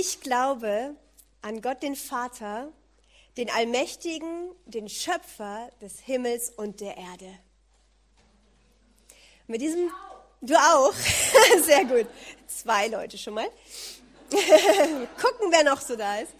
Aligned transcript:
Ich 0.00 0.20
glaube 0.20 0.94
an 1.42 1.60
Gott 1.60 1.82
den 1.82 1.96
Vater, 1.96 2.72
den 3.36 3.50
Allmächtigen, 3.50 4.52
den 4.64 4.88
Schöpfer 4.88 5.72
des 5.82 5.98
Himmels 5.98 6.50
und 6.50 6.80
der 6.80 6.96
Erde. 6.96 7.36
Mit 9.48 9.60
diesem, 9.60 9.90
du 10.40 10.54
auch, 10.54 10.92
sehr 11.64 11.84
gut, 11.84 12.06
zwei 12.46 12.86
Leute 12.86 13.18
schon 13.18 13.34
mal. 13.34 13.48
Gucken, 14.30 15.50
wer 15.50 15.64
noch 15.64 15.80
so 15.80 15.96
da 15.96 16.20
ist. 16.20 16.32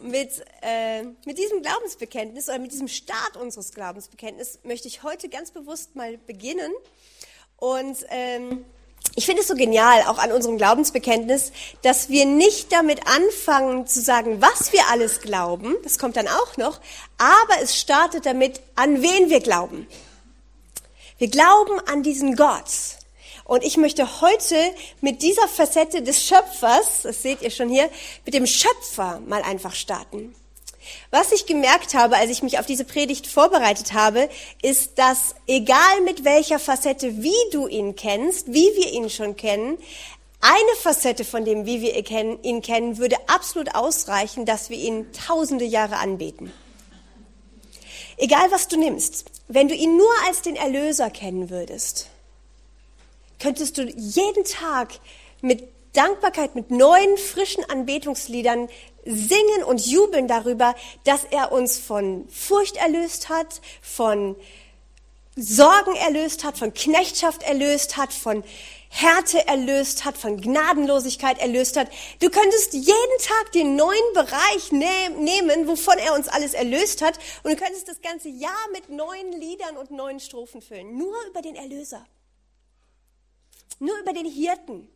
Mit, 0.00 0.44
äh, 0.62 1.04
mit 1.24 1.38
diesem 1.38 1.62
Glaubensbekenntnis 1.62 2.48
oder 2.48 2.58
mit 2.58 2.72
diesem 2.72 2.88
Start 2.88 3.36
unseres 3.36 3.72
Glaubensbekenntnisses 3.72 4.58
möchte 4.64 4.88
ich 4.88 5.04
heute 5.04 5.28
ganz 5.28 5.52
bewusst 5.52 5.94
mal 5.94 6.18
beginnen. 6.18 6.72
Und 7.58 7.98
ähm, 8.08 8.64
ich 9.14 9.26
finde 9.26 9.42
es 9.42 9.48
so 9.48 9.54
genial, 9.54 10.02
auch 10.06 10.18
an 10.18 10.32
unserem 10.32 10.56
Glaubensbekenntnis, 10.56 11.52
dass 11.82 12.08
wir 12.08 12.24
nicht 12.24 12.72
damit 12.72 13.00
anfangen 13.06 13.86
zu 13.86 14.00
sagen, 14.00 14.40
was 14.40 14.72
wir 14.72 14.88
alles 14.90 15.20
glauben, 15.20 15.76
das 15.82 15.98
kommt 15.98 16.16
dann 16.16 16.28
auch 16.28 16.56
noch, 16.56 16.80
aber 17.18 17.62
es 17.62 17.78
startet 17.78 18.24
damit, 18.24 18.60
an 18.74 19.02
wen 19.02 19.28
wir 19.28 19.40
glauben. 19.40 19.86
Wir 21.18 21.28
glauben 21.28 21.78
an 21.86 22.02
diesen 22.02 22.36
Gott. 22.36 22.98
Und 23.44 23.64
ich 23.64 23.76
möchte 23.76 24.20
heute 24.20 24.56
mit 25.00 25.20
dieser 25.20 25.46
Facette 25.46 26.02
des 26.02 26.24
Schöpfers, 26.24 27.02
das 27.02 27.22
seht 27.22 27.42
ihr 27.42 27.50
schon 27.50 27.68
hier, 27.68 27.90
mit 28.24 28.34
dem 28.34 28.46
Schöpfer 28.46 29.20
mal 29.26 29.42
einfach 29.42 29.74
starten. 29.74 30.34
Was 31.10 31.32
ich 31.32 31.46
gemerkt 31.46 31.94
habe, 31.94 32.16
als 32.16 32.30
ich 32.30 32.42
mich 32.42 32.58
auf 32.58 32.66
diese 32.66 32.84
Predigt 32.84 33.26
vorbereitet 33.26 33.92
habe, 33.92 34.28
ist, 34.62 34.98
dass 34.98 35.34
egal 35.46 36.00
mit 36.04 36.24
welcher 36.24 36.58
Facette, 36.58 37.22
wie 37.22 37.50
du 37.52 37.66
ihn 37.66 37.96
kennst, 37.96 38.48
wie 38.48 38.70
wir 38.76 38.92
ihn 38.92 39.10
schon 39.10 39.36
kennen, 39.36 39.78
eine 40.40 40.76
Facette 40.80 41.24
von 41.24 41.44
dem, 41.44 41.66
wie 41.66 41.80
wir 41.80 41.94
ihn 42.42 42.62
kennen, 42.62 42.98
würde 42.98 43.16
absolut 43.28 43.74
ausreichen, 43.76 44.44
dass 44.44 44.70
wir 44.70 44.76
ihn 44.76 45.12
tausende 45.12 45.64
Jahre 45.64 45.96
anbeten. 45.96 46.52
Egal 48.16 48.50
was 48.50 48.68
du 48.68 48.76
nimmst, 48.76 49.24
wenn 49.48 49.68
du 49.68 49.74
ihn 49.74 49.96
nur 49.96 50.12
als 50.26 50.42
den 50.42 50.56
Erlöser 50.56 51.10
kennen 51.10 51.48
würdest, 51.48 52.08
könntest 53.38 53.78
du 53.78 53.82
jeden 53.84 54.44
Tag 54.44 54.98
mit 55.40 55.68
Dankbarkeit, 55.92 56.54
mit 56.54 56.70
neuen, 56.70 57.18
frischen 57.18 57.68
Anbetungsliedern 57.68 58.68
singen 59.04 59.64
und 59.64 59.86
jubeln 59.86 60.28
darüber, 60.28 60.74
dass 61.04 61.24
er 61.24 61.52
uns 61.52 61.78
von 61.78 62.28
Furcht 62.28 62.76
erlöst 62.76 63.28
hat, 63.28 63.60
von 63.80 64.36
Sorgen 65.34 65.96
erlöst 65.96 66.44
hat, 66.44 66.58
von 66.58 66.74
Knechtschaft 66.74 67.42
erlöst 67.42 67.96
hat, 67.96 68.12
von 68.12 68.44
Härte 68.90 69.46
erlöst 69.48 70.04
hat, 70.04 70.18
von 70.18 70.38
Gnadenlosigkeit 70.38 71.38
erlöst 71.38 71.78
hat. 71.78 71.88
Du 72.20 72.28
könntest 72.28 72.74
jeden 72.74 73.18
Tag 73.22 73.52
den 73.52 73.74
neuen 73.74 74.12
Bereich 74.12 74.70
ne 74.70 75.08
nehmen, 75.18 75.66
wovon 75.66 75.96
er 75.96 76.14
uns 76.14 76.28
alles 76.28 76.52
erlöst 76.52 77.00
hat, 77.00 77.18
und 77.42 77.52
du 77.52 77.56
könntest 77.56 77.88
das 77.88 78.02
ganze 78.02 78.28
Jahr 78.28 78.68
mit 78.72 78.90
neuen 78.90 79.32
Liedern 79.32 79.78
und 79.78 79.90
neuen 79.90 80.20
Strophen 80.20 80.60
füllen. 80.60 80.98
Nur 80.98 81.16
über 81.26 81.40
den 81.40 81.56
Erlöser. 81.56 82.04
Nur 83.78 83.98
über 83.98 84.12
den 84.12 84.26
Hirten. 84.26 84.90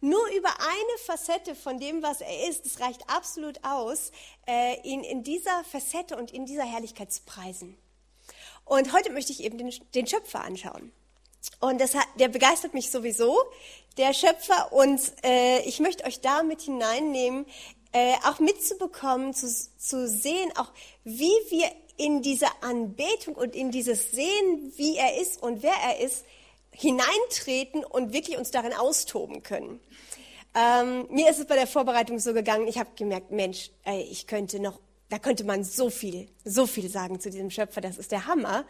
Nur 0.00 0.26
über 0.36 0.50
eine 0.60 0.98
Facette 1.04 1.54
von 1.54 1.78
dem, 1.78 2.02
was 2.02 2.20
er 2.20 2.48
ist, 2.48 2.66
es 2.66 2.80
reicht 2.80 3.08
absolut 3.08 3.58
aus, 3.64 4.10
äh, 4.46 4.80
ihn 4.82 5.02
in 5.02 5.22
dieser 5.22 5.64
Facette 5.64 6.16
und 6.16 6.30
in 6.30 6.46
dieser 6.46 6.64
Herrlichkeit 6.64 7.12
zu 7.12 7.22
preisen. 7.24 7.76
Und 8.64 8.92
heute 8.92 9.10
möchte 9.10 9.32
ich 9.32 9.42
eben 9.42 9.58
den, 9.58 9.72
den 9.94 10.06
Schöpfer 10.06 10.42
anschauen. 10.42 10.92
Und 11.60 11.80
das 11.80 11.94
hat, 11.94 12.06
der 12.18 12.28
begeistert 12.28 12.74
mich 12.74 12.90
sowieso, 12.90 13.36
der 13.98 14.14
Schöpfer. 14.14 14.72
Und 14.72 15.00
äh, 15.22 15.60
ich 15.62 15.80
möchte 15.80 16.04
euch 16.04 16.20
da 16.20 16.42
mit 16.42 16.62
hineinnehmen, 16.62 17.46
äh, 17.92 18.14
auch 18.24 18.38
mitzubekommen, 18.38 19.34
zu, 19.34 19.48
zu 19.78 20.08
sehen, 20.08 20.50
auch 20.56 20.72
wie 21.04 21.32
wir 21.50 21.70
in 21.96 22.22
diese 22.22 22.48
Anbetung 22.62 23.34
und 23.36 23.54
in 23.54 23.70
dieses 23.70 24.10
Sehen, 24.10 24.72
wie 24.76 24.96
er 24.96 25.20
ist 25.20 25.42
und 25.42 25.62
wer 25.62 25.74
er 25.74 26.00
ist, 26.00 26.24
hineintreten 26.74 27.84
und 27.84 28.12
wirklich 28.12 28.36
uns 28.36 28.50
darin 28.50 28.72
austoben 28.72 29.42
können. 29.42 29.80
Ähm, 30.54 31.06
mir 31.10 31.30
ist 31.30 31.40
es 31.40 31.46
bei 31.46 31.56
der 31.56 31.66
Vorbereitung 31.66 32.18
so 32.18 32.32
gegangen, 32.32 32.68
ich 32.68 32.78
habe 32.78 32.90
gemerkt, 32.96 33.30
Mensch, 33.30 33.70
ey, 33.82 34.02
ich 34.02 34.26
könnte 34.26 34.60
noch, 34.60 34.78
da 35.08 35.18
könnte 35.18 35.44
man 35.44 35.64
so 35.64 35.90
viel, 35.90 36.28
so 36.44 36.66
viel 36.66 36.88
sagen 36.88 37.18
zu 37.18 37.28
diesem 37.28 37.50
Schöpfer, 37.50 37.80
das 37.80 37.98
ist 37.98 38.12
der 38.12 38.26
Hammer. 38.26 38.64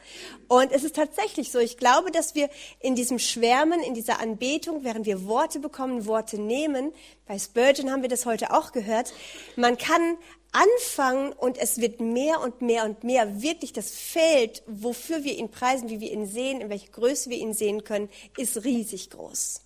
Und 0.49 0.73
es 0.73 0.83
ist 0.83 0.97
tatsächlich 0.97 1.53
so, 1.53 1.59
ich 1.59 1.77
glaube, 1.77 2.11
dass 2.11 2.35
wir 2.35 2.49
in 2.81 2.95
diesem 2.95 3.19
Schwärmen, 3.19 3.81
in 3.81 3.93
dieser 3.93 4.19
Anbetung, 4.19 4.83
während 4.83 5.05
wir 5.05 5.27
Worte 5.27 5.61
bekommen, 5.61 6.07
Worte 6.07 6.39
nehmen, 6.41 6.93
bei 7.27 7.39
Spurgeon 7.39 7.91
haben 7.91 8.03
wir 8.03 8.09
das 8.09 8.25
heute 8.25 8.53
auch 8.53 8.73
gehört, 8.73 9.13
man 9.57 9.77
kann 9.77 10.17
anfangen 10.55 11.33
und 11.33 11.59
es 11.59 11.81
wird 11.81 12.01
mehr 12.01 12.41
und 12.41 12.63
mehr 12.63 12.85
und 12.85 13.05
mehr 13.05 13.43
wirklich 13.43 13.73
das 13.73 13.91
Feld, 13.91 14.63
wofür 14.67 15.25
wir 15.25 15.37
ihn 15.37 15.51
preisen, 15.51 15.89
wie 15.89 16.01
wir 16.01 16.13
ihn 16.13 16.27
sehen, 16.27 16.61
in 16.61 16.71
welcher 16.71 16.93
Größe 16.93 17.29
wir 17.29 17.39
ihn 17.39 17.53
sehen 17.53 17.85
können, 17.85 18.09
ist 18.37 18.65
riesig 18.65 19.11
groß. 19.11 19.61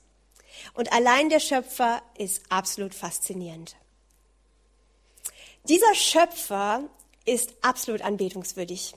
Und 0.75 0.93
allein 0.93 1.29
der 1.29 1.41
Schöpfer 1.41 2.03
ist 2.17 2.43
absolut 2.49 2.95
faszinierend. 2.95 3.77
Dieser 5.65 5.95
Schöpfer 5.95 6.85
ist 7.27 7.53
absolut 7.61 8.01
anbetungswürdig. 8.01 8.95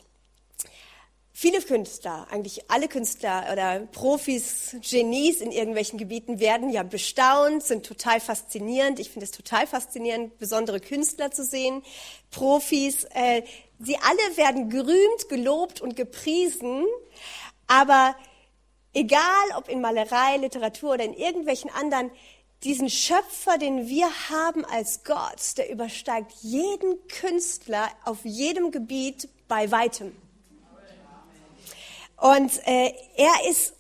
Viele 1.42 1.60
Künstler, 1.60 2.28
eigentlich 2.30 2.70
alle 2.70 2.88
Künstler 2.88 3.48
oder 3.52 3.80
Profis, 3.88 4.76
Genies 4.88 5.42
in 5.42 5.52
irgendwelchen 5.52 5.98
Gebieten 5.98 6.40
werden 6.40 6.70
ja 6.70 6.84
bestaunt, 6.84 7.64
sind 7.64 7.84
total 7.84 8.20
faszinierend. 8.20 9.00
Ich 9.00 9.10
finde 9.10 9.26
es 9.26 9.32
total 9.32 9.66
faszinierend, 9.66 10.38
besondere 10.38 10.80
Künstler 10.80 11.32
zu 11.32 11.44
sehen, 11.44 11.82
Profis. 12.30 13.06
Äh, 13.16 13.42
sie 13.80 13.98
alle 13.98 14.38
werden 14.38 14.70
gerühmt, 14.70 15.30
gelobt 15.30 15.82
und 15.82 15.96
gepriesen, 15.96 16.86
aber 17.66 18.16
egal 18.94 19.26
ob 19.58 19.68
in 19.68 19.82
Malerei, 19.82 20.38
Literatur 20.38 20.94
oder 20.94 21.06
in 21.06 21.16
irgendwelchen 21.16 21.72
anderen, 21.72 22.12
diesen 22.64 22.88
Schöpfer, 22.88 23.58
den 23.58 23.88
wir 23.88 24.12
haben 24.30 24.64
als 24.64 25.04
Gott, 25.04 25.58
der 25.58 25.72
übersteigt 25.72 26.34
jeden 26.44 27.08
Künstler 27.08 27.90
auf 28.06 28.20
jedem 28.26 28.70
Gebiet 28.70 29.28
bei 29.48 29.72
weitem. 29.72 30.16
Und 32.22 32.56
äh, 32.68 32.94
er 33.16 33.50
ist 33.50 33.74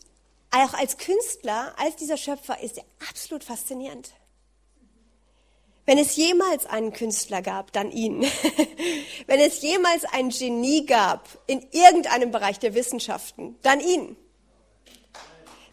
auch 0.49 0.73
als 0.73 0.97
Künstler, 0.97 1.75
als 1.77 1.95
dieser 1.97 2.17
Schöpfer, 2.17 2.59
ist 2.59 2.79
er 2.79 2.83
absolut 3.07 3.43
faszinierend. 3.43 4.09
Wenn 5.85 5.99
es 5.99 6.15
jemals 6.15 6.65
einen 6.65 6.91
Künstler 6.91 7.43
gab, 7.43 7.71
dann 7.71 7.91
ihn. 7.91 8.23
Wenn 9.27 9.39
es 9.39 9.61
jemals 9.61 10.05
ein 10.05 10.29
Genie 10.29 10.87
gab 10.87 11.27
in 11.45 11.67
irgendeinem 11.71 12.31
Bereich 12.31 12.57
der 12.57 12.73
Wissenschaften, 12.73 13.59
dann 13.61 13.79
ihn. 13.79 14.17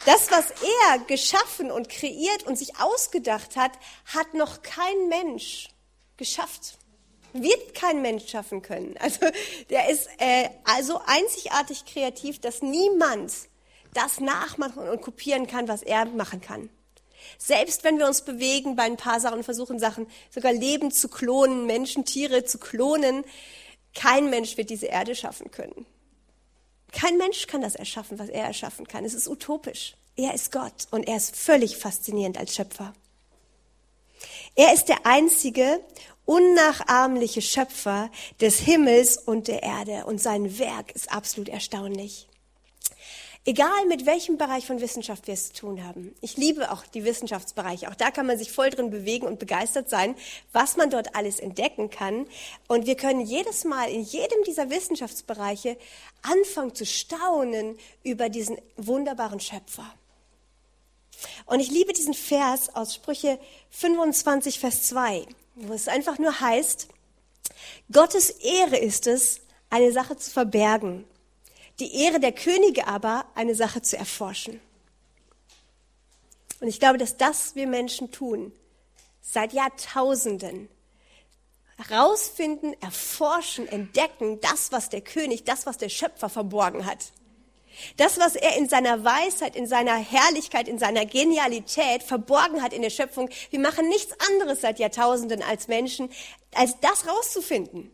Das, 0.05 0.31
was 0.31 0.51
er 0.51 0.99
geschaffen 1.07 1.71
und 1.71 1.89
kreiert 1.89 2.47
und 2.47 2.59
sich 2.59 2.79
ausgedacht 2.79 3.57
hat, 3.57 3.73
hat 4.05 4.35
noch 4.35 4.61
kein 4.61 5.09
Mensch 5.09 5.71
geschafft. 6.19 6.79
Wird 7.33 7.75
kein 7.75 8.03
Mensch 8.03 8.29
schaffen 8.29 8.63
können. 8.63 8.95
Also 9.01 9.21
der 9.71 9.89
ist 9.89 10.09
äh, 10.19 10.49
also 10.65 11.01
einzigartig 11.07 11.85
kreativ, 11.85 12.41
dass 12.41 12.63
niemand 12.63 13.33
das 13.95 14.21
nachmachen 14.21 14.89
und 14.89 15.01
kopieren 15.01 15.47
kann, 15.47 15.69
was 15.69 15.83
er 15.83 16.05
machen 16.07 16.41
kann. 16.41 16.71
Selbst 17.37 17.85
wenn 17.85 17.99
wir 17.99 18.07
uns 18.07 18.23
bewegen 18.23 18.77
bei 18.77 18.85
ein 18.85 18.97
paar 18.97 19.21
Sachen 19.21 19.43
versuchen 19.43 19.79
Sachen, 19.79 20.07
sogar 20.31 20.53
Leben 20.53 20.91
zu 20.91 21.09
klonen, 21.09 21.67
Menschen, 21.67 22.05
Tiere 22.05 22.45
zu 22.45 22.59
klonen, 22.59 23.25
kein 23.95 24.31
Mensch 24.31 24.57
wird 24.57 24.71
diese 24.71 24.87
Erde 24.87 25.15
schaffen 25.15 25.51
können. 25.51 25.87
Kein 26.93 27.19
Mensch 27.19 27.47
kann 27.47 27.61
das 27.61 27.75
erschaffen, 27.75 28.19
was 28.19 28.29
er 28.29 28.45
erschaffen 28.45 28.87
kann. 28.87 29.05
Es 29.05 29.15
ist 29.15 29.29
utopisch. 29.29 29.95
Er 30.17 30.35
ist 30.35 30.53
Gott 30.53 30.89
und 30.91 31.07
er 31.07 31.17
ist 31.17 31.37
völlig 31.37 31.77
faszinierend 31.77 32.39
als 32.39 32.55
Schöpfer. 32.55 32.95
Er 34.55 34.73
ist 34.75 34.87
der 34.87 35.07
einzige 35.07 35.81
unnachahmliche 36.29 37.41
Schöpfer 37.41 38.11
des 38.39 38.59
Himmels 38.59 39.17
und 39.17 39.49
der 39.49 39.63
Erde 39.63 40.05
und 40.05 40.21
sein 40.21 40.59
Werk 40.59 40.93
ist 40.93 41.11
absolut 41.11 41.49
erstaunlich. 41.49 42.29
Egal 43.47 43.87
mit 43.87 44.05
welchem 44.05 44.37
Bereich 44.37 44.67
von 44.67 44.83
Wissenschaft 44.83 45.27
wir 45.27 45.33
es 45.33 45.55
zu 45.55 45.61
tun 45.61 45.85
haben. 45.85 46.15
Ich 46.21 46.37
liebe 46.37 46.71
auch 46.71 46.85
die 46.85 47.07
Wissenschaftsbereiche. 47.07 47.89
Auch 47.89 47.95
da 47.95 48.11
kann 48.11 48.27
man 48.27 48.37
sich 48.37 48.53
voll 48.53 48.69
drin 48.69 48.91
bewegen 48.91 49.27
und 49.27 49.39
begeistert 49.39 49.89
sein, 49.89 50.15
was 50.53 50.77
man 50.77 50.91
dort 50.91 51.17
alles 51.17 51.41
entdecken 51.41 51.89
kann. 51.89 52.27
Und 52.67 52.85
wir 52.85 52.97
können 52.97 53.23
jedes 53.23 53.65
Mal 53.65 53.89
in 53.89 54.03
jedem 54.03 54.45
dieser 54.45 54.69
Wissenschaftsbereiche 54.69 55.79
anfangen 56.21 56.75
zu 56.75 56.85
staunen 56.85 57.79
über 58.03 58.29
diesen 58.29 58.59
wunderbaren 58.77 59.41
Schöpfer. 59.41 59.91
Und 61.47 61.61
ich 61.61 61.71
liebe 61.71 61.95
diesen 61.95 62.13
Vers 62.13 62.69
aus 62.77 62.95
Sprüche 62.95 63.39
25, 63.71 64.61
Vers 64.61 64.83
2, 64.89 65.27
wo 65.61 65.73
es 65.73 65.89
einfach 65.89 66.19
nur 66.19 66.41
heißt, 66.41 66.89
Gottes 67.93 68.31
Ehre 68.31 68.77
ist 68.77 69.07
es, 69.07 69.41
eine 69.71 69.93
Sache 69.93 70.17
zu 70.17 70.31
verbergen 70.31 71.05
die 71.81 72.03
Ehre 72.03 72.21
der 72.21 72.33
Könige 72.33 72.87
aber, 72.87 73.27
eine 73.35 73.55
Sache 73.55 73.83
zu 73.83 73.97
erforschen. 73.97 74.61
Und 76.61 76.67
ich 76.69 76.81
glaube, 76.81 76.99
dass 76.99 77.17
das 77.17 77.55
wir 77.55 77.69
Menschen 77.69 78.11
tun, 78.11 78.53
seit 79.21 79.53
Jahrtausenden 79.53 80.69
herausfinden, 81.77 82.75
erforschen, 82.81 83.69
entdecken, 83.69 84.41
das, 84.41 84.73
was 84.73 84.89
der 84.89 85.01
König, 85.01 85.45
das, 85.45 85.67
was 85.67 85.79
der 85.79 85.89
Schöpfer 85.89 86.29
verborgen 86.29 86.85
hat. 86.85 87.13
Das, 87.97 88.19
was 88.19 88.37
er 88.37 88.57
in 88.57 88.69
seiner 88.69 89.05
Weisheit, 89.05 89.57
in 89.57 89.67
seiner 89.67 89.97
Herrlichkeit, 89.97 90.69
in 90.69 90.79
seiner 90.79 91.07
Genialität 91.07 92.03
verborgen 92.03 92.63
hat 92.63 92.73
in 92.73 92.83
der 92.83 92.91
Schöpfung. 92.91 93.31
Wir 93.51 93.61
machen 93.61 93.89
nichts 93.89 94.15
anderes 94.31 94.61
seit 94.61 94.79
Jahrtausenden 94.79 95.43
als 95.43 95.69
Menschen, 95.69 96.11
als 96.55 96.79
das 96.81 97.07
rauszufinden. 97.07 97.91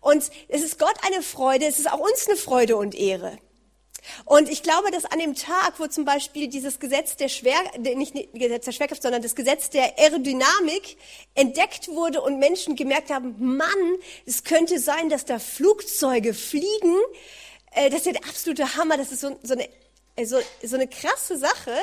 Und 0.00 0.30
es 0.48 0.62
ist 0.62 0.78
Gott 0.78 0.94
eine 1.06 1.22
Freude, 1.22 1.66
es 1.66 1.78
ist 1.78 1.90
auch 1.90 2.00
uns 2.00 2.26
eine 2.26 2.36
Freude 2.36 2.76
und 2.76 2.94
Ehre. 2.94 3.38
Und 4.24 4.48
ich 4.48 4.62
glaube, 4.62 4.90
dass 4.90 5.04
an 5.04 5.20
dem 5.20 5.34
Tag, 5.34 5.78
wo 5.78 5.86
zum 5.86 6.04
Beispiel 6.04 6.48
dieses 6.48 6.80
Gesetz 6.80 7.16
der 7.16 7.28
Schwer, 7.28 7.56
nicht 7.78 8.14
Gesetz 8.32 8.64
der 8.64 8.72
Schwerkraft, 8.72 9.02
sondern 9.02 9.22
das 9.22 9.36
Gesetz 9.36 9.70
der 9.70 9.98
Aerodynamik 9.98 10.96
entdeckt 11.34 11.88
wurde 11.88 12.20
und 12.20 12.38
Menschen 12.38 12.74
gemerkt 12.74 13.10
haben, 13.10 13.36
Mann, 13.38 13.96
es 14.26 14.42
könnte 14.42 14.80
sein, 14.80 15.08
dass 15.08 15.24
da 15.24 15.38
Flugzeuge 15.38 16.34
fliegen, 16.34 16.96
äh, 17.74 17.90
das 17.90 18.00
ist 18.00 18.06
ja 18.06 18.12
der 18.12 18.24
absolute 18.28 18.76
Hammer, 18.76 18.96
das 18.96 19.12
ist 19.12 19.20
so, 19.20 19.38
so, 19.42 19.54
eine, 19.54 19.68
äh, 20.16 20.24
so, 20.24 20.38
so 20.62 20.76
eine 20.76 20.88
krasse 20.88 21.36
Sache, 21.38 21.74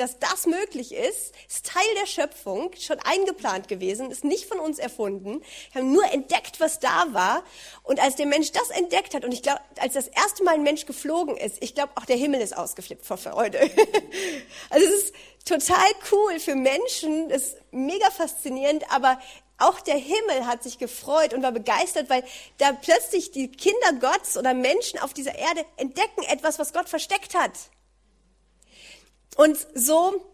dass 0.00 0.18
das 0.18 0.46
möglich 0.46 0.94
ist, 0.94 1.34
ist 1.46 1.66
Teil 1.66 1.84
der 2.00 2.06
Schöpfung, 2.06 2.70
schon 2.78 2.98
eingeplant 3.00 3.68
gewesen, 3.68 4.10
ist 4.10 4.24
nicht 4.24 4.46
von 4.46 4.58
uns 4.58 4.78
erfunden. 4.78 5.42
Wir 5.72 5.82
haben 5.82 5.92
nur 5.92 6.10
entdeckt, 6.10 6.58
was 6.58 6.80
da 6.80 7.08
war. 7.12 7.44
Und 7.82 8.00
als 8.00 8.16
der 8.16 8.24
Mensch 8.24 8.50
das 8.52 8.70
entdeckt 8.70 9.14
hat, 9.14 9.26
und 9.26 9.32
ich 9.32 9.42
glaube, 9.42 9.60
als 9.78 9.92
das 9.92 10.08
erste 10.08 10.42
Mal 10.42 10.54
ein 10.54 10.62
Mensch 10.62 10.86
geflogen 10.86 11.36
ist, 11.36 11.62
ich 11.62 11.74
glaube, 11.74 11.92
auch 11.96 12.06
der 12.06 12.16
Himmel 12.16 12.40
ist 12.40 12.56
ausgeflippt 12.56 13.04
vor 13.04 13.18
Freude. 13.18 13.60
also 14.70 14.86
es 14.86 15.04
ist 15.04 15.14
total 15.44 15.90
cool 16.12 16.40
für 16.40 16.54
Menschen, 16.54 17.28
ist 17.28 17.56
mega 17.70 18.10
faszinierend, 18.10 18.84
aber 18.90 19.20
auch 19.60 19.80
der 19.80 19.96
Himmel 19.96 20.46
hat 20.46 20.62
sich 20.62 20.78
gefreut 20.78 21.34
und 21.34 21.42
war 21.42 21.52
begeistert, 21.52 22.10
weil 22.10 22.24
da 22.58 22.72
plötzlich 22.72 23.30
die 23.30 23.50
Kinder 23.50 23.92
Gottes 24.00 24.36
oder 24.36 24.54
Menschen 24.54 24.98
auf 24.98 25.14
dieser 25.14 25.34
Erde 25.34 25.64
entdecken 25.76 26.22
etwas, 26.24 26.58
was 26.58 26.72
Gott 26.72 26.88
versteckt 26.88 27.34
hat. 27.34 27.52
Und 29.36 29.56
so, 29.74 30.24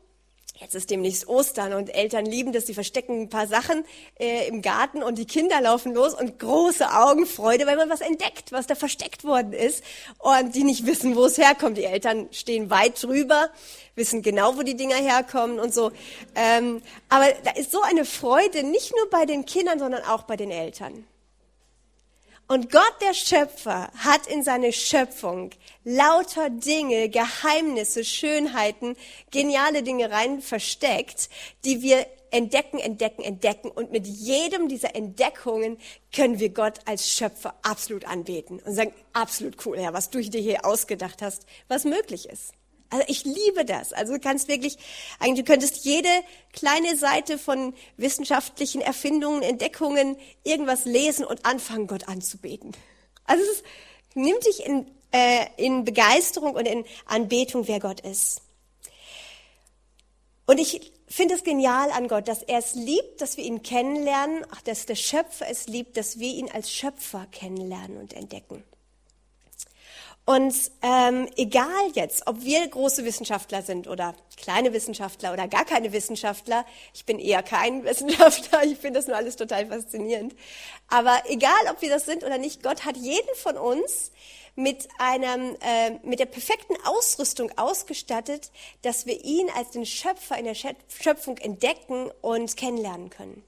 jetzt 0.61 0.75
ist 0.75 0.91
demnächst 0.91 1.29
Ostern 1.29 1.73
und 1.75 1.95
Eltern 1.95 2.25
lieben 2.25 2.53
das, 2.53 2.67
sie 2.67 2.75
verstecken 2.75 3.23
ein 3.23 3.29
paar 3.29 3.47
Sachen 3.47 3.85
äh, 4.19 4.49
im 4.49 4.63
Garten 4.63 5.03
und 5.03 5.19
die 5.19 5.27
Kinder 5.27 5.61
laufen 5.61 5.95
los 5.95 6.15
und 6.15 6.39
große 6.39 6.91
Augenfreude, 6.91 7.67
weil 7.67 7.77
man 7.77 7.91
was 7.91 8.01
entdeckt, 8.01 8.53
was 8.53 8.67
da 8.67 8.75
versteckt 8.75 9.25
worden 9.25 9.53
ist 9.53 9.85
und 10.19 10.55
die 10.55 10.65
nicht 10.65 10.87
wissen, 10.87 11.17
wo 11.17 11.27
es 11.27 11.39
herkommt. 11.39 11.77
Die 11.77 11.85
Eltern 11.85 12.29
stehen 12.33 12.71
weit 12.71 13.03
drüber, 13.03 13.51
wissen 13.95 14.23
genau, 14.23 14.57
wo 14.57 14.63
die 14.63 14.77
Dinger 14.77 14.97
herkommen 14.97 15.59
und 15.59 15.75
so. 15.75 15.93
Ähm, 16.35 16.83
aber 17.09 17.27
da 17.45 17.51
ist 17.53 17.73
so 17.73 17.83
eine 17.83 18.05
Freude, 18.05 18.63
nicht 18.63 18.95
nur 18.97 19.11
bei 19.11 19.27
den 19.27 19.45
Kindern, 19.45 19.79
sondern 19.79 20.03
auch 20.05 20.23
bei 20.23 20.37
den 20.37 20.51
Eltern. 20.51 21.05
Und 22.49 22.71
Gott, 22.71 22.95
der 23.01 23.13
Schöpfer, 23.13 23.91
hat 23.97 24.29
in 24.29 24.45
seine 24.45 24.73
Schöpfung 24.73 25.51
lauter 25.83 26.49
Dinge, 26.49 27.09
Geheimnisse, 27.09 28.05
Schönheiten, 28.05 28.97
geniale 29.33 29.83
Dinge 29.83 30.13
rein 30.13 30.41
versteckt, 30.41 31.29
die 31.65 31.83
wir 31.83 32.07
entdecken, 32.31 32.79
entdecken, 32.79 33.23
entdecken. 33.23 33.69
Und 33.69 33.91
mit 33.91 34.07
jedem 34.07 34.69
dieser 34.69 34.95
Entdeckungen 34.95 35.79
können 36.15 36.39
wir 36.39 36.51
Gott 36.51 36.79
als 36.85 37.11
Schöpfer 37.11 37.55
absolut 37.63 38.05
anbeten 38.05 38.61
und 38.61 38.75
sagen, 38.75 38.93
absolut 39.13 39.67
cool, 39.67 39.79
Herr, 39.79 39.93
was 39.93 40.11
du 40.11 40.21
dir 40.21 40.41
hier 40.41 40.65
ausgedacht 40.65 41.23
hast, 41.23 41.47
was 41.67 41.85
möglich 41.85 42.29
ist. 42.29 42.53
Also 42.91 43.05
ich 43.09 43.25
liebe 43.25 43.65
das. 43.65 43.93
Also 43.93 44.15
du 44.15 44.21
kannst 44.21 44.49
wirklich, 44.49 44.79
eigentlich 45.19 45.45
du 45.45 45.53
könntest 45.53 45.85
jede 45.85 46.09
kleine 46.53 46.97
Seite 46.97 47.39
von 47.39 47.75
wissenschaftlichen 47.97 48.81
Erfindungen, 48.81 49.43
Entdeckungen, 49.43 50.17
irgendwas 50.45 50.85
lesen 50.85 51.25
und 51.25 51.45
anfangen, 51.45 51.87
Gott 51.87 52.09
anzubeten. 52.09 52.73
Also 53.25 53.43
es 53.43 53.63
nimmt 54.15 54.47
dich 54.47 54.65
in, 54.65 54.87
äh, 55.13 55.47
in 55.57 55.85
Begeisterung 55.85 56.55
und 56.55 56.67
in 56.67 56.85
Anbetung, 57.07 57.67
wer 57.69 57.81
Gott 57.81 58.01
ist. 58.01 58.43
Und 60.47 60.59
ich 60.59 60.93
finde 61.09 61.35
es 61.35 61.43
genial 61.43 61.91
an 61.91 62.09
Gott, 62.09 62.29
dass 62.29 62.43
er 62.43 62.59
es 62.59 62.75
liebt, 62.75 63.21
dass 63.21 63.37
wir 63.37 63.45
ihn 63.45 63.63
kennenlernen, 63.63 64.45
auch 64.53 64.61
dass 64.61 64.87
der 64.87 64.95
Schöpfer 64.95 65.47
es 65.49 65.67
liebt, 65.67 65.97
dass 65.97 66.21
wir 66.21 66.33
ihn 66.33 66.51
als 66.51 66.71
Schöpfer 66.71 67.27
kennenlernen 67.33 67.99
und 67.99 68.13
entdecken. 68.13 68.63
Und 70.27 70.73
ähm, 70.83 71.29
egal 71.37 71.93
jetzt, 71.95 72.27
ob 72.27 72.43
wir 72.43 72.67
große 72.67 73.05
Wissenschaftler 73.05 73.63
sind 73.63 73.87
oder 73.87 74.13
kleine 74.37 74.73
Wissenschaftler 74.73 75.33
oder 75.33 75.47
gar 75.47 75.65
keine 75.65 75.93
Wissenschaftler, 75.93 76.67
ich 76.93 77.07
bin 77.07 77.21
eher 77.21 77.45
kein 77.45 77.85
Wissenschaftler, 77.85 78.65
ich 78.65 78.77
finde 78.77 78.99
das 78.99 79.07
nur 79.07 79.17
alles 79.17 79.37
total 79.37 79.67
faszinierend. 79.67 80.35
Aber 80.89 81.23
egal, 81.29 81.53
ob 81.71 81.81
wir 81.81 81.91
das 81.91 82.07
sind 82.07 82.25
oder 82.25 82.39
nicht, 82.39 82.65
Gott 82.65 82.85
hat 82.85 82.97
jeden 82.97 83.35
von 83.37 83.57
uns 83.57 84.11
mit 84.57 84.89
einem 84.99 85.55
äh, 85.61 85.91
mit 86.03 86.19
der 86.19 86.27
perfekten 86.27 86.75
Ausrüstung 86.85 87.57
ausgestattet, 87.57 88.51
dass 88.83 89.07
wir 89.07 89.25
ihn 89.25 89.49
als 89.55 89.71
den 89.71 89.87
Schöpfer 89.87 90.37
in 90.37 90.47
der 90.47 90.57
Schöpfung 90.57 91.39
entdecken 91.39 92.11
und 92.21 92.57
kennenlernen 92.57 93.11
können. 93.11 93.45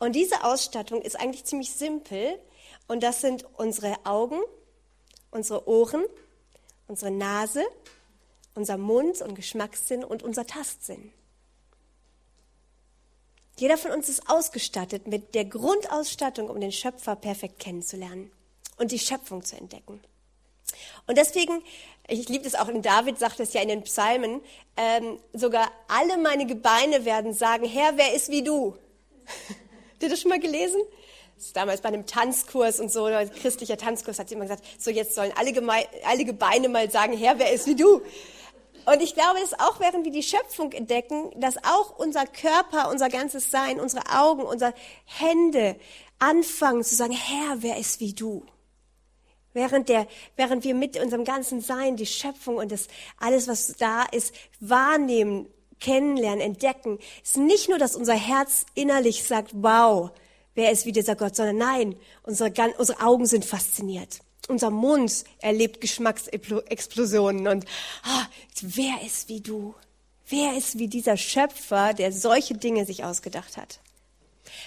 Und 0.00 0.16
diese 0.16 0.42
Ausstattung 0.42 1.02
ist 1.02 1.20
eigentlich 1.20 1.44
ziemlich 1.44 1.70
simpel 1.70 2.36
und 2.88 3.04
das 3.04 3.20
sind 3.20 3.46
unsere 3.56 3.94
Augen, 4.04 4.40
unsere 5.34 5.68
Ohren, 5.68 6.04
unsere 6.86 7.10
Nase, 7.10 7.64
unser 8.54 8.78
Mund 8.78 9.20
und 9.20 9.34
Geschmackssinn 9.34 10.04
und 10.04 10.22
unser 10.22 10.46
Tastsinn. 10.46 11.12
Jeder 13.56 13.78
von 13.78 13.92
uns 13.92 14.08
ist 14.08 14.28
ausgestattet 14.28 15.06
mit 15.06 15.34
der 15.34 15.44
Grundausstattung, 15.44 16.48
um 16.48 16.60
den 16.60 16.72
Schöpfer 16.72 17.14
perfekt 17.14 17.60
kennenzulernen 17.60 18.32
und 18.78 18.90
die 18.90 18.98
Schöpfung 18.98 19.44
zu 19.44 19.56
entdecken. 19.56 20.00
Und 21.06 21.18
deswegen, 21.18 21.62
ich 22.08 22.28
liebe 22.28 22.46
es 22.46 22.54
auch, 22.54 22.68
in 22.68 22.82
David 22.82 23.18
sagt 23.18 23.38
es 23.38 23.52
ja 23.52 23.60
in 23.60 23.68
den 23.68 23.82
Psalmen, 23.82 24.40
ähm, 24.76 25.20
sogar 25.32 25.70
alle 25.86 26.16
meine 26.18 26.46
Gebeine 26.46 27.04
werden 27.04 27.32
sagen, 27.32 27.64
Herr, 27.64 27.96
wer 27.96 28.14
ist 28.14 28.30
wie 28.30 28.42
du? 28.42 28.76
Habt 29.92 30.02
ihr 30.02 30.08
das 30.08 30.20
schon 30.20 30.30
mal 30.30 30.40
gelesen? 30.40 30.80
Damals 31.52 31.80
bei 31.80 31.88
einem 31.88 32.06
Tanzkurs 32.06 32.80
und 32.80 32.90
so, 32.90 33.04
ein 33.04 33.30
christlicher 33.32 33.76
Tanzkurs, 33.76 34.18
hat 34.18 34.28
sie 34.28 34.34
immer 34.34 34.44
gesagt, 34.44 34.64
so 34.78 34.90
jetzt 34.90 35.14
sollen 35.14 35.32
alle, 35.36 35.52
Geme 35.52 35.72
alle 36.06 36.24
Gebeine 36.24 36.68
mal 36.68 36.90
sagen, 36.90 37.16
Herr, 37.16 37.38
wer 37.38 37.52
ist 37.52 37.66
wie 37.66 37.76
du? 37.76 38.00
Und 38.86 39.00
ich 39.00 39.14
glaube, 39.14 39.40
dass 39.40 39.58
auch 39.58 39.80
während 39.80 40.04
wir 40.04 40.12
die 40.12 40.22
Schöpfung 40.22 40.72
entdecken, 40.72 41.30
dass 41.40 41.56
auch 41.58 41.98
unser 41.98 42.26
Körper, 42.26 42.90
unser 42.90 43.08
ganzes 43.08 43.50
Sein, 43.50 43.80
unsere 43.80 44.02
Augen, 44.14 44.42
unsere 44.42 44.74
Hände 45.04 45.76
anfangen 46.18 46.84
zu 46.84 46.94
sagen, 46.94 47.12
Herr, 47.12 47.62
wer 47.62 47.78
ist 47.78 48.00
wie 48.00 48.12
du? 48.12 48.44
Während, 49.54 49.88
der, 49.88 50.06
während 50.36 50.64
wir 50.64 50.74
mit 50.74 51.00
unserem 51.00 51.24
ganzen 51.24 51.60
Sein 51.60 51.96
die 51.96 52.06
Schöpfung 52.06 52.56
und 52.56 52.72
das 52.72 52.88
alles, 53.18 53.48
was 53.48 53.74
da 53.78 54.02
ist, 54.02 54.34
wahrnehmen, 54.60 55.48
kennenlernen, 55.80 56.40
entdecken, 56.40 56.98
ist 57.22 57.36
nicht 57.36 57.68
nur, 57.68 57.78
dass 57.78 57.94
unser 57.94 58.14
Herz 58.14 58.66
innerlich 58.74 59.22
sagt, 59.24 59.52
wow, 59.54 60.10
wer 60.54 60.70
ist 60.70 60.86
wie 60.86 60.92
dieser 60.92 61.16
Gott, 61.16 61.36
sondern 61.36 61.58
nein, 61.58 61.96
unsere, 62.22 62.52
unsere 62.78 63.00
Augen 63.00 63.26
sind 63.26 63.44
fasziniert. 63.44 64.20
Unser 64.48 64.70
Mund 64.70 65.24
erlebt 65.38 65.80
Geschmacksexplosionen 65.80 67.48
und 67.48 67.64
ah, 68.02 68.26
wer 68.60 69.02
ist 69.04 69.28
wie 69.28 69.40
du? 69.40 69.74
Wer 70.26 70.56
ist 70.56 70.78
wie 70.78 70.88
dieser 70.88 71.16
Schöpfer, 71.16 71.94
der 71.94 72.12
solche 72.12 72.54
Dinge 72.54 72.84
sich 72.84 73.04
ausgedacht 73.04 73.56
hat? 73.56 73.80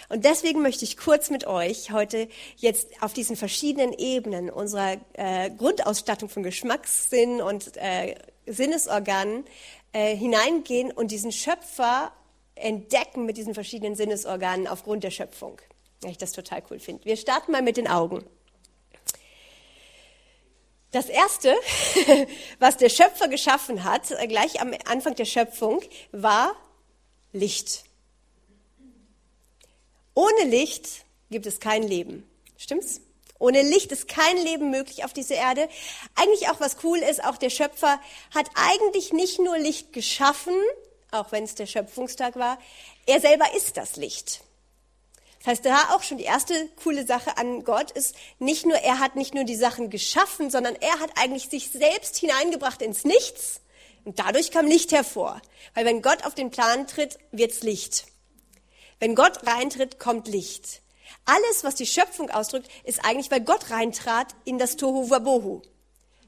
Und 0.10 0.26
deswegen 0.26 0.62
möchte 0.62 0.84
ich 0.84 0.98
kurz 0.98 1.30
mit 1.30 1.46
euch 1.46 1.92
heute 1.92 2.28
jetzt 2.58 2.90
auf 3.02 3.14
diesen 3.14 3.36
verschiedenen 3.36 3.94
Ebenen 3.94 4.50
unserer 4.50 4.98
äh, 5.14 5.52
Grundausstattung 5.52 6.30
von 6.30 6.44
Geschmackssinn 6.44 7.42
und 7.42 7.78
äh, 7.78 8.16
Sinnesorganen 8.48 9.46
äh, 9.94 10.16
hineingehen 10.16 10.92
und 10.92 11.12
diesen 11.12 11.32
Schöpfer 11.32 12.12
entdecken 12.56 13.26
mit 13.26 13.38
diesen 13.38 13.54
verschiedenen 13.54 13.96
Sinnesorganen 13.96 14.68
aufgrund 14.68 15.04
der 15.04 15.12
Schöpfung 15.12 15.62
weil 16.02 16.12
ich 16.12 16.18
das 16.18 16.32
total 16.32 16.64
cool 16.70 16.80
finde. 16.80 17.06
Wir 17.06 17.18
starten 17.18 17.52
mal 17.52 17.62
mit 17.62 17.78
den 17.78 17.88
Augen. 17.88 18.26
Das 20.92 21.10
erste, 21.10 21.54
was 22.60 22.78
der 22.78 22.90
Schöpfer 22.90 23.28
geschaffen 23.28 23.84
hat, 23.84 24.08
gleich 24.30 24.62
am 24.62 24.74
Anfang 24.86 25.16
der 25.16 25.26
Schöpfung, 25.26 25.82
war 26.12 26.56
Licht. 27.34 27.84
Ohne 30.14 30.46
Licht 30.46 31.06
gibt 31.30 31.46
es 31.46 31.60
kein 31.60 31.84
Leben. 31.84 32.28
Stimmt's? 32.58 33.02
Ohne 33.40 33.62
Licht 33.62 33.92
ist 33.92 34.08
kein 34.08 34.38
Leben 34.38 34.72
möglich 34.72 35.04
auf 35.04 35.14
dieser 35.14 35.36
Erde. 35.36 35.70
Eigentlich 36.16 36.50
auch 36.50 36.60
was 36.60 36.78
cool 36.84 36.98
ist, 36.98 37.24
auch 37.24 37.38
der 37.38 37.52
Schöpfer 37.52 38.00
hat 38.34 38.50
eigentlich 38.56 39.14
nicht 39.14 39.40
nur 39.40 39.58
Licht 39.60 39.94
geschaffen, 39.94 40.56
auch 41.12 41.32
wenn 41.32 41.44
es 41.44 41.54
der 41.54 41.68
Schöpfungstag 41.68 42.36
war, 42.36 42.58
er 43.06 43.22
selber 43.22 43.46
ist 43.56 43.78
das 43.78 43.96
Licht. 43.96 44.42
Das 45.48 45.60
heißt, 45.60 45.66
da 45.66 45.96
auch 45.96 46.04
schon 46.04 46.18
die 46.18 46.26
erste 46.26 46.68
coole 46.84 47.06
Sache 47.08 47.38
an 47.38 47.64
Gott 47.64 47.92
ist, 47.92 48.16
nicht 48.38 48.66
nur, 48.66 48.76
er 48.80 49.00
hat 49.00 49.16
nicht 49.16 49.34
nur 49.34 49.46
die 49.46 49.56
Sachen 49.56 49.90
geschaffen, 49.90 50.50
sondern 50.50 50.76
er 50.76 51.00
hat 51.00 51.12
eigentlich 51.16 51.48
sich 51.48 51.70
selbst 51.70 52.18
hineingebracht 52.18 52.82
ins 52.82 53.06
Nichts. 53.06 53.62
Und 54.04 54.20
dadurch 54.20 54.52
kam 54.52 54.68
Licht 54.68 54.92
hervor. 54.92 55.42
Weil 55.74 55.86
wenn 55.86 56.02
Gott 56.02 56.26
auf 56.26 56.36
den 56.36 56.52
Plan 56.52 56.86
tritt, 56.86 57.18
wird's 57.32 57.64
Licht. 57.64 58.08
Wenn 59.00 59.16
Gott 59.16 59.48
reintritt, 59.48 60.00
kommt 60.00 60.28
Licht. 60.28 60.82
Alles, 61.24 61.64
was 61.64 61.76
die 61.76 61.86
Schöpfung 61.86 62.30
ausdrückt, 62.30 62.68
ist 62.84 63.06
eigentlich, 63.06 63.32
weil 63.32 63.40
Gott 63.40 63.72
reintrat 63.72 64.36
in 64.44 64.58
das 64.58 64.76
Tohu 64.76 65.10
Wabohu. 65.10 65.62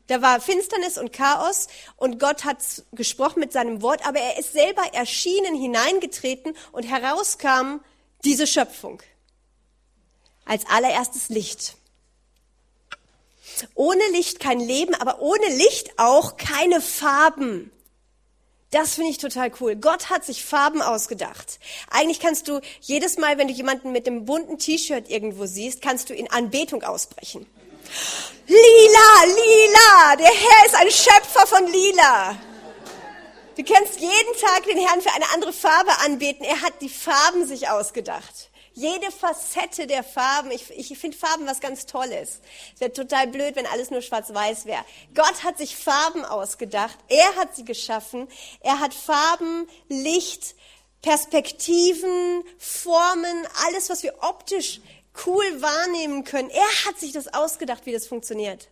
Da 0.07 0.21
war 0.21 0.39
Finsternis 0.39 0.97
und 0.97 1.11
Chaos 1.11 1.67
und 1.97 2.21
Gott 2.21 2.45
hat 2.45 2.59
gesprochen 2.93 3.41
mit 3.41 3.51
seinem 3.51 3.81
Wort, 3.81 4.07
aber 4.07 4.19
er 4.21 4.39
ist 4.39 4.53
selber 4.53 4.93
erschienen, 4.93 5.55
hineingetreten 5.55 6.55
und 6.71 6.83
herauskam 6.83 7.81
diese 8.23 8.47
Schöpfung. 8.47 9.01
Als 10.49 10.65
allererstes 10.65 11.29
Licht. 11.29 11.75
Ohne 13.75 14.01
Licht 14.13 14.39
kein 14.39 14.59
Leben, 14.59 14.95
aber 14.95 15.21
ohne 15.21 15.47
Licht 15.47 15.91
auch 15.97 16.37
keine 16.37 16.81
Farben. 16.81 17.71
Das 18.71 18.95
finde 18.95 19.11
ich 19.11 19.19
total 19.19 19.51
cool. 19.59 19.75
Gott 19.75 20.09
hat 20.09 20.25
sich 20.25 20.43
Farben 20.43 20.81
ausgedacht. 20.81 21.59
Eigentlich 21.91 22.19
kannst 22.19 22.47
du 22.47 22.61
jedes 22.81 23.19
Mal, 23.19 23.37
wenn 23.37 23.47
du 23.47 23.53
jemanden 23.53 23.91
mit 23.91 24.07
einem 24.07 24.25
bunten 24.25 24.57
T-Shirt 24.57 25.07
irgendwo 25.07 25.45
siehst, 25.45 25.83
kannst 25.83 26.09
du 26.09 26.15
in 26.15 26.31
Anbetung 26.31 26.81
ausbrechen. 26.81 27.45
Lila, 28.47 29.25
lila, 29.25 30.15
der 30.15 30.33
Herr 30.33 30.65
ist 30.65 30.75
ein 30.75 30.89
Schöpfer 30.89 31.45
von 31.45 31.67
lila. 31.67 32.35
Du 33.55 33.63
kannst 33.63 33.99
jeden 33.99 34.39
Tag 34.41 34.63
den 34.63 34.79
Herrn 34.79 35.01
für 35.01 35.13
eine 35.13 35.29
andere 35.31 35.53
Farbe 35.53 35.91
anbeten. 36.05 36.43
Er 36.43 36.61
hat 36.63 36.81
die 36.81 36.89
Farben 36.89 37.45
sich 37.45 37.69
ausgedacht. 37.69 38.48
Jede 38.73 39.11
Facette 39.11 39.87
der 39.87 40.03
Farben. 40.03 40.51
Ich, 40.51 40.69
ich 40.71 40.97
finde 40.97 41.17
Farben 41.17 41.45
was 41.45 41.59
ganz 41.59 41.85
Tolles. 41.85 42.39
Es 42.73 42.81
wäre 42.81 42.93
total 42.93 43.27
blöd, 43.27 43.55
wenn 43.55 43.65
alles 43.65 43.91
nur 43.91 44.01
schwarz-weiß 44.01 44.65
wäre. 44.65 44.85
Gott 45.15 45.43
hat 45.43 45.57
sich 45.57 45.75
Farben 45.75 46.23
ausgedacht. 46.25 46.97
Er 47.07 47.35
hat 47.35 47.55
sie 47.55 47.65
geschaffen. 47.65 48.27
Er 48.61 48.79
hat 48.79 48.93
Farben, 48.93 49.67
Licht, 49.87 50.55
Perspektiven, 51.01 52.43
Formen, 52.57 53.47
alles, 53.67 53.89
was 53.89 54.03
wir 54.03 54.15
optisch 54.21 54.81
cool 55.25 55.61
wahrnehmen 55.61 56.23
können. 56.23 56.49
Er 56.49 56.85
hat 56.85 56.99
sich 56.99 57.11
das 57.11 57.33
ausgedacht, 57.33 57.85
wie 57.85 57.91
das 57.91 58.07
funktioniert. 58.07 58.69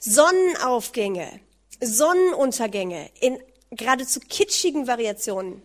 Sonnenaufgänge, 0.00 1.40
Sonnenuntergänge 1.80 3.10
in 3.20 3.42
geradezu 3.70 4.20
kitschigen 4.20 4.86
Variationen. 4.86 5.62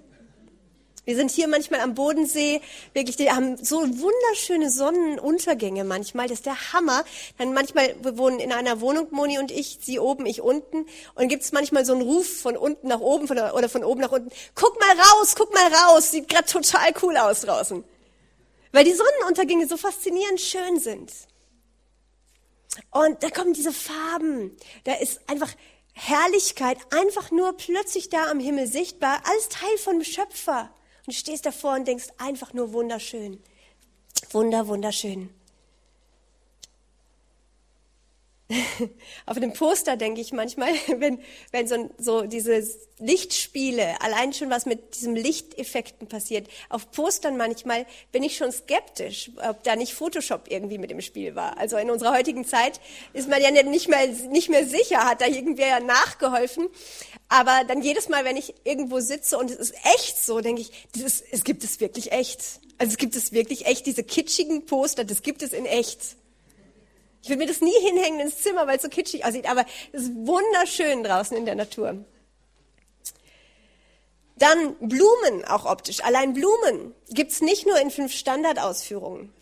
Wir 1.05 1.17
sind 1.17 1.31
hier 1.31 1.49
manchmal 1.49 1.81
am 1.81 1.95
Bodensee, 1.95 2.61
wirklich, 2.93 3.17
die 3.17 3.29
haben 3.29 3.57
so 3.57 3.81
wunderschöne 3.81 4.69
Sonnenuntergänge 4.69 5.83
manchmal, 5.83 6.29
das 6.29 6.39
ist 6.39 6.45
der 6.45 6.71
Hammer. 6.71 7.03
Dann 7.37 7.53
manchmal, 7.53 7.93
wir 8.01 8.17
wohnen 8.17 8.39
in 8.39 8.53
einer 8.53 8.79
Wohnung, 8.79 9.07
Moni 9.11 9.37
und 9.37 9.51
ich, 9.51 9.79
sie 9.81 9.99
oben, 9.99 10.25
ich 10.25 10.41
unten, 10.41 10.85
und 11.15 11.27
gibt 11.27 11.43
es 11.43 11.51
manchmal 11.51 11.85
so 11.85 11.91
einen 11.91 12.03
Ruf 12.03 12.41
von 12.41 12.55
unten 12.55 12.87
nach 12.87 13.01
oben 13.01 13.27
von, 13.27 13.37
oder 13.37 13.67
von 13.67 13.83
oben 13.83 13.99
nach 13.99 14.13
unten, 14.13 14.31
guck 14.55 14.79
mal 14.79 14.97
raus, 14.97 15.35
guck 15.35 15.53
mal 15.53 15.73
raus, 15.73 16.11
sieht 16.11 16.29
gerade 16.29 16.45
total 16.45 16.93
cool 17.01 17.17
aus 17.17 17.41
draußen. 17.41 17.83
Weil 18.71 18.85
die 18.85 18.93
Sonnenuntergänge 18.93 19.67
so 19.67 19.75
faszinierend 19.75 20.39
schön 20.39 20.79
sind. 20.79 21.11
Und 22.91 23.21
da 23.21 23.29
kommen 23.29 23.53
diese 23.53 23.73
Farben, 23.73 24.55
da 24.85 24.93
ist 24.93 25.19
einfach 25.27 25.53
Herrlichkeit 25.91 26.77
einfach 26.91 27.29
nur 27.29 27.53
plötzlich 27.57 28.09
da 28.09 28.31
am 28.31 28.39
Himmel 28.39 28.67
sichtbar, 28.67 29.21
als 29.25 29.49
Teil 29.49 29.77
von 29.77 30.03
Schöpfer. 30.03 30.73
Und 31.05 31.13
stehst 31.13 31.45
davor 31.45 31.75
und 31.75 31.87
denkst 31.87 32.07
einfach 32.17 32.53
nur 32.53 32.73
wunderschön. 32.73 33.41
Wunder, 34.31 34.67
wunderschön. 34.67 35.29
Auf 39.25 39.39
dem 39.39 39.53
Poster 39.53 39.97
denke 39.97 40.21
ich 40.21 40.31
manchmal, 40.31 40.73
wenn, 40.97 41.19
wenn 41.51 41.67
so, 41.67 41.89
so 41.97 42.21
diese 42.23 42.63
Lichtspiele, 42.99 44.01
allein 44.01 44.33
schon 44.33 44.49
was 44.49 44.65
mit 44.65 44.95
diesen 44.95 45.15
Lichteffekten 45.15 46.07
passiert, 46.07 46.47
auf 46.69 46.91
Postern 46.91 47.37
manchmal 47.37 47.85
bin 48.11 48.23
ich 48.23 48.37
schon 48.37 48.51
skeptisch, 48.51 49.31
ob 49.49 49.63
da 49.63 49.75
nicht 49.75 49.93
Photoshop 49.93 50.45
irgendwie 50.49 50.77
mit 50.77 50.91
im 50.91 51.01
Spiel 51.01 51.35
war. 51.35 51.57
Also 51.57 51.77
in 51.77 51.89
unserer 51.89 52.13
heutigen 52.13 52.45
Zeit 52.45 52.79
ist 53.13 53.29
man 53.29 53.41
ja 53.41 53.51
nicht 53.51 53.89
mehr, 53.89 54.07
nicht 54.07 54.49
mehr 54.49 54.65
sicher, 54.65 55.05
hat 55.05 55.21
da 55.21 55.25
irgendwer 55.25 55.79
nachgeholfen. 55.79 56.69
Aber 57.33 57.63
dann 57.63 57.81
jedes 57.81 58.09
Mal, 58.09 58.25
wenn 58.25 58.37
ich 58.37 58.53
irgendwo 58.63 58.99
sitze 58.99 59.39
und 59.39 59.49
es 59.49 59.57
ist 59.57 59.73
echt 59.95 60.23
so, 60.23 60.39
denke 60.39 60.61
ich, 60.61 60.87
das 60.95 61.19
es 61.19 61.43
gibt 61.43 61.63
es 61.63 61.79
wirklich 61.79 62.11
echt. 62.11 62.59
Also 62.77 62.91
es 62.91 62.97
gibt 62.97 63.15
es 63.15 63.31
wirklich 63.31 63.65
echt, 63.65 63.87
diese 63.87 64.03
kitschigen 64.03 64.67
Poster, 64.67 65.03
das 65.03 65.23
gibt 65.23 65.41
es 65.41 65.51
in 65.51 65.65
echt. 65.65 66.15
Ich 67.23 67.29
will 67.29 67.37
mir 67.37 67.47
das 67.47 67.59
nie 67.59 67.73
hinhängen 67.81 68.19
ins 68.19 68.43
Zimmer, 68.43 68.67
weil 68.67 68.75
es 68.75 68.83
so 68.83 68.89
kitschig 68.89 69.25
aussieht, 69.25 69.49
aber 69.49 69.65
es 69.93 70.03
ist 70.03 70.11
wunderschön 70.13 71.03
draußen 71.03 71.35
in 71.35 71.45
der 71.45 71.55
Natur. 71.55 72.05
Dann 74.37 74.75
Blumen, 74.79 75.43
auch 75.45 75.65
optisch. 75.65 76.03
Allein 76.03 76.33
Blumen 76.35 76.93
gibt's 77.09 77.41
nicht 77.41 77.65
nur 77.65 77.79
in 77.79 77.89
fünf 77.89 78.13
Standardausführungen. 78.13 79.33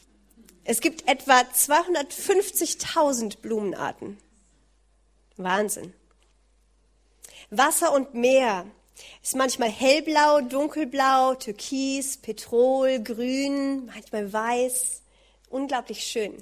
Es 0.64 0.80
gibt 0.80 1.10
etwa 1.10 1.42
250.000 1.42 3.40
Blumenarten. 3.42 4.18
Wahnsinn. 5.36 5.94
Wasser 7.54 7.94
und 7.94 8.14
Meer 8.14 8.66
ist 9.22 9.36
manchmal 9.36 9.70
hellblau, 9.70 10.40
dunkelblau, 10.40 11.36
türkis, 11.36 12.16
petrol, 12.16 13.00
grün, 13.00 13.88
manchmal 13.88 14.32
weiß. 14.32 15.02
Unglaublich 15.50 16.02
schön. 16.04 16.42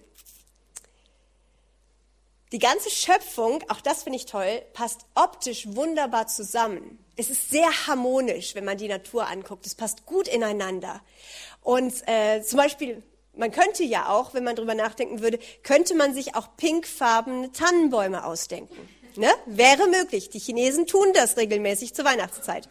Die 2.51 2.59
ganze 2.59 2.91
Schöpfung, 2.91 3.63
auch 3.69 3.81
das 3.81 4.03
finde 4.03 4.17
ich 4.17 4.27
toll, 4.27 4.61
passt 4.73 5.01
optisch 5.15 5.65
wunderbar 5.69 6.27
zusammen. 6.27 7.03
Es 7.15 7.31
ist 7.31 7.49
sehr 7.49 7.87
harmonisch, 7.87 8.53
wenn 8.53 8.65
man 8.65 8.77
die 8.77 8.87
Natur 8.87 9.27
anguckt. 9.27 9.65
Es 9.65 9.73
passt 9.73 10.05
gut 10.05 10.27
ineinander. 10.27 11.01
Und 11.63 12.07
äh, 12.07 12.43
zum 12.43 12.57
Beispiel, 12.57 13.01
man 13.35 13.51
könnte 13.51 13.83
ja 13.83 14.09
auch, 14.09 14.35
wenn 14.35 14.43
man 14.43 14.55
drüber 14.55 14.75
nachdenken 14.75 15.21
würde, 15.21 15.39
könnte 15.63 15.95
man 15.95 16.13
sich 16.13 16.35
auch 16.35 16.55
pinkfarbene 16.55 17.51
Tannenbäume 17.51 18.23
ausdenken. 18.23 18.77
Ne? 19.19 19.29
Wäre 19.45 19.87
möglich. 19.87 20.29
Die 20.29 20.39
Chinesen 20.39 20.87
tun 20.87 21.13
das 21.13 21.37
regelmäßig 21.37 21.93
zur 21.93 22.05
Weihnachtszeit 22.05 22.69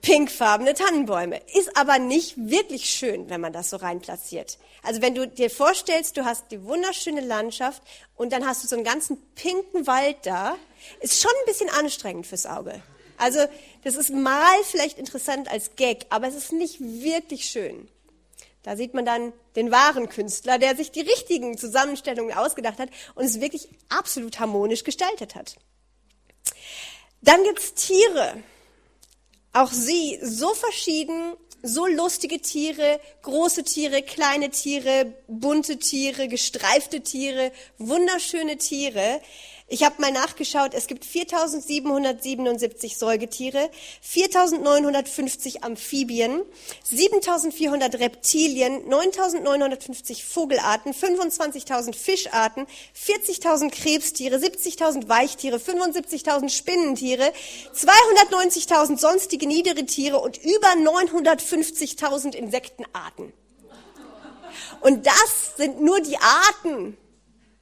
pinkfarbene 0.00 0.74
Tannenbäume. 0.74 1.40
Ist 1.54 1.76
aber 1.76 1.98
nicht 1.98 2.34
wirklich 2.36 2.88
schön, 2.88 3.28
wenn 3.30 3.40
man 3.40 3.52
das 3.52 3.70
so 3.70 3.76
rein 3.76 4.00
platziert. 4.00 4.58
Also 4.82 5.02
wenn 5.02 5.14
du 5.14 5.26
dir 5.26 5.50
vorstellst, 5.50 6.16
du 6.16 6.24
hast 6.24 6.50
die 6.50 6.64
wunderschöne 6.64 7.20
Landschaft 7.20 7.82
und 8.16 8.32
dann 8.32 8.46
hast 8.46 8.62
du 8.62 8.68
so 8.68 8.76
einen 8.76 8.84
ganzen 8.84 9.20
pinken 9.34 9.86
Wald 9.86 10.18
da, 10.22 10.56
ist 11.00 11.20
schon 11.20 11.32
ein 11.40 11.46
bisschen 11.46 11.68
anstrengend 11.70 12.26
fürs 12.26 12.46
Auge. 12.46 12.80
Also 13.16 13.40
das 13.82 13.96
ist 13.96 14.10
mal 14.10 14.56
vielleicht 14.62 14.98
interessant 14.98 15.50
als 15.50 15.74
Gag, 15.74 16.06
aber 16.10 16.28
es 16.28 16.36
ist 16.36 16.52
nicht 16.52 16.80
wirklich 16.80 17.46
schön. 17.46 17.88
Da 18.68 18.76
sieht 18.76 18.92
man 18.92 19.06
dann 19.06 19.32
den 19.56 19.70
wahren 19.70 20.10
Künstler, 20.10 20.58
der 20.58 20.76
sich 20.76 20.90
die 20.90 21.00
richtigen 21.00 21.56
Zusammenstellungen 21.56 22.36
ausgedacht 22.36 22.78
hat 22.78 22.90
und 23.14 23.24
es 23.24 23.40
wirklich 23.40 23.70
absolut 23.88 24.40
harmonisch 24.40 24.84
gestaltet 24.84 25.34
hat. 25.34 25.56
Dann 27.22 27.42
gibt's 27.44 27.72
Tiere. 27.72 28.42
Auch 29.54 29.72
sie 29.72 30.18
so 30.20 30.52
verschieden, 30.52 31.32
so 31.62 31.86
lustige 31.86 32.42
Tiere, 32.42 33.00
große 33.22 33.64
Tiere, 33.64 34.02
kleine 34.02 34.50
Tiere, 34.50 35.14
bunte 35.28 35.78
Tiere, 35.78 36.28
gestreifte 36.28 37.00
Tiere, 37.00 37.52
wunderschöne 37.78 38.58
Tiere. 38.58 39.22
Ich 39.70 39.84
habe 39.84 40.00
mal 40.00 40.10
nachgeschaut, 40.10 40.72
es 40.72 40.86
gibt 40.86 41.04
4777 41.04 42.96
Säugetiere, 42.96 43.68
4950 44.00 45.62
Amphibien, 45.62 46.40
7400 46.84 48.00
Reptilien, 48.00 48.88
9950 48.88 50.24
Vogelarten, 50.24 50.94
25.000 50.94 51.94
Fischarten, 51.94 52.66
40.000 52.96 53.70
Krebstiere, 53.70 54.36
70.000 54.36 55.10
Weichtiere, 55.10 55.58
75.000 55.58 56.48
Spinnentiere, 56.48 57.30
290.000 57.74 58.96
sonstige 58.96 59.46
niedere 59.46 59.84
Tiere 59.84 60.20
und 60.20 60.38
über 60.38 60.68
950.000 60.78 62.34
Insektenarten. 62.34 63.34
Und 64.80 65.04
das 65.04 65.56
sind 65.58 65.82
nur 65.82 66.00
die 66.00 66.16
Arten 66.16 66.96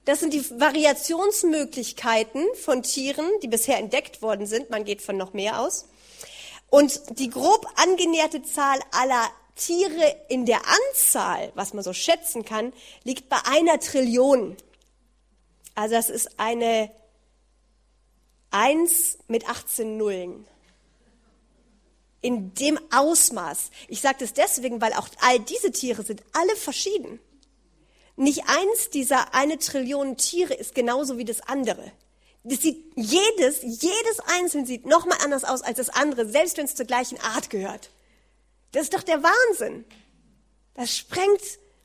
das 0.07 0.21
sind 0.21 0.33
die 0.33 0.49
Variationsmöglichkeiten 0.49 2.47
von 2.55 2.83
Tieren, 2.85 3.29
die 3.43 3.49
bisher 3.49 3.79
entdeckt 3.79 4.23
worden 4.23 4.47
sind. 4.47 4.71
Man 4.71 4.85
geht 4.85 5.03
von 5.03 5.17
noch 5.17 5.33
mehr 5.33 5.61
aus. 5.61 5.89
Und 6.71 7.19
die 7.19 7.29
grob 7.29 7.67
angenäherte 7.75 8.43
Zahl 8.45 8.79
aller 8.93 9.29
Tiere 9.57 10.17
in 10.29 10.47
der 10.47 10.61
Anzahl, 10.65 11.51
was 11.57 11.75
man 11.75 11.83
so 11.83 11.93
schätzen 11.93 12.45
kann, 12.45 12.73
liegt 13.03 13.29
bei 13.29 13.39
einer 13.47 13.81
Trillion. 13.81 14.57
Also 15.75 15.97
das 15.97 16.09
ist 16.09 16.39
eine 16.39 16.91
Eins 18.53 19.19
mit 19.27 19.49
18 19.49 19.97
Nullen. 19.97 20.47
In 22.23 22.55
dem 22.55 22.79
Ausmaß. 22.93 23.71
Ich 23.89 24.01
sage 24.01 24.19
das 24.21 24.35
deswegen, 24.35 24.81
weil 24.81 24.93
auch 24.93 25.09
all 25.21 25.41
diese 25.41 25.73
Tiere 25.73 26.05
sind 26.05 26.23
alle 26.33 26.55
verschieden. 26.55 27.19
Nicht 28.17 28.45
eins 28.49 28.91
dieser 28.91 29.35
eine 29.35 29.59
Trillion 29.59 30.17
Tiere 30.17 30.55
ist 30.55 30.75
genauso 30.75 31.19
wie 31.19 31.25
das 31.25 31.43
andere. 31.43 31.93
Das 32.45 32.63
sieht 32.63 32.93
jedes, 32.95 33.63
jedes 33.63 34.21
einzelne 34.27 34.67
sieht 34.67 34.87
nochmal 34.87 35.19
anders 35.23 35.45
aus 35.45 35.63
als 35.63 35.77
das 35.79 35.91
andere, 35.91 36.27
selbst 36.27 36.57
wenn 36.57 36.65
es 36.65 36.75
zur 36.75 36.87
gleichen 36.87 37.21
Art 37.21 37.51
gehört. 37.51 37.91
Das 38.73 38.85
ist 38.85 38.95
doch 38.95 39.03
der 39.03 39.23
Wahnsinn. 39.23 39.85
Das 40.75 40.97
sprengt 40.97 41.41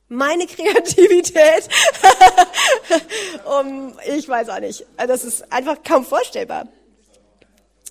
meine 0.07 0.45
Kreativität. 0.47 1.67
um, 3.45 3.97
ich 4.05 4.27
weiß 4.27 4.49
auch 4.49 4.59
nicht. 4.59 4.85
Das 4.97 5.23
ist 5.23 5.51
einfach 5.51 5.83
kaum 5.83 6.05
vorstellbar. 6.05 6.67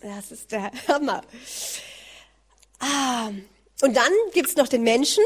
Das 0.00 0.30
ist 0.30 0.52
der 0.52 0.70
Hammer. 0.88 1.23
Ah, 2.78 3.30
und 3.82 3.97
dann 3.97 4.12
gibt's 4.32 4.56
noch 4.56 4.68
den 4.68 4.82
Menschen. 4.82 5.25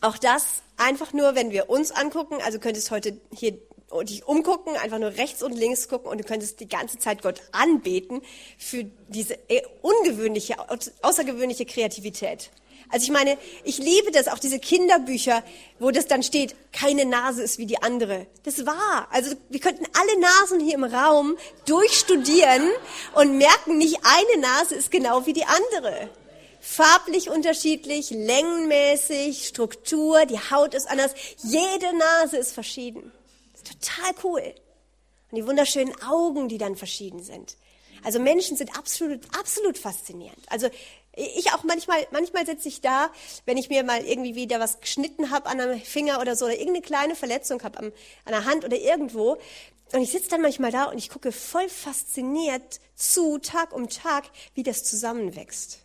Auch 0.00 0.18
das 0.18 0.62
einfach 0.80 1.12
nur, 1.12 1.34
wenn 1.34 1.50
wir 1.50 1.70
uns 1.70 1.92
angucken. 1.92 2.38
Also 2.44 2.58
könntest 2.58 2.90
heute 2.90 3.20
hier 3.32 3.58
dich 4.04 4.26
umgucken, 4.26 4.76
einfach 4.76 4.98
nur 4.98 5.16
rechts 5.16 5.42
und 5.42 5.52
links 5.52 5.88
gucken 5.88 6.10
und 6.10 6.18
du 6.18 6.24
könntest 6.24 6.60
die 6.60 6.68
ganze 6.68 6.98
Zeit 6.98 7.22
Gott 7.22 7.42
anbeten 7.52 8.22
für 8.56 8.84
diese 9.08 9.34
äh, 9.48 9.62
ungewöhnliche, 9.82 10.54
außergewöhnliche 11.02 11.66
Kreativität. 11.66 12.50
Also 12.92 13.04
ich 13.04 13.10
meine, 13.10 13.38
ich 13.62 13.78
liebe 13.78 14.10
das, 14.10 14.28
auch 14.28 14.38
diese 14.38 14.58
Kinderbücher, 14.58 15.44
wo 15.78 15.90
das 15.90 16.06
dann 16.06 16.22
steht, 16.22 16.56
keine 16.72 17.04
Nase 17.04 17.42
ist 17.42 17.58
wie 17.58 17.66
die 17.66 17.82
andere. 17.82 18.26
Das 18.42 18.66
war. 18.66 19.08
Also 19.10 19.34
wir 19.48 19.60
könnten 19.60 19.84
alle 19.92 20.20
Nasen 20.20 20.60
hier 20.60 20.74
im 20.74 20.84
Raum 20.84 21.36
durchstudieren 21.66 22.68
und 23.14 23.38
merken, 23.38 23.78
nicht 23.78 23.98
eine 24.02 24.42
Nase 24.42 24.74
ist 24.74 24.90
genau 24.90 25.26
wie 25.26 25.32
die 25.32 25.44
andere. 25.44 26.10
Farblich 26.60 27.30
unterschiedlich, 27.30 28.10
längenmäßig, 28.10 29.48
Struktur, 29.48 30.26
die 30.26 30.38
Haut 30.38 30.74
ist 30.74 30.88
anders. 30.88 31.14
Jede 31.38 31.96
Nase 31.96 32.36
ist 32.36 32.52
verschieden. 32.52 33.10
Ist 33.54 33.66
total 33.66 34.12
cool. 34.24 34.54
Und 35.30 35.36
die 35.36 35.46
wunderschönen 35.46 35.94
Augen, 36.02 36.48
die 36.48 36.58
dann 36.58 36.76
verschieden 36.76 37.22
sind. 37.22 37.56
Also 38.02 38.18
Menschen 38.18 38.56
sind 38.56 38.76
absolut, 38.76 39.20
absolut 39.38 39.78
faszinierend. 39.78 40.40
Also 40.48 40.68
ich 41.16 41.52
auch 41.52 41.64
manchmal, 41.64 42.06
manchmal 42.12 42.46
sitze 42.46 42.68
ich 42.68 42.80
da, 42.80 43.10
wenn 43.44 43.58
ich 43.58 43.68
mir 43.68 43.82
mal 43.82 44.04
irgendwie 44.04 44.34
wieder 44.34 44.60
was 44.60 44.80
geschnitten 44.80 45.30
habe 45.30 45.48
an 45.48 45.60
einem 45.60 45.80
Finger 45.80 46.20
oder 46.20 46.36
so 46.36 46.44
oder 46.44 46.54
irgendeine 46.54 46.82
kleine 46.82 47.16
Verletzung 47.16 47.62
habe 47.62 47.78
an 47.78 47.92
der 48.28 48.44
Hand 48.44 48.64
oder 48.64 48.76
irgendwo. 48.76 49.38
Und 49.92 50.02
ich 50.02 50.12
sitze 50.12 50.30
dann 50.30 50.42
manchmal 50.42 50.70
da 50.70 50.84
und 50.84 50.98
ich 50.98 51.10
gucke 51.10 51.32
voll 51.32 51.68
fasziniert 51.68 52.80
zu, 52.94 53.38
Tag 53.38 53.72
um 53.72 53.88
Tag, 53.88 54.24
wie 54.54 54.62
das 54.62 54.84
zusammenwächst. 54.84 55.79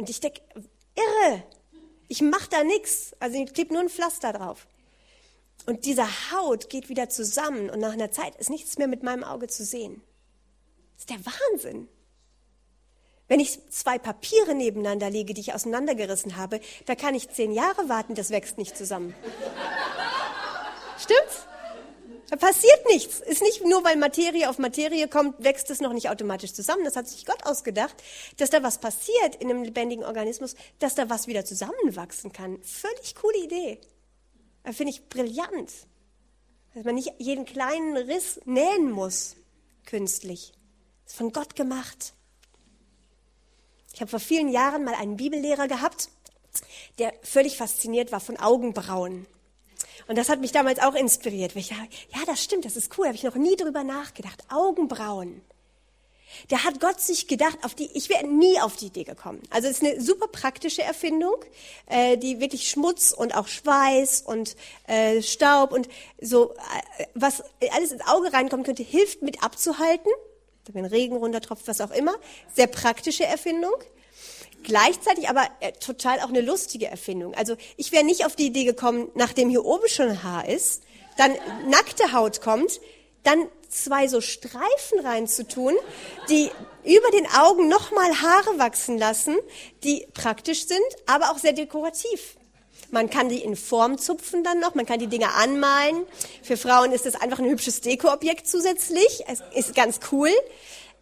Und 0.00 0.08
ich 0.08 0.18
denke, 0.18 0.40
irre, 0.94 1.42
ich 2.08 2.22
mache 2.22 2.48
da 2.48 2.64
nichts. 2.64 3.14
Also 3.20 3.36
ich 3.36 3.52
klebe 3.52 3.74
nur 3.74 3.82
ein 3.82 3.90
Pflaster 3.90 4.32
drauf. 4.32 4.66
Und 5.66 5.84
diese 5.84 6.06
Haut 6.32 6.70
geht 6.70 6.88
wieder 6.88 7.10
zusammen 7.10 7.68
und 7.68 7.80
nach 7.80 7.92
einer 7.92 8.10
Zeit 8.10 8.34
ist 8.36 8.48
nichts 8.48 8.78
mehr 8.78 8.88
mit 8.88 9.02
meinem 9.02 9.24
Auge 9.24 9.46
zu 9.46 9.62
sehen. 9.62 10.00
Das 10.94 11.02
ist 11.02 11.10
der 11.10 11.18
Wahnsinn. 11.26 11.86
Wenn 13.28 13.40
ich 13.40 13.60
zwei 13.68 13.98
Papiere 13.98 14.54
nebeneinander 14.54 15.10
lege, 15.10 15.34
die 15.34 15.42
ich 15.42 15.52
auseinandergerissen 15.52 16.36
habe, 16.36 16.60
da 16.86 16.94
kann 16.94 17.14
ich 17.14 17.28
zehn 17.28 17.52
Jahre 17.52 17.90
warten, 17.90 18.14
das 18.14 18.30
wächst 18.30 18.56
nicht 18.56 18.78
zusammen. 18.78 19.14
Stimmt's? 20.96 21.46
Da 22.30 22.36
passiert 22.36 22.86
nichts. 22.86 23.18
Ist 23.18 23.42
nicht 23.42 23.64
nur, 23.64 23.82
weil 23.82 23.96
Materie 23.96 24.48
auf 24.48 24.58
Materie 24.58 25.08
kommt, 25.08 25.42
wächst 25.42 25.68
es 25.70 25.80
noch 25.80 25.92
nicht 25.92 26.08
automatisch 26.08 26.52
zusammen. 26.52 26.84
Das 26.84 26.94
hat 26.94 27.08
sich 27.08 27.26
Gott 27.26 27.44
ausgedacht, 27.44 27.96
dass 28.36 28.50
da 28.50 28.62
was 28.62 28.78
passiert 28.78 29.34
in 29.40 29.50
einem 29.50 29.64
lebendigen 29.64 30.04
Organismus, 30.04 30.54
dass 30.78 30.94
da 30.94 31.10
was 31.10 31.26
wieder 31.26 31.44
zusammenwachsen 31.44 32.32
kann. 32.32 32.62
Völlig 32.62 33.16
coole 33.16 33.38
Idee. 33.38 33.80
Finde 34.64 34.92
ich 34.92 35.08
brillant. 35.08 35.72
Dass 36.72 36.84
man 36.84 36.94
nicht 36.94 37.12
jeden 37.18 37.46
kleinen 37.46 37.96
Riss 37.96 38.40
nähen 38.44 38.92
muss, 38.92 39.34
künstlich. 39.84 40.52
Ist 41.06 41.16
von 41.16 41.32
Gott 41.32 41.56
gemacht. 41.56 42.14
Ich 43.92 44.00
habe 44.00 44.08
vor 44.08 44.20
vielen 44.20 44.50
Jahren 44.50 44.84
mal 44.84 44.94
einen 44.94 45.16
Bibellehrer 45.16 45.66
gehabt, 45.66 46.10
der 47.00 47.12
völlig 47.22 47.56
fasziniert 47.56 48.12
war 48.12 48.20
von 48.20 48.36
Augenbrauen. 48.36 49.26
Und 50.10 50.16
das 50.16 50.28
hat 50.28 50.40
mich 50.40 50.50
damals 50.50 50.80
auch 50.80 50.96
inspiriert. 50.96 51.54
Weil 51.54 51.62
ich 51.62 51.68
dachte, 51.68 51.86
ja, 52.12 52.18
das 52.26 52.42
stimmt, 52.42 52.64
das 52.64 52.74
ist 52.74 52.98
cool, 52.98 53.06
habe 53.06 53.14
ich 53.14 53.22
noch 53.22 53.36
nie 53.36 53.54
drüber 53.54 53.84
nachgedacht. 53.84 54.42
Augenbrauen. 54.48 55.40
Der 56.50 56.64
hat 56.64 56.80
Gott 56.80 57.00
sich 57.00 57.28
gedacht, 57.28 57.58
auf 57.62 57.76
die, 57.76 57.88
ich 57.94 58.08
wäre 58.08 58.26
nie 58.26 58.60
auf 58.60 58.74
die 58.74 58.86
Idee 58.86 59.04
gekommen. 59.04 59.40
Also 59.50 59.68
es 59.68 59.80
ist 59.80 59.84
eine 59.84 60.00
super 60.00 60.26
praktische 60.26 60.82
Erfindung, 60.82 61.36
äh, 61.86 62.16
die 62.16 62.40
wirklich 62.40 62.68
Schmutz 62.68 63.12
und 63.12 63.36
auch 63.36 63.46
Schweiß 63.46 64.22
und 64.22 64.56
äh, 64.88 65.22
Staub 65.22 65.70
und 65.70 65.88
so, 66.20 66.54
äh, 66.98 67.06
was 67.14 67.44
alles 67.72 67.92
ins 67.92 68.04
Auge 68.08 68.32
reinkommen 68.32 68.66
könnte, 68.66 68.82
hilft 68.82 69.22
mit 69.22 69.44
abzuhalten 69.44 70.10
wenn 70.72 70.84
Regen 70.84 71.16
runtertropft, 71.16 71.66
was 71.66 71.80
auch 71.80 71.90
immer. 71.90 72.14
Sehr 72.54 72.68
praktische 72.68 73.24
Erfindung. 73.24 73.74
Gleichzeitig 74.62 75.28
aber 75.28 75.46
äh, 75.60 75.72
total 75.72 76.20
auch 76.20 76.28
eine 76.28 76.40
lustige 76.40 76.86
Erfindung. 76.86 77.34
Also 77.34 77.56
ich 77.76 77.92
wäre 77.92 78.04
nicht 78.04 78.26
auf 78.26 78.36
die 78.36 78.46
Idee 78.46 78.64
gekommen, 78.64 79.10
nachdem 79.14 79.48
hier 79.48 79.64
oben 79.64 79.88
schon 79.88 80.22
Haar 80.22 80.48
ist, 80.48 80.82
dann 81.16 81.34
nackte 81.68 82.12
Haut 82.12 82.40
kommt, 82.40 82.80
dann 83.22 83.48
zwei 83.68 84.08
so 84.08 84.20
Streifen 84.20 85.00
reinzutun, 85.02 85.74
die 86.28 86.50
über 86.84 87.10
den 87.12 87.26
Augen 87.26 87.68
nochmal 87.68 88.22
Haare 88.22 88.58
wachsen 88.58 88.98
lassen, 88.98 89.36
die 89.84 90.06
praktisch 90.14 90.66
sind, 90.66 90.80
aber 91.06 91.30
auch 91.30 91.38
sehr 91.38 91.52
dekorativ. 91.52 92.36
Man 92.90 93.08
kann 93.08 93.28
die 93.28 93.38
in 93.38 93.54
Form 93.54 93.98
zupfen 93.98 94.42
dann 94.42 94.58
noch, 94.58 94.74
man 94.74 94.86
kann 94.86 94.98
die 94.98 95.06
Dinge 95.06 95.34
anmalen. 95.34 96.04
Für 96.42 96.56
Frauen 96.56 96.92
ist 96.92 97.06
das 97.06 97.14
einfach 97.14 97.38
ein 97.38 97.48
hübsches 97.48 97.80
Dekoobjekt 97.82 98.48
zusätzlich. 98.48 99.24
Es 99.28 99.42
ist 99.54 99.74
ganz 99.74 100.00
cool. 100.10 100.30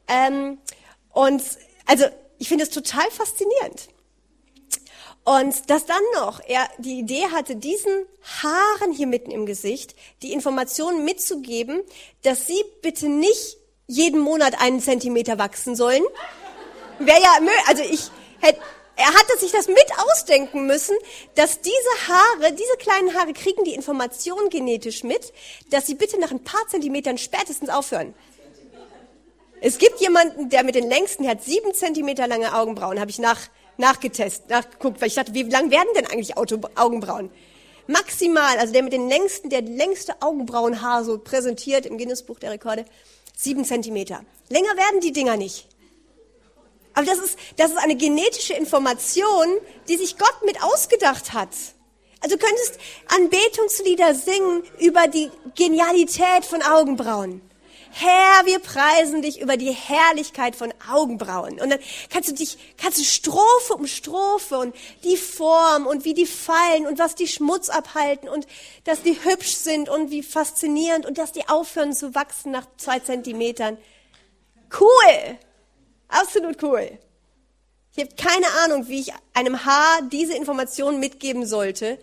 Ähm, 0.06 0.58
und 1.12 1.42
also 1.86 2.04
ich 2.38 2.48
finde 2.48 2.64
es 2.64 2.70
total 2.70 3.10
faszinierend. 3.10 3.88
Und 5.24 5.68
dass 5.68 5.84
dann 5.84 6.02
noch 6.14 6.40
er 6.46 6.66
die 6.78 6.98
Idee 6.98 7.26
hatte, 7.32 7.56
diesen 7.56 8.06
Haaren 8.42 8.92
hier 8.92 9.06
mitten 9.06 9.30
im 9.30 9.44
Gesicht 9.44 9.94
die 10.22 10.32
Informationen 10.32 11.04
mitzugeben, 11.04 11.82
dass 12.22 12.46
sie 12.46 12.64
bitte 12.82 13.08
nicht 13.08 13.58
jeden 13.86 14.20
Monat 14.20 14.60
einen 14.60 14.80
Zentimeter 14.80 15.38
wachsen 15.38 15.76
sollen. 15.76 16.02
Wäre 16.98 17.20
ja, 17.20 17.38
also 17.66 17.82
ich 17.82 18.10
hätte, 18.40 18.60
er 18.96 19.14
hatte 19.14 19.38
sich 19.38 19.52
das 19.52 19.68
mit 19.68 19.86
ausdenken 19.98 20.66
müssen, 20.66 20.96
dass 21.34 21.60
diese 21.60 22.08
Haare, 22.08 22.52
diese 22.52 22.76
kleinen 22.78 23.14
Haare 23.14 23.32
kriegen 23.32 23.64
die 23.64 23.74
Information 23.74 24.48
genetisch 24.48 25.04
mit, 25.04 25.32
dass 25.70 25.86
sie 25.86 25.94
bitte 25.94 26.18
nach 26.18 26.30
ein 26.30 26.42
paar 26.42 26.66
Zentimetern 26.68 27.18
spätestens 27.18 27.68
aufhören. 27.68 28.14
Es 29.60 29.78
gibt 29.78 30.00
jemanden, 30.00 30.50
der 30.50 30.62
mit 30.64 30.74
den 30.74 30.88
längsten, 30.88 31.24
der 31.24 31.32
hat 31.32 31.42
sieben 31.42 31.74
Zentimeter 31.74 32.26
lange 32.26 32.54
Augenbrauen, 32.54 33.00
habe 33.00 33.10
ich 33.10 33.18
nach, 33.18 33.40
nachgetestet, 33.76 34.50
nachgeguckt, 34.50 35.00
weil 35.00 35.08
ich 35.08 35.14
dachte, 35.14 35.34
wie 35.34 35.42
lang 35.42 35.70
werden 35.70 35.88
denn 35.96 36.06
eigentlich 36.06 36.36
Auto, 36.36 36.60
Augenbrauen? 36.76 37.30
Maximal, 37.86 38.58
also 38.58 38.72
der 38.72 38.82
mit 38.82 38.92
den 38.92 39.08
längsten, 39.08 39.50
der 39.50 39.62
längste 39.62 40.20
Augenbrauenhaar 40.20 41.04
so 41.04 41.18
präsentiert 41.18 41.86
im 41.86 41.96
Guinness-Buch 41.98 42.38
der 42.38 42.50
Rekorde, 42.50 42.84
sieben 43.36 43.64
Zentimeter. 43.64 44.24
Länger 44.48 44.76
werden 44.76 45.00
die 45.00 45.12
Dinger 45.12 45.36
nicht. 45.36 45.66
Aber 46.94 47.06
das 47.06 47.18
ist, 47.18 47.38
das 47.56 47.70
ist 47.70 47.78
eine 47.78 47.96
genetische 47.96 48.54
Information, 48.54 49.46
die 49.88 49.96
sich 49.96 50.18
Gott 50.18 50.44
mit 50.44 50.62
ausgedacht 50.62 51.32
hat. 51.32 51.50
Also 52.20 52.36
du 52.36 52.44
könntest 52.44 52.78
Anbetungslieder 53.06 54.14
singen 54.14 54.64
über 54.80 55.06
die 55.06 55.30
Genialität 55.54 56.44
von 56.44 56.62
Augenbrauen. 56.62 57.40
Herr, 57.90 58.46
wir 58.46 58.58
preisen 58.58 59.22
dich 59.22 59.40
über 59.40 59.56
die 59.56 59.72
Herrlichkeit 59.72 60.56
von 60.56 60.72
Augenbrauen. 60.90 61.60
Und 61.60 61.70
dann 61.70 61.78
kannst 62.10 62.30
du 62.30 62.34
dich, 62.34 62.58
kannst 62.76 62.98
du 62.98 63.04
Strophe 63.04 63.74
um 63.74 63.86
Strophe 63.86 64.58
und 64.58 64.74
die 65.04 65.16
Form 65.16 65.86
und 65.86 66.04
wie 66.04 66.14
die 66.14 66.26
fallen 66.26 66.86
und 66.86 66.98
was 66.98 67.14
die 67.14 67.28
Schmutz 67.28 67.68
abhalten 67.68 68.28
und 68.28 68.46
dass 68.84 69.02
die 69.02 69.18
hübsch 69.24 69.54
sind 69.54 69.88
und 69.88 70.10
wie 70.10 70.22
faszinierend 70.22 71.06
und 71.06 71.18
dass 71.18 71.32
die 71.32 71.48
aufhören 71.48 71.92
zu 71.92 72.14
wachsen 72.14 72.52
nach 72.52 72.66
zwei 72.76 72.98
Zentimetern. 73.00 73.78
Cool! 74.78 75.38
Absolut 76.08 76.62
cool. 76.62 76.98
Ich 77.94 78.04
habe 78.04 78.14
keine 78.16 78.46
Ahnung, 78.64 78.88
wie 78.88 79.00
ich 79.00 79.12
einem 79.34 79.64
Haar 79.64 80.02
diese 80.10 80.34
Information 80.34 81.00
mitgeben 81.00 81.46
sollte, 81.46 81.98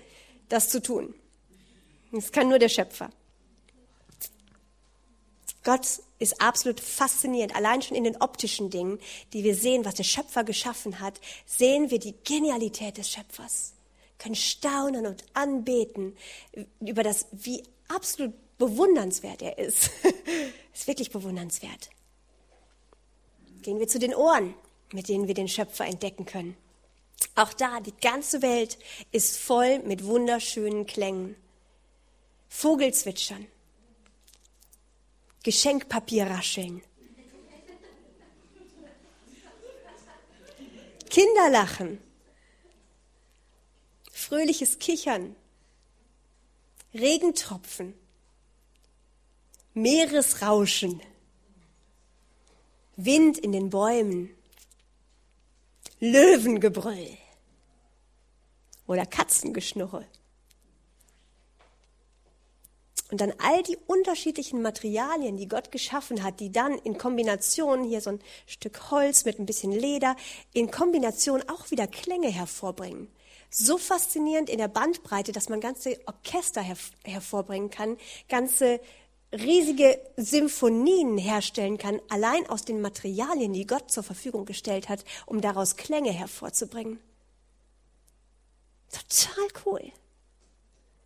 das 0.49 0.69
zu 0.69 0.81
tun. 0.81 1.15
Das 2.11 2.31
kann 2.31 2.49
nur 2.49 2.59
der 2.59 2.69
Schöpfer. 2.69 3.09
Gott 5.65 5.99
ist 6.19 6.39
absolut 6.39 6.79
faszinierend. 6.79 7.55
Allein 7.55 7.81
schon 7.81 7.97
in 7.97 8.05
den 8.05 8.21
optischen 8.21 8.69
Dingen, 8.69 8.99
die 9.33 9.43
wir 9.43 9.55
sehen, 9.55 9.83
was 9.83 9.95
der 9.95 10.03
Schöpfer 10.03 10.43
geschaffen 10.45 10.99
hat, 11.01 11.19
sehen 11.45 11.89
wir 11.89 11.99
die 11.99 12.15
Genialität 12.23 12.97
des 12.97 13.09
Schöpfers. 13.09 13.73
Können 14.19 14.35
staunen 14.35 15.07
und 15.07 15.25
anbeten 15.33 16.15
über 16.79 17.03
das, 17.03 17.25
wie 17.31 17.63
absolut 17.87 18.33
bewundernswert 18.57 19.41
er 19.41 19.57
ist. 19.57 19.89
ist 20.73 20.87
wirklich 20.87 21.09
bewundernswert. 21.11 21.89
Gehen 23.63 23.79
wir 23.79 23.87
zu 23.87 23.97
den 23.99 24.13
Ohren, 24.13 24.53
mit 24.93 25.09
denen 25.09 25.27
wir 25.27 25.33
den 25.33 25.47
Schöpfer 25.47 25.85
entdecken 25.85 26.25
können. 26.25 26.55
Auch 27.33 27.53
da, 27.53 27.79
die 27.79 27.95
ganze 28.01 28.43
Welt 28.43 28.77
ist 29.11 29.37
voll 29.37 29.79
mit 29.79 30.05
wunderschönen 30.05 30.85
Klängen. 30.85 31.35
Vogelzwitschern, 32.49 33.47
Geschenkpapier 35.45 36.25
rascheln, 36.25 36.81
Kinderlachen, 41.07 41.99
fröhliches 44.11 44.79
Kichern, 44.79 45.35
Regentropfen, 46.95 47.93
Meeresrauschen, 49.75 50.99
Wind 52.95 53.37
in 53.37 53.51
den 53.51 53.69
Bäumen, 53.69 54.31
Löwengebrüll. 55.99 57.19
Oder 58.87 59.05
Katzengeschnurre. 59.05 60.07
Und 63.11 63.21
dann 63.21 63.33
all 63.37 63.61
die 63.61 63.77
unterschiedlichen 63.85 64.61
Materialien, 64.63 65.37
die 65.37 65.47
Gott 65.47 65.71
geschaffen 65.71 66.23
hat, 66.23 66.39
die 66.39 66.51
dann 66.51 66.77
in 66.79 66.97
Kombination, 66.97 67.83
hier 67.83 68.01
so 68.01 68.11
ein 68.11 68.19
Stück 68.47 68.89
Holz 68.89 69.25
mit 69.25 69.37
ein 69.39 69.45
bisschen 69.45 69.71
Leder, 69.71 70.15
in 70.53 70.71
Kombination 70.71 71.43
auch 71.47 71.69
wieder 71.69 71.85
Klänge 71.85 72.29
hervorbringen. 72.29 73.07
So 73.51 73.77
faszinierend 73.77 74.49
in 74.49 74.57
der 74.57 74.67
Bandbreite, 74.67 75.31
dass 75.31 75.49
man 75.49 75.61
ganze 75.61 75.99
Orchester 76.07 76.61
her 76.61 76.77
hervorbringen 77.03 77.69
kann, 77.69 77.97
ganze 78.27 78.79
riesige 79.31 79.99
Symphonien 80.17 81.17
herstellen 81.17 81.77
kann, 81.77 82.01
allein 82.09 82.49
aus 82.49 82.65
den 82.65 82.81
Materialien, 82.81 83.53
die 83.53 83.67
Gott 83.67 83.91
zur 83.91 84.03
Verfügung 84.03 84.45
gestellt 84.45 84.89
hat, 84.89 85.05
um 85.25 85.41
daraus 85.41 85.75
Klänge 85.75 86.11
hervorzubringen. 86.11 86.99
Total 88.91 89.47
cool. 89.65 89.91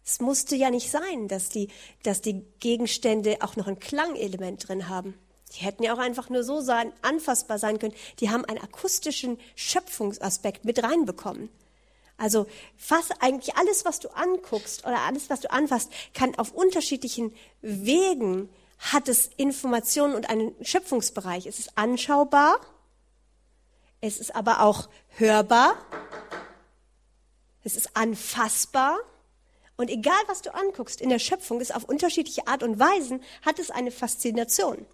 Es 0.09 0.19
musste 0.19 0.55
ja 0.55 0.71
nicht 0.71 0.89
sein, 0.89 1.27
dass 1.27 1.49
die, 1.49 1.67
dass 2.01 2.19
die 2.19 2.43
Gegenstände 2.59 3.37
auch 3.41 3.55
noch 3.55 3.67
ein 3.67 3.79
Klangelement 3.79 4.67
drin 4.67 4.89
haben. 4.89 5.13
Die 5.53 5.59
hätten 5.59 5.83
ja 5.83 5.93
auch 5.93 5.99
einfach 5.99 6.29
nur 6.29 6.43
so 6.43 6.61
sein, 6.61 6.91
anfassbar 7.03 7.59
sein 7.59 7.77
können. 7.77 7.93
Die 8.19 8.31
haben 8.31 8.43
einen 8.43 8.57
akustischen 8.57 9.37
Schöpfungsaspekt 9.53 10.65
mit 10.65 10.81
reinbekommen. 10.81 11.49
Also 12.17 12.47
fast 12.75 13.21
eigentlich 13.21 13.55
alles, 13.55 13.85
was 13.85 13.99
du 13.99 14.09
anguckst 14.09 14.83
oder 14.83 15.01
alles, 15.01 15.29
was 15.29 15.41
du 15.41 15.51
anfasst, 15.51 15.91
kann 16.15 16.33
auf 16.39 16.53
unterschiedlichen 16.53 17.31
Wegen 17.61 18.49
hat 18.79 19.09
es 19.09 19.29
Informationen 19.37 20.15
und 20.15 20.27
einen 20.27 20.55
Schöpfungsbereich. 20.65 21.45
Es 21.45 21.59
ist 21.59 21.77
anschaubar, 21.77 22.59
es 24.01 24.17
ist 24.17 24.35
aber 24.35 24.61
auch 24.61 24.89
hörbar, 25.17 25.75
es 27.63 27.75
ist 27.75 27.95
anfassbar 27.95 28.97
und 29.79 29.89
egal, 29.89 30.21
was 30.27 30.41
du 30.41 30.53
anguckst 30.53 30.99
in 30.99 31.07
der 31.07 31.19
Schöpfung, 31.19 31.61
ist 31.61 31.73
auf 31.73 31.85
unterschiedliche 31.85 32.47
Art 32.47 32.63
und 32.63 32.79
Weisen, 32.79 33.23
hat 33.43 33.59
es 33.59 33.71
eine 33.71 33.91
Faszination. 33.91 34.85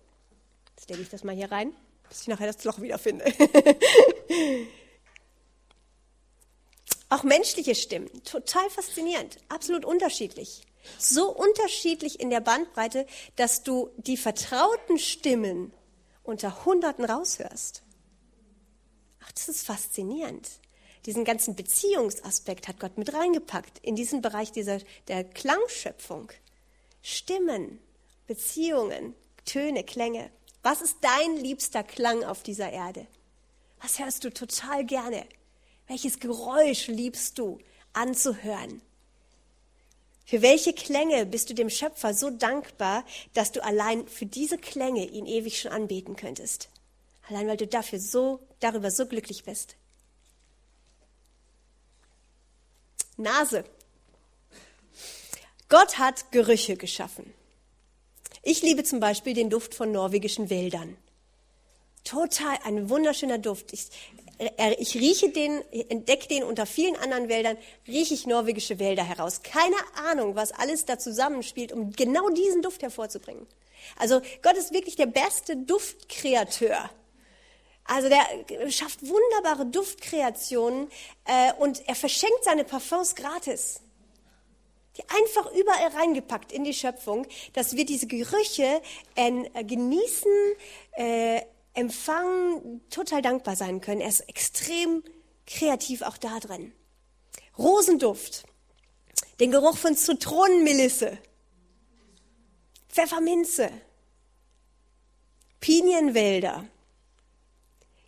Jetzt 0.76 0.92
lege 0.92 1.02
ich 1.02 1.10
das 1.10 1.24
mal 1.24 1.34
hier 1.34 1.52
rein, 1.52 1.76
bis 2.08 2.22
ich 2.22 2.28
nachher 2.28 2.46
das 2.46 2.64
Loch 2.66 2.80
wiederfinde. 2.80 3.26
Auch 7.10 7.24
menschliche 7.24 7.74
Stimmen, 7.74 8.12
total 8.26 8.70
faszinierend, 8.70 9.40
absolut 9.50 9.86
unterschiedlich. 9.86 10.62
So 11.00 11.32
unterschiedlich 11.32 12.20
in 12.20 12.30
der 12.30 12.42
Bandbreite, 12.42 13.08
dass 13.38 13.64
du 13.64 13.90
die 13.98 14.18
vertrauten 14.18 15.00
Stimmen 15.00 15.74
unter 16.22 16.64
Hunderten 16.64 17.06
raushörst. 17.06 17.82
Ach, 19.24 19.32
das 19.32 19.50
ist 19.50 19.66
faszinierend 19.66 20.48
diesen 21.06 21.24
ganzen 21.24 21.56
Beziehungsaspekt 21.56 22.68
hat 22.68 22.80
Gott 22.80 22.98
mit 22.98 23.14
reingepackt 23.14 23.80
in 23.80 23.96
diesen 23.96 24.22
Bereich 24.22 24.52
dieser, 24.52 24.80
der 25.08 25.24
Klangschöpfung. 25.24 26.32
Stimmen, 27.02 27.80
Beziehungen, 28.28 29.14
Töne, 29.46 29.84
Klänge. 29.84 30.32
Was 30.64 30.82
ist 30.82 30.98
dein 31.02 31.38
liebster 31.38 31.84
Klang 31.84 32.24
auf 32.24 32.42
dieser 32.42 32.72
Erde? 32.72 33.06
Was 33.82 34.00
hörst 34.00 34.24
du 34.24 34.32
total 34.32 34.84
gerne? 34.84 35.28
Welches 35.88 36.20
Geräusch 36.20 36.88
liebst 36.88 37.38
du 37.38 37.60
anzuhören? 37.94 38.82
Für 40.26 40.42
welche 40.42 40.74
Klänge 40.74 41.28
bist 41.28 41.52
du 41.52 41.54
dem 41.54 41.70
Schöpfer 41.70 42.16
so 42.16 42.32
dankbar, 42.32 43.06
dass 43.36 43.52
du 43.52 43.64
allein 43.64 44.08
für 44.08 44.26
diese 44.26 44.58
Klänge 44.58 45.06
ihn 45.06 45.28
ewig 45.28 45.62
schon 45.62 45.72
anbeten 45.72 46.16
könntest? 46.16 46.70
Allein 47.30 47.48
weil 47.48 47.58
du 47.58 47.68
dafür 47.68 48.00
so, 48.00 48.40
darüber 48.60 48.90
so 48.90 49.06
glücklich 49.06 49.44
bist. 49.44 49.76
Nase. 53.18 53.66
Gott 55.70 55.98
hat 55.98 56.32
Gerüche 56.32 56.78
geschaffen. 56.78 57.34
Ich 58.44 58.62
liebe 58.62 58.84
zum 58.84 59.00
Beispiel 59.00 59.34
den 59.34 59.50
Duft 59.50 59.74
von 59.74 59.92
norwegischen 59.92 60.50
Wäldern. 60.50 60.96
Total 62.04 62.60
ein 62.64 62.90
wunderschöner 62.90 63.40
Duft. 63.40 63.74
Ich, 63.74 63.88
ich 64.78 64.96
rieche 64.96 65.30
den, 65.30 65.64
entdecke 65.90 66.28
den 66.28 66.44
unter 66.44 66.68
vielen 66.68 66.96
anderen 66.98 67.30
Wäldern, 67.30 67.58
rieche 67.88 68.14
ich 68.14 68.28
norwegische 68.28 68.78
Wälder 68.78 69.04
heraus. 69.04 69.42
Keine 69.42 69.76
Ahnung, 70.08 70.36
was 70.36 70.52
alles 70.52 70.86
da 70.86 71.00
zusammenspielt, 71.00 71.72
um 71.72 71.92
genau 71.92 72.30
diesen 72.30 72.62
Duft 72.62 72.84
hervorzubringen. 72.84 73.48
Also 73.98 74.22
Gott 74.44 74.58
ist 74.58 74.74
wirklich 74.74 74.96
der 74.96 75.08
beste 75.08 75.58
Duftkreateur. 75.58 76.90
Also 77.86 78.10
der 78.10 78.26
schafft 78.72 79.08
wunderbare 79.08 79.68
Duftkreationen 79.68 80.90
äh, 81.26 81.54
und 81.60 81.88
er 81.88 81.96
verschenkt 81.96 82.44
seine 82.44 82.64
Parfums 82.64 83.16
gratis. 83.16 83.80
Die 84.98 85.04
einfach 85.10 85.52
überall 85.54 85.90
reingepackt 85.90 86.52
in 86.52 86.64
die 86.64 86.74
Schöpfung, 86.74 87.28
dass 87.54 87.76
wir 87.76 87.86
diese 87.86 88.08
Gerüche 88.08 88.82
äh, 89.16 89.64
genießen, 89.64 90.32
äh, 90.94 91.42
empfangen, 91.74 92.82
total 92.90 93.22
dankbar 93.22 93.56
sein 93.56 93.82
können. 93.82 94.02
Er 94.02 94.10
ist 94.10 94.22
extrem 94.22 95.04
kreativ 95.46 96.02
auch 96.02 96.18
da 96.18 96.40
drin. 96.40 96.74
Rosenduft, 97.58 98.46
den 99.40 99.52
Geruch 99.52 99.78
von 99.78 99.96
Zitronenmelisse, 99.96 101.18
Pfefferminze, 102.90 103.70
Pinienwälder, 105.60 106.66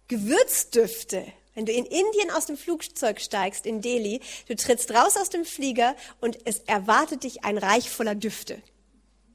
Gewürzdüfte. 0.08 1.26
Wenn 1.54 1.65
du 1.65 1.72
in 1.72 1.86
Indien 1.86 2.30
aus 2.32 2.46
dem 2.46 2.56
Flugzeug 2.56 3.20
steigst, 3.20 3.65
in 3.65 3.82
Delhi, 3.82 4.22
du 4.48 4.56
trittst 4.56 4.91
raus 4.91 5.17
aus 5.17 5.30
dem 5.30 5.43
Flieger 5.43 5.96
und 6.22 6.38
es 6.46 6.60
erwartet 6.60 7.24
dich 7.24 7.43
ein 7.43 7.58
Reich 7.58 7.89
voller 7.89 8.13
Düfte. 8.13 8.62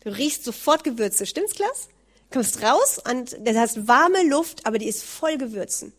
Du 0.04 0.10
riechst 0.10 0.44
sofort 0.44 0.84
Gewürze. 0.84 1.26
Stimmt's, 1.26 1.54
Klaas? 1.54 1.88
Kommst 2.32 2.62
raus 2.62 2.98
und 3.10 3.36
das 3.40 3.56
heißt 3.56 3.88
warme 3.88 4.26
Luft, 4.26 4.66
aber 4.66 4.78
die 4.78 4.88
ist 4.88 5.02
voll 5.02 5.36
Gewürzen. 5.36 5.92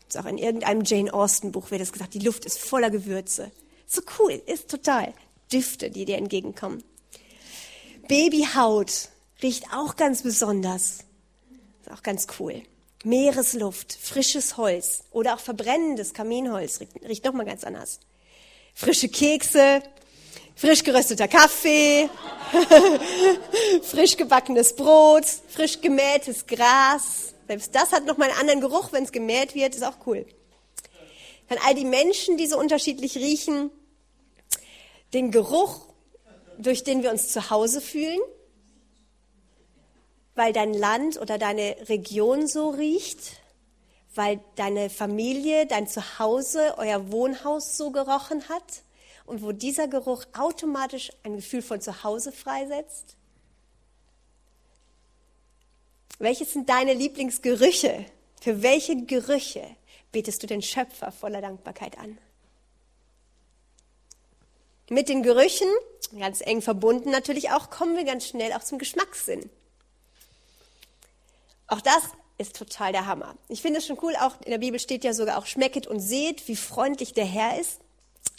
Gibt's 0.00 0.16
auch 0.16 0.26
in 0.26 0.36
irgendeinem 0.36 0.84
Jane 0.84 1.14
Austen 1.14 1.52
Buch 1.52 1.70
wird 1.70 1.80
das 1.80 1.92
gesagt, 1.92 2.14
die 2.14 2.18
Luft 2.18 2.44
ist 2.44 2.58
voller 2.58 2.90
Gewürze. 2.90 3.50
So 3.86 4.02
cool, 4.18 4.42
ist 4.46 4.68
total. 4.68 5.14
Düfte, 5.52 5.90
die 5.90 6.04
dir 6.04 6.16
entgegenkommen. 6.16 6.82
Babyhaut 8.08 9.10
riecht 9.42 9.72
auch 9.72 9.96
ganz 9.96 10.22
besonders. 10.22 11.04
Ist 11.82 11.90
auch 11.90 12.02
ganz 12.02 12.26
cool. 12.38 12.62
Meeresluft, 13.04 13.92
frisches 14.00 14.56
Holz 14.56 15.04
oder 15.10 15.34
auch 15.34 15.40
verbrennendes 15.40 16.14
Kaminholz 16.14 16.80
riecht, 16.80 16.92
riecht 17.06 17.24
nochmal 17.24 17.46
ganz 17.46 17.64
anders. 17.64 18.00
Frische 18.74 19.08
Kekse, 19.08 19.82
frisch 20.54 20.82
gerösteter 20.82 21.28
Kaffee, 21.28 22.08
frisch 23.82 24.16
gebackenes 24.16 24.74
Brot, 24.76 25.24
frisch 25.48 25.80
gemähtes 25.80 26.46
Gras. 26.46 27.34
Selbst 27.48 27.74
das 27.74 27.92
hat 27.92 28.06
nochmal 28.06 28.30
einen 28.30 28.38
anderen 28.38 28.60
Geruch, 28.60 28.92
wenn 28.92 29.04
es 29.04 29.12
gemäht 29.12 29.54
wird, 29.54 29.74
ist 29.74 29.84
auch 29.84 30.06
cool. 30.06 30.24
Dann 31.48 31.58
all 31.66 31.74
die 31.74 31.84
Menschen, 31.84 32.36
die 32.36 32.46
so 32.46 32.58
unterschiedlich 32.58 33.16
riechen, 33.16 33.70
den 35.12 35.30
Geruch, 35.30 35.86
durch 36.58 36.84
den 36.84 37.02
wir 37.02 37.10
uns 37.10 37.28
zu 37.28 37.50
Hause 37.50 37.80
fühlen, 37.80 38.20
weil 40.34 40.52
dein 40.52 40.74
Land 40.74 41.20
oder 41.20 41.38
deine 41.38 41.76
Region 41.88 42.46
so 42.46 42.70
riecht, 42.70 43.40
weil 44.14 44.40
deine 44.56 44.90
Familie, 44.90 45.66
dein 45.66 45.86
Zuhause, 45.86 46.74
euer 46.78 47.10
Wohnhaus 47.10 47.76
so 47.76 47.90
gerochen 47.90 48.48
hat 48.48 48.82
und 49.24 49.42
wo 49.42 49.52
dieser 49.52 49.88
Geruch 49.88 50.24
automatisch 50.36 51.10
ein 51.22 51.36
Gefühl 51.36 51.62
von 51.62 51.80
Zuhause 51.80 52.32
freisetzt? 52.32 53.16
Welches 56.18 56.52
sind 56.52 56.68
deine 56.68 56.94
Lieblingsgerüche? 56.94 58.04
Für 58.40 58.62
welche 58.62 59.04
Gerüche 59.04 59.64
betest 60.12 60.42
du 60.42 60.46
den 60.46 60.62
Schöpfer 60.62 61.12
voller 61.12 61.40
Dankbarkeit 61.40 61.98
an? 61.98 62.18
Mit 64.88 65.08
den 65.08 65.22
Gerüchen, 65.22 65.68
ganz 66.18 66.40
eng 66.42 66.60
verbunden 66.60 67.10
natürlich 67.10 67.50
auch, 67.50 67.70
kommen 67.70 67.96
wir 67.96 68.04
ganz 68.04 68.26
schnell 68.26 68.52
auch 68.52 68.62
zum 68.62 68.78
Geschmackssinn. 68.78 69.48
Auch 71.72 71.80
das 71.80 72.02
ist 72.36 72.54
total 72.54 72.92
der 72.92 73.06
Hammer. 73.06 73.34
Ich 73.48 73.62
finde 73.62 73.78
es 73.78 73.86
schon 73.86 73.96
cool, 74.02 74.14
auch 74.20 74.38
in 74.44 74.50
der 74.50 74.58
Bibel 74.58 74.78
steht 74.78 75.04
ja 75.04 75.14
sogar 75.14 75.38
auch, 75.38 75.46
schmecket 75.46 75.86
und 75.86 76.00
seht, 76.00 76.46
wie 76.46 76.54
freundlich 76.54 77.14
der 77.14 77.24
Herr 77.24 77.58
ist. 77.58 77.80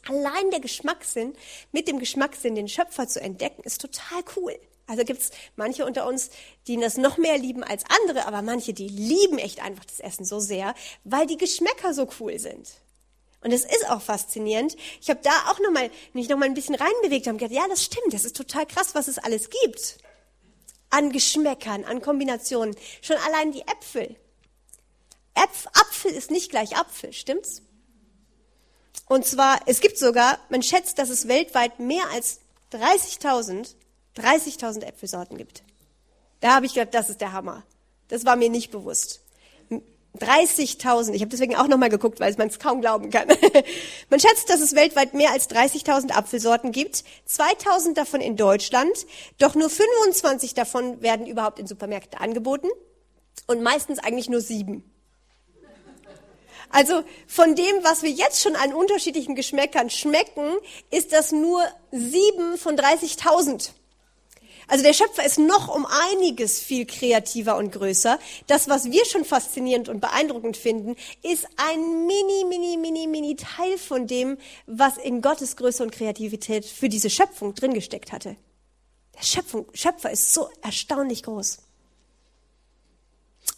Allein 0.07 0.51
der 0.51 0.59
Geschmackssinn, 0.59 1.33
mit 1.71 1.87
dem 1.87 1.97
Geschmackssinn 1.97 2.53
den 2.53 2.67
Schöpfer 2.67 3.07
zu 3.07 3.19
entdecken, 3.19 3.63
ist 3.63 3.81
total 3.81 4.21
cool. 4.35 4.55
Also 4.85 5.03
gibt 5.03 5.19
es 5.19 5.31
manche 5.55 5.83
unter 5.83 6.05
uns, 6.05 6.29
die 6.67 6.77
das 6.77 6.97
noch 6.97 7.17
mehr 7.17 7.39
lieben 7.39 7.63
als 7.63 7.85
andere, 8.03 8.27
aber 8.27 8.43
manche, 8.43 8.71
die 8.71 8.87
lieben 8.87 9.39
echt 9.39 9.63
einfach 9.63 9.85
das 9.85 9.99
Essen 9.99 10.25
so 10.25 10.39
sehr, 10.39 10.75
weil 11.03 11.25
die 11.25 11.37
Geschmäcker 11.37 11.95
so 11.95 12.07
cool 12.19 12.37
sind. 12.37 12.69
Und 13.41 13.51
es 13.51 13.65
ist 13.65 13.89
auch 13.89 14.03
faszinierend. 14.03 14.75
Ich 15.01 15.09
habe 15.09 15.21
da 15.23 15.31
auch 15.49 15.59
noch 15.59 15.71
mal, 15.71 15.89
mich 16.13 16.29
noch 16.29 16.37
mal 16.37 16.45
ein 16.45 16.53
bisschen 16.53 16.75
reinbewegt 16.75 17.25
und 17.25 17.39
gedacht, 17.39 17.55
ja, 17.55 17.67
das 17.67 17.83
stimmt, 17.83 18.13
das 18.13 18.25
ist 18.25 18.37
total 18.37 18.67
krass, 18.67 18.93
was 18.93 19.07
es 19.07 19.17
alles 19.17 19.49
gibt. 19.49 19.97
An 20.93 21.11
Geschmäckern, 21.11 21.85
an 21.85 22.03
Kombinationen. 22.03 22.75
Schon 23.01 23.17
allein 23.17 23.51
die 23.51 23.61
Äpfel. 23.61 24.15
Äpf 25.33 25.65
Apfel 25.73 26.11
ist 26.11 26.29
nicht 26.29 26.51
gleich 26.51 26.77
Apfel, 26.77 27.11
stimmt's? 27.13 27.63
Und 29.07 29.25
zwar, 29.25 29.59
es 29.65 29.81
gibt 29.81 29.97
sogar, 29.97 30.37
man 30.49 30.61
schätzt, 30.61 30.99
dass 30.99 31.09
es 31.09 31.27
weltweit 31.27 31.79
mehr 31.79 32.03
als 32.11 32.41
30.000, 32.73 33.73
30.000 34.17 34.83
Äpfelsorten 34.83 35.35
gibt. 35.35 35.63
Da 36.41 36.53
habe 36.53 36.67
ich 36.67 36.75
gedacht, 36.75 36.93
das 36.93 37.09
ist 37.09 37.21
der 37.21 37.31
Hammer. 37.31 37.63
Das 38.09 38.23
war 38.23 38.35
mir 38.35 38.51
nicht 38.51 38.69
bewusst. 38.69 39.22
30.000. 40.19 41.13
Ich 41.13 41.21
habe 41.21 41.29
deswegen 41.29 41.55
auch 41.55 41.67
nochmal 41.67 41.89
geguckt, 41.89 42.19
weil 42.19 42.33
man 42.37 42.47
es 42.47 42.59
kaum 42.59 42.81
glauben 42.81 43.09
kann. 43.09 43.27
man 44.09 44.19
schätzt, 44.19 44.49
dass 44.49 44.61
es 44.61 44.75
weltweit 44.75 45.13
mehr 45.13 45.31
als 45.31 45.49
30.000 45.49 46.11
Apfelsorten 46.11 46.71
gibt. 46.71 47.03
2.000 47.27 47.95
davon 47.95 48.21
in 48.21 48.37
Deutschland. 48.37 48.93
Doch 49.39 49.55
nur 49.55 49.69
25 49.69 50.53
davon 50.53 51.01
werden 51.01 51.25
überhaupt 51.25 51.59
in 51.59 51.67
Supermärkten 51.67 52.19
angeboten. 52.19 52.67
Und 53.47 53.61
meistens 53.61 53.99
eigentlich 53.99 54.29
nur 54.29 54.41
sieben. 54.41 54.83
Also 56.69 57.03
von 57.27 57.55
dem, 57.55 57.83
was 57.83 58.01
wir 58.01 58.09
jetzt 58.09 58.41
schon 58.41 58.55
an 58.55 58.73
unterschiedlichen 58.73 59.35
Geschmäckern 59.35 59.91
schmecken, 59.91 60.53
ist 60.89 61.13
das 61.13 61.31
nur 61.31 61.63
sieben 61.91 62.57
von 62.57 62.75
30.000. 62.75 63.71
Also 64.73 64.85
der 64.85 64.93
Schöpfer 64.93 65.23
ist 65.23 65.37
noch 65.37 65.67
um 65.67 65.85
einiges 65.85 66.59
viel 66.59 66.87
kreativer 66.87 67.57
und 67.57 67.71
größer. 67.71 68.17
Das, 68.47 68.69
was 68.69 68.85
wir 68.85 69.05
schon 69.05 69.23
faszinierend 69.23 69.87
und 69.87 69.99
beeindruckend 69.99 70.57
finden, 70.57 70.95
ist 71.21 71.45
ein 71.57 72.07
mini, 72.07 72.43
mini, 72.49 72.77
mini, 72.77 73.05
mini 73.05 73.35
Teil 73.35 73.77
von 73.77 74.07
dem, 74.07 74.35
was 74.65 74.97
in 74.97 75.21
Gottes 75.21 75.57
Größe 75.57 75.83
und 75.83 75.91
Kreativität 75.91 76.65
für 76.65 76.89
diese 76.89 77.11
Schöpfung 77.11 77.53
drin 77.53 77.75
gesteckt 77.75 78.11
hatte. 78.11 78.35
Der 79.15 79.21
Schöpfung, 79.21 79.67
Schöpfer 79.75 80.09
ist 80.09 80.33
so 80.33 80.49
erstaunlich 80.63 81.21
groß. 81.21 81.59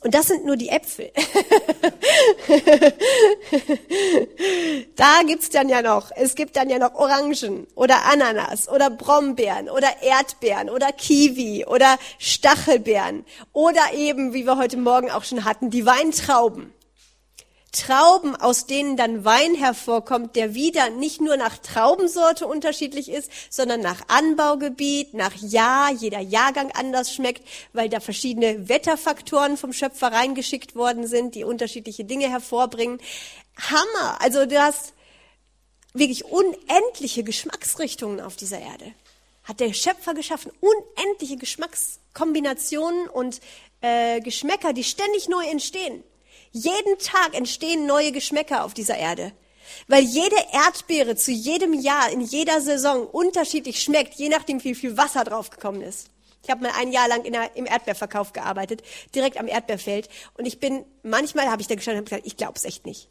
Und 0.06 0.14
das 0.14 0.28
sind 0.28 0.46
nur 0.46 0.56
die 0.56 0.70
Äpfel. 0.70 1.12
da 4.96 5.22
gibt's 5.26 5.50
dann 5.50 5.68
ja 5.68 5.82
noch, 5.82 6.12
es 6.16 6.36
gibt 6.36 6.56
dann 6.58 6.70
ja 6.70 6.78
noch 6.78 6.94
Orangen 6.94 7.66
oder 7.74 8.06
Ananas 8.06 8.70
oder 8.70 8.92
Brombeeren 8.92 9.68
oder 9.68 9.88
Erdbeeren 10.04 10.70
oder 10.70 10.92
Kiwi 10.92 11.66
oder 11.66 11.98
Stachelbeeren 12.20 13.26
oder 13.52 13.82
eben, 13.96 14.36
wie 14.36 14.46
wir 14.46 14.60
heute 14.60 14.78
Morgen 14.78 15.10
auch 15.10 15.24
schon 15.24 15.44
hatten, 15.44 15.72
die 15.72 15.88
Weintrauben. 15.88 16.75
Trauben, 17.76 18.36
aus 18.36 18.66
denen 18.66 18.96
dann 18.98 19.26
Wein 19.26 19.54
hervorkommt, 19.54 20.36
der 20.36 20.54
wieder 20.54 20.90
nicht 20.90 21.20
nur 21.20 21.38
nach 21.38 21.58
Traubensorte 21.58 22.48
unterschiedlich 22.48 23.10
ist, 23.10 23.30
sondern 23.50 23.82
nach 23.82 24.02
Anbaugebiet, 24.08 25.14
nach 25.14 25.36
Jahr, 25.36 25.92
jeder 25.92 26.20
Jahrgang 26.20 26.72
anders 26.72 27.14
schmeckt, 27.14 27.48
weil 27.74 27.90
da 27.90 28.00
verschiedene 28.00 28.70
Wetterfaktoren 28.70 29.58
vom 29.58 29.74
Schöpfer 29.74 30.12
reingeschickt 30.12 30.76
worden 30.76 31.06
sind, 31.08 31.36
die 31.36 31.44
unterschiedliche 31.44 32.06
Dinge 32.06 32.30
hervorbringen. 32.30 33.00
Hammer! 33.58 34.18
Also 34.22 34.46
du 34.46 34.60
hast 34.60 34.94
wirklich 35.94 36.26
unendliche 36.26 37.24
Geschmacksrichtungen 37.24 38.22
auf 38.22 38.36
dieser 38.36 38.60
Erde. 38.60 38.94
Hat 39.44 39.60
der 39.60 39.74
Schöpfer 39.74 40.14
geschaffen, 40.14 40.52
unendliche 40.60 41.38
Geschmackskombinationen 41.38 43.10
und 43.10 43.42
äh, 43.82 44.22
Geschmäcker, 44.22 44.74
die 44.74 44.84
ständig 44.84 45.30
neu 45.30 45.46
entstehen. 45.46 46.04
Jeden 46.58 46.98
Tag 47.00 47.36
entstehen 47.36 47.86
neue 47.86 48.14
Geschmäcker 48.14 48.64
auf 48.64 48.74
dieser 48.74 48.98
Erde. 48.98 49.34
Weil 49.90 50.04
jede 50.04 50.38
Erdbeere 50.54 51.18
zu 51.18 51.34
jedem 51.34 51.74
Jahr, 51.74 52.10
in 52.10 52.22
jeder 52.22 52.62
Saison 52.62 53.06
unterschiedlich 53.08 53.84
schmeckt, 53.84 54.14
je 54.14 54.30
nachdem, 54.30 54.64
wie 54.64 54.74
viel 54.74 54.96
Wasser 54.96 55.26
draufgekommen 55.26 55.82
ist. 55.82 56.12
Ich 56.44 56.50
habe 56.50 56.64
mal 56.64 56.72
ein 56.80 56.94
Jahr 56.94 57.10
lang 57.10 57.30
der, 57.30 57.54
im 57.58 57.66
Erdbeerverkauf 57.66 58.32
gearbeitet, 58.32 58.84
direkt 59.14 59.38
am 59.38 59.50
Erdbeerfeld. 59.50 60.08
Und 60.38 60.46
ich 60.46 60.62
bin, 60.62 60.86
manchmal 61.04 61.52
habe 61.52 61.62
ich 61.62 61.68
da 61.68 61.76
gestanden 61.76 62.00
und 62.00 62.06
gesagt, 62.06 62.26
ich 62.26 62.38
glaube 62.38 62.54
es 62.56 62.64
echt 62.64 62.86
nicht. 62.86 63.10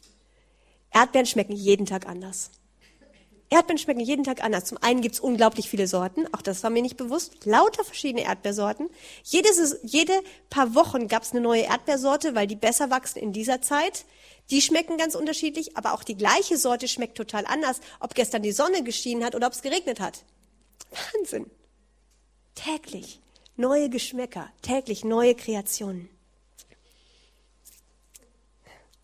Erdbeeren 0.91 1.27
schmecken 1.27 1.53
jeden 1.53 1.85
Tag 1.85 2.07
anders. 2.07 2.51
Erdbeeren 3.55 3.79
schmecken 3.79 4.01
jeden 4.01 4.25
Tag 4.25 4.43
anders. 4.43 4.65
Zum 4.65 4.79
einen 4.83 5.01
gibt's 5.01 5.21
unglaublich 5.21 5.69
viele 5.71 5.87
Sorten, 5.87 6.27
auch 6.35 6.43
das 6.43 6.63
war 6.65 6.71
mir 6.71 6.83
nicht 6.83 6.97
bewusst. 6.97 7.47
Lauter 7.47 7.85
verschiedene 7.85 8.25
Erdbeersorten. 8.25 8.91
Jede, 9.23 9.49
jede 9.83 10.13
paar 10.51 10.75
Wochen 10.75 11.07
gab's 11.07 11.31
eine 11.31 11.41
neue 11.41 11.63
Erdbeersorte, 11.63 12.35
weil 12.35 12.49
die 12.49 12.57
besser 12.57 12.91
wachsen 12.91 13.21
in 13.21 13.33
dieser 13.33 13.63
Zeit. 13.63 14.05
Die 14.51 14.61
schmecken 14.61 14.99
ganz 14.99 15.15
unterschiedlich, 15.15 15.77
aber 15.77 15.95
auch 15.95 16.03
die 16.03 16.17
gleiche 16.17 16.59
Sorte 16.59 16.89
schmeckt 16.89 17.17
total 17.17 17.47
anders, 17.47 17.81
ob 18.01 18.15
gestern 18.15 18.43
die 18.43 18.53
Sonne 18.53 18.83
geschienen 18.83 19.25
hat 19.25 19.35
oder 19.35 19.47
ob 19.47 19.53
es 19.53 19.63
geregnet 19.63 20.01
hat. 20.01 20.25
Wahnsinn. 21.15 21.51
Täglich 22.55 23.21
neue 23.57 23.89
Geschmäcker, 23.89 24.51
täglich 24.63 25.05
neue 25.05 25.35
Kreationen. 25.35 26.09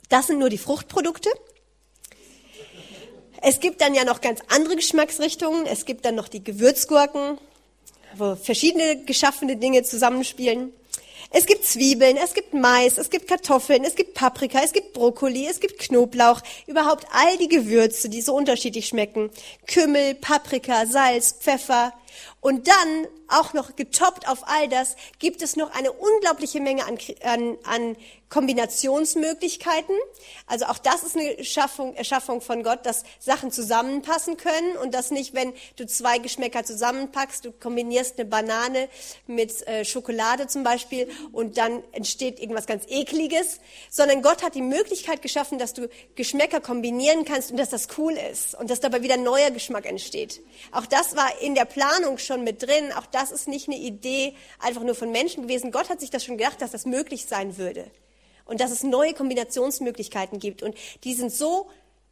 Das 0.09 0.27
sind 0.27 0.41
nur 0.41 0.51
die 0.51 0.59
Fruchtprodukte. 0.59 1.31
Es 3.43 3.61
gibt 3.61 3.81
dann 3.81 3.95
ja 3.95 4.05
noch 4.05 4.21
ganz 4.21 4.41
andere 4.49 4.77
Geschmacksrichtungen. 4.77 5.67
Es 5.67 5.85
gibt 5.87 6.05
dann 6.05 6.15
noch 6.15 6.29
die 6.29 6.45
Gewürzgurken, 6.45 7.39
wo 8.17 8.37
verschiedene 8.37 9.05
geschaffene 9.05 9.57
Dinge 9.57 9.83
zusammenspielen. 9.83 10.73
Es 11.33 11.47
gibt 11.47 11.65
Zwiebeln, 11.65 12.17
es 12.17 12.35
gibt 12.35 12.55
Mais, 12.55 12.99
es 12.99 13.09
gibt 13.09 13.29
Kartoffeln, 13.29 13.85
es 13.85 13.95
gibt 13.95 14.15
Paprika, 14.15 14.61
es 14.65 14.73
gibt 14.73 14.93
Brokkoli, 14.95 15.47
es 15.47 15.61
gibt 15.61 15.79
Knoblauch, 15.79 16.41
überhaupt 16.67 17.07
all 17.13 17.37
die 17.39 17.47
Gewürze, 17.47 18.09
die 18.09 18.21
so 18.21 18.35
unterschiedlich 18.35 18.89
schmecken. 18.89 19.31
Kümmel, 19.69 20.17
Paprika, 20.17 20.87
Salz, 20.87 21.37
Pfeffer. 21.39 21.93
Und 22.41 22.69
dann, 22.69 23.07
auch 23.29 23.53
noch 23.53 23.77
getoppt 23.77 24.29
auf 24.29 24.49
all 24.49 24.69
das, 24.69 24.97
gibt 25.19 25.43
es 25.43 25.57
noch 25.57 25.71
eine 25.73 25.93
unglaubliche 25.93 26.61
Menge 26.61 26.85
an, 26.85 26.99
an, 27.23 27.59
an 27.65 27.97
Kombinationsmöglichkeiten. 28.31 29.95
Also 30.47 30.67
auch 30.67 30.79
das 30.79 31.03
ist 31.03 31.17
eine 31.17 31.45
Schaffung, 31.45 31.95
Erschaffung 31.95 32.41
von 32.41 32.63
Gott, 32.63 32.87
dass 32.87 33.03
Sachen 33.19 33.51
zusammenpassen 33.51 34.37
können 34.37 34.77
und 34.77 34.95
dass 34.95 35.11
nicht, 35.11 35.35
wenn 35.35 35.53
du 35.77 35.87
zwei 35.87 36.19
Geschmäcker 36.19 36.65
zusammenpackst, 36.65 37.45
du 37.45 37.53
kombinierst 37.53 38.19
eine 38.19 38.29
Banane 38.29 38.89
mit 39.27 39.67
äh, 39.67 39.85
Schokolade 39.85 40.47
zum 40.47 40.63
Beispiel 40.63 41.11
und 41.33 41.59
dann 41.59 41.83
entsteht 41.93 42.39
irgendwas 42.39 42.67
ganz 42.67 42.85
Ekliges, 42.89 43.59
sondern 43.91 44.23
Gott 44.23 44.45
hat 44.45 44.55
die 44.55 44.63
Möglichkeit 44.63 45.23
geschaffen, 45.23 45.59
dass 45.59 45.75
du 45.75 45.89
Geschmäcker 46.15 46.61
kombinieren 46.61 47.25
kannst 47.25 47.51
und 47.51 47.57
dass 47.57 47.71
das 47.71 47.89
cool 47.99 48.13
ist 48.13 48.55
und 48.55 48.71
dass 48.71 48.79
dabei 48.79 49.03
wieder 49.03 49.17
neuer 49.17 49.51
Geschmack 49.51 49.87
entsteht. 49.87 50.41
Auch 50.71 50.87
das 50.87 51.17
war 51.17 51.41
in 51.41 51.57
der 51.57 51.65
Planung 51.65 52.00
schon 52.19 52.45
mit 52.45 52.63
drin. 52.63 52.93
Auch 52.93 53.07
das 53.07 53.31
ist 53.31 53.49
nicht 53.49 53.69
eine 53.69 53.79
Idee 53.79 54.35
einfach 54.59 54.83
nur 54.83 54.95
von 54.95 55.13
Menschen 55.13 55.45
gewesen. 55.45 55.73
Gott 55.73 55.89
hat 55.89 56.01
sich 56.01 56.11
das 56.11 56.25
schon 56.25 56.39
gedacht, 56.39 56.61
dass 56.61 56.71
das 56.71 56.87
möglich 56.87 57.27
sein 57.27 57.57
würde 57.57 57.91
und 58.45 58.61
dass 58.61 58.71
es 58.71 58.83
neue 58.83 59.15
Kombinationsmöglichkeiten 59.15 60.39
gibt. 60.39 60.63
Und 60.63 60.77
die 61.05 61.15
sind 61.15 61.33
so 61.33 61.71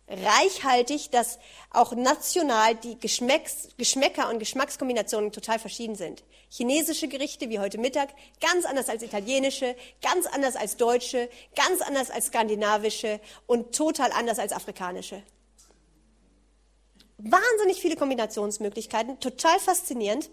reichhaltig, 0.09 1.11
dass 1.11 1.39
auch 1.71 1.93
national 1.93 2.75
die 2.77 2.99
Geschmacks, 2.99 3.69
Geschmäcker 3.77 4.31
und 4.31 4.39
Geschmackskombinationen 4.39 5.33
total 5.33 5.59
verschieden 5.59 5.97
sind. 5.97 6.25
Chinesische 6.49 7.09
Gerichte 7.09 7.51
wie 7.51 7.59
heute 7.59 7.79
Mittag 7.79 8.09
ganz 8.41 8.65
anders 8.65 8.89
als 8.89 9.03
italienische, 9.03 9.77
ganz 10.01 10.27
anders 10.27 10.57
als 10.57 10.77
deutsche, 10.77 11.29
ganz 11.55 11.83
anders 11.83 12.11
als 12.11 12.27
skandinavische 12.27 13.21
und 13.47 13.75
total 13.75 14.13
anders 14.13 14.39
als 14.39 14.53
afrikanische. 14.53 15.23
Wahnsinnig 17.19 17.81
viele 17.81 17.97
Kombinationsmöglichkeiten, 17.97 19.19
total 19.21 19.59
faszinierend. 19.59 20.31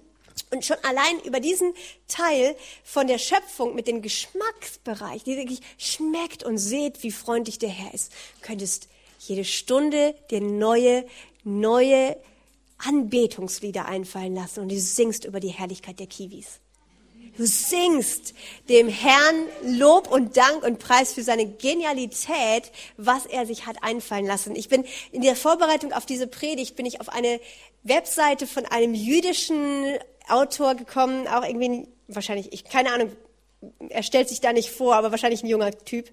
Und 0.52 0.66
schon 0.66 0.78
allein 0.84 1.20
über 1.24 1.40
diesen 1.40 1.74
Teil 2.08 2.56
von 2.84 3.08
der 3.08 3.18
Schöpfung 3.18 3.74
mit 3.74 3.88
dem 3.88 4.02
Geschmacksbereich, 4.02 5.24
die 5.24 5.38
wirklich 5.38 5.62
schmeckt 5.78 6.44
und 6.44 6.58
seht, 6.58 7.04
wie 7.04 7.12
freundlich 7.12 7.58
der 7.58 7.70
Herr 7.70 7.94
ist, 7.94 8.12
könntest 8.42 8.90
jede 9.20 9.46
Stunde 9.46 10.14
dir 10.30 10.42
neue, 10.42 11.06
neue 11.44 12.18
Anbetungslieder 12.78 13.86
einfallen 13.86 14.36
lassen 14.36 14.60
und 14.60 14.70
du 14.70 14.80
singst 14.80 15.26
über 15.26 15.40
die 15.40 15.50
Herrlichkeit 15.50 16.00
der 16.00 16.08
Kiwis. 16.08 16.60
Du 17.38 17.46
singst 17.46 18.34
dem 18.70 18.88
Herrn 18.88 19.48
Lob 19.64 20.10
und 20.10 20.38
Dank 20.38 20.64
und 20.64 20.80
Preis 20.80 21.14
für 21.14 21.24
seine 21.24 21.46
Genialität, 21.46 22.72
was 22.96 23.26
er 23.26 23.46
sich 23.46 23.66
hat 23.66 23.84
einfallen 23.84 24.26
lassen. 24.26 24.56
Ich 24.56 24.70
bin 24.70 24.86
in 25.12 25.22
der 25.22 25.36
Vorbereitung 25.36 25.92
auf 25.92 26.06
diese 26.06 26.28
Predigt 26.28 26.78
bin 26.78 26.86
ich 26.86 27.02
auf 27.02 27.10
eine 27.10 27.42
Webseite 27.84 28.48
von 28.48 28.66
einem 28.66 28.94
jüdischen 28.94 29.98
Autor 30.30 30.76
gekommen, 30.76 31.28
auch 31.28 31.46
irgendwie, 31.46 31.88
wahrscheinlich, 32.08 32.54
ich, 32.54 32.64
keine 32.64 32.92
Ahnung, 32.92 33.12
er 33.90 34.04
stellt 34.04 34.30
sich 34.30 34.40
da 34.40 34.54
nicht 34.54 34.70
vor, 34.70 34.96
aber 34.96 35.12
wahrscheinlich 35.12 35.44
ein 35.44 35.50
junger 35.50 35.72
Typ. 35.72 36.10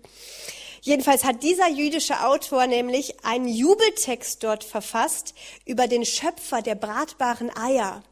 Jedenfalls 0.80 1.22
hat 1.22 1.44
dieser 1.44 1.68
jüdische 1.68 2.26
Autor 2.26 2.66
nämlich 2.66 3.24
einen 3.24 3.46
Jubeltext 3.46 4.42
dort 4.42 4.64
verfasst 4.64 5.34
über 5.64 5.86
den 5.86 6.04
Schöpfer 6.04 6.60
der 6.60 6.74
bratbaren 6.74 7.56
Eier. 7.56 8.02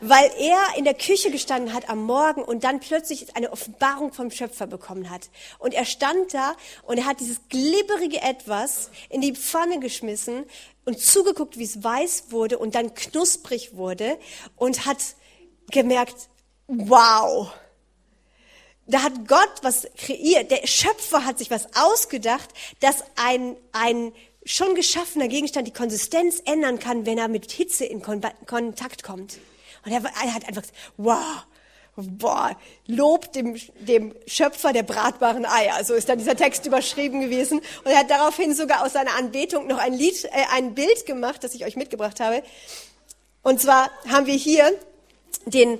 Weil 0.00 0.30
er 0.38 0.58
in 0.76 0.84
der 0.84 0.94
Küche 0.94 1.30
gestanden 1.30 1.72
hat 1.72 1.88
am 1.88 2.04
Morgen 2.04 2.42
und 2.42 2.64
dann 2.64 2.80
plötzlich 2.80 3.34
eine 3.36 3.52
Offenbarung 3.52 4.12
vom 4.12 4.30
Schöpfer 4.30 4.66
bekommen 4.66 5.10
hat. 5.10 5.30
Und 5.58 5.74
er 5.74 5.84
stand 5.84 6.34
da 6.34 6.54
und 6.82 6.98
er 6.98 7.06
hat 7.06 7.20
dieses 7.20 7.48
glibberige 7.48 8.20
Etwas 8.22 8.90
in 9.08 9.20
die 9.20 9.34
Pfanne 9.34 9.80
geschmissen 9.80 10.44
und 10.84 11.00
zugeguckt, 11.00 11.58
wie 11.58 11.64
es 11.64 11.82
weiß 11.82 12.26
wurde 12.30 12.58
und 12.58 12.74
dann 12.74 12.94
knusprig 12.94 13.76
wurde 13.76 14.18
und 14.56 14.86
hat 14.86 14.98
gemerkt, 15.70 16.28
wow, 16.68 17.52
da 18.86 19.02
hat 19.02 19.26
Gott 19.26 19.52
was 19.62 19.88
kreiert. 19.96 20.50
Der 20.50 20.66
Schöpfer 20.66 21.24
hat 21.24 21.38
sich 21.38 21.50
was 21.50 21.66
ausgedacht, 21.74 22.50
dass 22.80 23.02
ein, 23.16 23.56
ein 23.72 24.12
schon 24.44 24.76
geschaffener 24.76 25.26
Gegenstand 25.26 25.66
die 25.66 25.72
Konsistenz 25.72 26.40
ändern 26.44 26.78
kann, 26.78 27.04
wenn 27.04 27.18
er 27.18 27.28
mit 27.28 27.50
Hitze 27.50 27.84
in 27.84 28.00
Kontakt 28.00 29.02
kommt. 29.02 29.38
Und 29.86 29.92
er, 29.92 30.02
er 30.02 30.34
hat 30.34 30.46
einfach 30.46 30.62
gesagt, 30.62 30.78
wow, 30.96 31.46
boah, 31.96 32.56
Lob 32.86 33.32
dem, 33.32 33.58
dem 33.80 34.14
Schöpfer 34.26 34.72
der 34.72 34.82
bratbaren 34.82 35.46
Eier. 35.46 35.82
So 35.84 35.94
ist 35.94 36.08
dann 36.08 36.18
dieser 36.18 36.36
Text 36.36 36.66
überschrieben 36.66 37.20
gewesen. 37.20 37.60
Und 37.84 37.90
er 37.90 38.00
hat 38.00 38.10
daraufhin 38.10 38.54
sogar 38.54 38.84
aus 38.84 38.92
seiner 38.92 39.16
Anbetung 39.16 39.66
noch 39.66 39.78
ein 39.78 39.94
Lied, 39.94 40.24
äh, 40.24 40.44
ein 40.52 40.74
Bild 40.74 41.06
gemacht, 41.06 41.42
das 41.44 41.54
ich 41.54 41.64
euch 41.64 41.76
mitgebracht 41.76 42.20
habe. 42.20 42.42
Und 43.42 43.60
zwar 43.60 43.90
haben 44.08 44.26
wir 44.26 44.34
hier 44.34 44.72
den, 45.46 45.78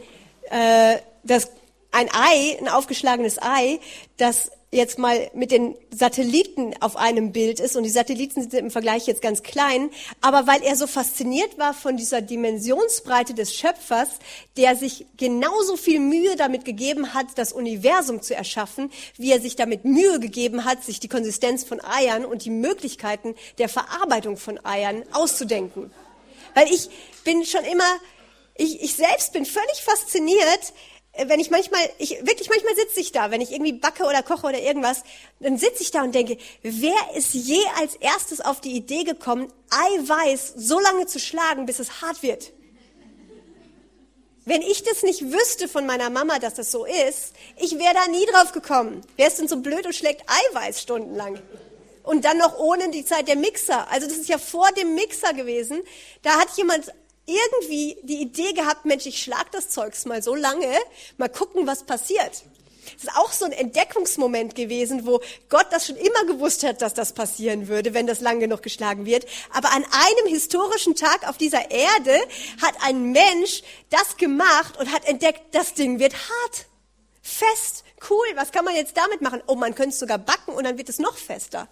äh, 0.50 0.98
das 1.24 1.50
ein 1.90 2.08
Ei, 2.12 2.56
ein 2.60 2.68
aufgeschlagenes 2.68 3.42
Ei, 3.42 3.80
das 4.18 4.50
jetzt 4.72 4.98
mal 4.98 5.30
mit 5.32 5.52
den 5.52 5.76
Satelliten 5.94 6.74
auf 6.80 6.96
einem 6.96 7.32
Bild 7.32 7.60
ist 7.60 7.76
und 7.76 7.84
die 7.84 7.90
Satelliten 7.90 8.42
sind 8.42 8.52
im 8.54 8.70
Vergleich 8.70 9.06
jetzt 9.06 9.22
ganz 9.22 9.42
klein, 9.42 9.90
aber 10.20 10.46
weil 10.46 10.62
er 10.62 10.76
so 10.76 10.86
fasziniert 10.86 11.56
war 11.56 11.72
von 11.72 11.96
dieser 11.96 12.20
Dimensionsbreite 12.20 13.32
des 13.32 13.54
Schöpfers, 13.54 14.08
der 14.56 14.74
sich 14.74 15.06
genauso 15.16 15.76
viel 15.76 16.00
Mühe 16.00 16.34
damit 16.36 16.64
gegeben 16.64 17.14
hat, 17.14 17.26
das 17.36 17.52
Universum 17.52 18.22
zu 18.22 18.34
erschaffen, 18.34 18.90
wie 19.16 19.30
er 19.30 19.40
sich 19.40 19.54
damit 19.54 19.84
Mühe 19.84 20.18
gegeben 20.18 20.64
hat, 20.64 20.82
sich 20.82 20.98
die 20.98 21.08
Konsistenz 21.08 21.64
von 21.64 21.80
Eiern 21.84 22.24
und 22.24 22.44
die 22.44 22.50
Möglichkeiten 22.50 23.36
der 23.58 23.68
Verarbeitung 23.68 24.36
von 24.36 24.62
Eiern 24.64 25.04
auszudenken. 25.12 25.92
Weil 26.54 26.68
ich 26.72 26.88
bin 27.24 27.44
schon 27.44 27.64
immer, 27.64 27.84
ich, 28.56 28.82
ich 28.82 28.94
selbst 28.94 29.32
bin 29.32 29.44
völlig 29.44 29.82
fasziniert, 29.82 30.72
wenn 31.24 31.40
ich 31.40 31.50
manchmal, 31.50 31.80
ich 31.98 32.10
wirklich 32.26 32.48
manchmal 32.48 32.74
sitze 32.76 33.00
ich 33.00 33.12
da, 33.12 33.30
wenn 33.30 33.40
ich 33.40 33.52
irgendwie 33.52 33.72
backe 33.72 34.04
oder 34.04 34.22
koche 34.22 34.46
oder 34.46 34.60
irgendwas, 34.60 35.02
dann 35.40 35.58
sitze 35.58 35.82
ich 35.82 35.90
da 35.90 36.02
und 36.02 36.14
denke, 36.14 36.36
wer 36.62 36.94
ist 37.14 37.34
je 37.34 37.60
als 37.78 37.96
erstes 37.96 38.40
auf 38.40 38.60
die 38.60 38.72
Idee 38.72 39.04
gekommen, 39.04 39.52
Eiweiß 39.70 40.54
so 40.56 40.78
lange 40.78 41.06
zu 41.06 41.18
schlagen, 41.18 41.66
bis 41.66 41.78
es 41.78 42.02
hart 42.02 42.22
wird? 42.22 42.52
Wenn 44.44 44.62
ich 44.62 44.84
das 44.84 45.02
nicht 45.02 45.32
wüsste 45.32 45.66
von 45.66 45.86
meiner 45.86 46.08
Mama, 46.08 46.38
dass 46.38 46.54
das 46.54 46.70
so 46.70 46.84
ist, 46.84 47.34
ich 47.58 47.78
wäre 47.78 47.94
da 47.94 48.06
nie 48.06 48.24
drauf 48.26 48.52
gekommen. 48.52 49.00
Wer 49.16 49.26
ist 49.26 49.40
denn 49.40 49.48
so 49.48 49.56
blöd 49.56 49.84
und 49.86 49.94
schlägt 49.94 50.22
Eiweiß 50.28 50.82
stundenlang? 50.82 51.40
Und 52.04 52.24
dann 52.24 52.38
noch 52.38 52.56
ohne 52.56 52.90
die 52.90 53.04
Zeit 53.04 53.26
der 53.26 53.34
Mixer. 53.34 53.90
Also 53.90 54.06
das 54.06 54.16
ist 54.16 54.28
ja 54.28 54.38
vor 54.38 54.70
dem 54.70 54.94
Mixer 54.94 55.34
gewesen. 55.34 55.82
Da 56.22 56.38
hat 56.38 56.56
jemand 56.56 56.92
irgendwie 57.26 57.98
die 58.02 58.22
Idee 58.22 58.52
gehabt, 58.52 58.84
Mensch, 58.84 59.06
ich 59.06 59.22
schlag 59.22 59.50
das 59.52 59.68
Zeugs 59.68 60.06
mal 60.06 60.22
so 60.22 60.34
lange, 60.34 60.72
mal 61.18 61.28
gucken, 61.28 61.66
was 61.66 61.84
passiert. 61.84 62.44
Das 62.94 63.04
ist 63.04 63.16
auch 63.16 63.32
so 63.32 63.44
ein 63.44 63.52
Entdeckungsmoment 63.52 64.54
gewesen, 64.54 65.06
wo 65.06 65.20
Gott 65.48 65.66
das 65.70 65.86
schon 65.86 65.96
immer 65.96 66.24
gewusst 66.26 66.62
hat, 66.62 66.82
dass 66.82 66.94
das 66.94 67.12
passieren 67.12 67.66
würde, 67.66 67.94
wenn 67.94 68.06
das 68.06 68.20
lang 68.20 68.38
genug 68.38 68.62
geschlagen 68.62 69.06
wird. 69.06 69.26
Aber 69.52 69.72
an 69.72 69.84
einem 69.84 70.26
historischen 70.28 70.94
Tag 70.94 71.28
auf 71.28 71.36
dieser 71.36 71.70
Erde 71.70 72.16
hat 72.62 72.74
ein 72.82 73.10
Mensch 73.10 73.62
das 73.90 74.16
gemacht 74.16 74.78
und 74.78 74.92
hat 74.92 75.04
entdeckt, 75.06 75.42
das 75.52 75.74
Ding 75.74 75.98
wird 75.98 76.14
hart, 76.14 76.66
fest, 77.22 77.84
cool. 78.08 78.26
Was 78.36 78.52
kann 78.52 78.64
man 78.64 78.76
jetzt 78.76 78.96
damit 78.96 79.20
machen? 79.20 79.42
Oh, 79.48 79.56
man 79.56 79.74
könnte 79.74 79.90
es 79.90 79.98
sogar 79.98 80.18
backen 80.18 80.54
und 80.54 80.62
dann 80.62 80.78
wird 80.78 80.88
es 80.88 81.00
noch 81.00 81.16
fester. 81.16 81.68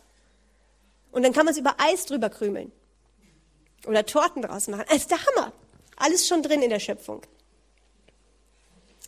Und 1.13 1.23
dann 1.23 1.33
kann 1.33 1.45
man 1.45 1.53
es 1.53 1.61
über 1.61 1.77
Eis 1.79 2.07
drüber 2.07 2.29
krümeln 2.29 2.73
oder 3.87 4.07
Torten 4.07 4.43
draus 4.43 4.69
machen. 4.69 4.85
Das 4.89 4.99
ist 4.99 5.11
der 5.11 5.19
Hammer. 5.25 5.53
Alles 5.97 6.27
schon 6.27 6.43
drin 6.43 6.63
in 6.63 6.71
der 6.71 6.81
Schöpfung. 6.81 7.23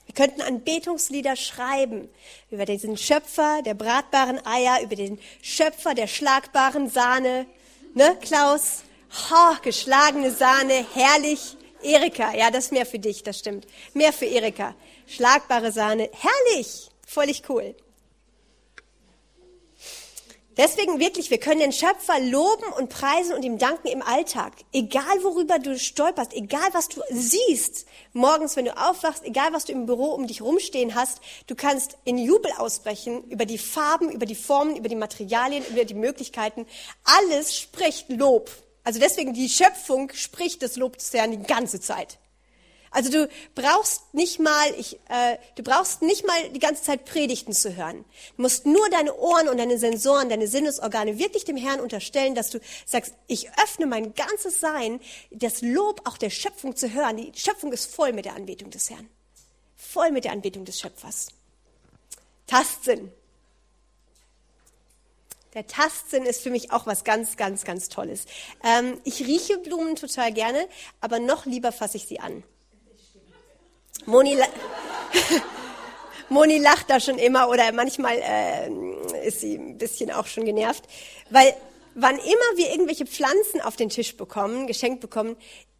Wir 0.06 0.14
könnten 0.14 0.40
Anbetungslieder 0.40 1.36
schreiben 1.36 2.08
über 2.50 2.64
diesen 2.64 2.96
Schöpfer 2.96 3.60
der 3.64 3.74
bratbaren 3.74 4.44
Eier, 4.46 4.82
über 4.82 4.94
den 4.94 5.18
Schöpfer 5.42 5.94
der 5.94 6.06
schlagbaren 6.06 6.88
Sahne. 6.88 7.46
Ne, 7.94 8.16
Klaus? 8.20 8.82
Ha, 9.30 9.58
geschlagene 9.62 10.30
Sahne, 10.30 10.86
herrlich. 10.94 11.56
Erika, 11.82 12.34
ja, 12.34 12.50
das 12.50 12.66
ist 12.66 12.72
mehr 12.72 12.86
für 12.86 12.98
dich, 12.98 13.22
das 13.22 13.38
stimmt. 13.38 13.66
Mehr 13.94 14.12
für 14.12 14.26
Erika. 14.26 14.74
Schlagbare 15.06 15.72
Sahne, 15.72 16.10
herrlich. 16.12 16.88
Völlig 17.06 17.42
cool. 17.48 17.74
Deswegen 20.56 21.00
wirklich, 21.00 21.30
wir 21.30 21.38
können 21.38 21.60
den 21.60 21.72
Schöpfer 21.72 22.18
loben 22.18 22.72
und 22.78 22.88
preisen 22.88 23.34
und 23.34 23.44
ihm 23.44 23.58
danken 23.58 23.88
im 23.88 24.00
Alltag. 24.00 24.52
Egal 24.72 25.22
worüber 25.22 25.58
du 25.58 25.78
stolperst, 25.78 26.32
egal 26.32 26.68
was 26.72 26.88
du 26.88 27.02
siehst, 27.10 27.86
morgens, 28.14 28.56
wenn 28.56 28.64
du 28.64 28.76
aufwachst, 28.76 29.22
egal 29.24 29.52
was 29.52 29.66
du 29.66 29.72
im 29.72 29.84
Büro 29.84 30.06
um 30.06 30.26
dich 30.26 30.40
rumstehen 30.40 30.94
hast, 30.94 31.20
du 31.46 31.54
kannst 31.54 31.98
in 32.04 32.16
Jubel 32.16 32.50
ausbrechen 32.56 33.24
über 33.24 33.44
die 33.44 33.58
Farben, 33.58 34.10
über 34.10 34.24
die 34.24 34.34
Formen, 34.34 34.76
über 34.76 34.88
die 34.88 34.96
Materialien, 34.96 35.62
über 35.68 35.84
die 35.84 35.94
Möglichkeiten. 35.94 36.66
Alles 37.04 37.54
spricht 37.54 38.08
Lob. 38.08 38.50
Also 38.82 38.98
deswegen, 38.98 39.34
die 39.34 39.50
Schöpfung 39.50 40.10
spricht 40.14 40.62
das 40.62 40.76
Lob 40.76 40.96
des 40.96 41.12
Herrn 41.12 41.32
die 41.32 41.42
ganze 41.42 41.80
Zeit. 41.80 42.18
Also 42.96 43.10
du 43.10 43.28
brauchst 43.54 44.14
nicht 44.14 44.40
mal, 44.40 44.74
ich, 44.78 44.98
äh, 45.10 45.36
du 45.56 45.62
brauchst 45.62 46.00
nicht 46.00 46.26
mal 46.26 46.48
die 46.48 46.58
ganze 46.58 46.82
Zeit 46.82 47.04
Predigten 47.04 47.52
zu 47.52 47.76
hören. 47.76 48.06
Du 48.36 48.42
musst 48.42 48.64
nur 48.64 48.88
deine 48.88 49.14
Ohren 49.14 49.50
und 49.50 49.58
deine 49.58 49.76
Sensoren, 49.76 50.30
deine 50.30 50.48
Sinnesorgane 50.48 51.18
wirklich 51.18 51.44
dem 51.44 51.58
Herrn 51.58 51.80
unterstellen, 51.80 52.34
dass 52.34 52.48
du 52.48 52.58
sagst, 52.86 53.12
ich 53.26 53.50
öffne 53.62 53.84
mein 53.84 54.14
ganzes 54.14 54.60
Sein, 54.60 54.98
das 55.30 55.60
Lob 55.60 56.08
auch 56.08 56.16
der 56.16 56.30
Schöpfung 56.30 56.74
zu 56.74 56.90
hören. 56.90 57.18
Die 57.18 57.32
Schöpfung 57.38 57.70
ist 57.70 57.94
voll 57.94 58.14
mit 58.14 58.24
der 58.24 58.34
Anbetung 58.34 58.70
des 58.70 58.88
Herrn. 58.88 59.10
Voll 59.76 60.10
mit 60.10 60.24
der 60.24 60.32
Anbetung 60.32 60.64
des 60.64 60.80
Schöpfers. 60.80 61.28
Tastsinn. 62.46 63.12
Der 65.52 65.66
Tastsinn 65.66 66.22
ist 66.22 66.40
für 66.40 66.50
mich 66.50 66.72
auch 66.72 66.86
was 66.86 67.04
ganz, 67.04 67.36
ganz, 67.36 67.64
ganz 67.64 67.90
Tolles. 67.90 68.24
Ähm, 68.64 68.98
ich 69.04 69.20
rieche 69.20 69.58
Blumen 69.58 69.96
total 69.96 70.32
gerne, 70.32 70.66
aber 71.02 71.18
noch 71.18 71.44
lieber 71.44 71.72
fasse 71.72 71.98
ich 71.98 72.06
sie 72.06 72.20
an. 72.20 72.42
Moni, 74.04 74.36
Moni 76.28 76.58
lacht 76.58 76.90
da 76.90 77.00
schon 77.00 77.18
immer 77.18 77.48
oder 77.48 77.72
manchmal 77.72 78.18
äh, 78.18 79.26
ist 79.26 79.40
sie 79.40 79.56
ein 79.56 79.78
bisschen 79.78 80.10
auch 80.10 80.26
schon 80.26 80.44
genervt, 80.44 80.84
weil 81.30 81.54
wann 81.94 82.16
immer 82.16 82.56
wir 82.56 82.70
irgendwelche 82.70 83.06
Pflanzen 83.06 83.60
auf 83.60 83.76
den 83.76 83.88
Tisch 83.88 84.16
bekommen, 84.16 84.66
geschenkt 84.66 85.00
bekommen, 85.00 85.36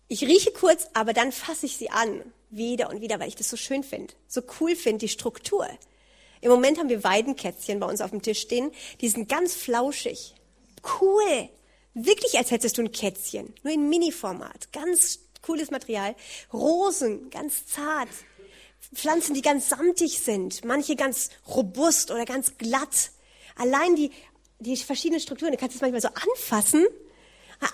ich 0.09 0.23
rieche 0.23 0.53
kurz, 0.53 0.89
aber 0.95 1.13
dann 1.13 1.33
fasse 1.33 1.67
ich 1.67 1.77
sie 1.77 1.91
an, 1.91 2.23
wieder 2.51 2.91
und 2.91 3.01
wieder, 3.01 3.19
weil 3.21 3.29
ich 3.29 3.37
das 3.37 3.51
so 3.51 3.57
schön 3.57 3.83
finde, 3.83 4.15
so 4.29 4.41
cool 4.61 4.77
finde, 4.77 4.99
die 4.99 5.09
Struktur. 5.09 5.69
Im 6.41 6.51
Moment 6.51 6.79
haben 6.79 6.89
wir 6.89 7.03
Weidenkätzchen 7.03 7.81
bei 7.81 7.87
uns 7.87 8.01
auf 8.01 8.11
dem 8.11 8.23
Tisch 8.23 8.41
stehen, 8.41 8.71
die 9.01 9.09
sind 9.09 9.29
ganz 9.29 9.55
flauschig. 9.55 10.35
Cool. 11.01 11.49
Wirklich, 11.95 12.39
als 12.39 12.51
hättest 12.51 12.79
du 12.79 12.83
ein 12.83 12.93
Kätzchen, 12.93 13.55
nur 13.63 13.73
in 13.73 13.89
Mini-Format, 13.89 14.71
ganz 14.73 15.21
cooles 15.47 15.71
Material. 15.71 16.15
Rosen, 16.53 17.31
ganz 17.31 17.67
zart. 17.67 18.09
Pflanzen, 18.95 19.35
die 19.35 19.43
ganz 19.43 19.69
samtig 19.69 20.21
sind. 20.21 20.65
Manche 20.65 20.97
ganz 20.97 21.31
robust 21.49 22.11
oder 22.11 22.25
ganz 22.25 22.59
glatt. 22.59 23.11
Allein 23.57 23.97
die, 23.97 24.11
die 24.59 24.77
verschiedenen 24.77 25.21
Strukturen, 25.21 25.53
du 25.53 25.59
kannst 25.59 25.77
es 25.77 25.83
manchmal 25.83 26.03
so 26.03 26.09
anfassen. 26.09 26.87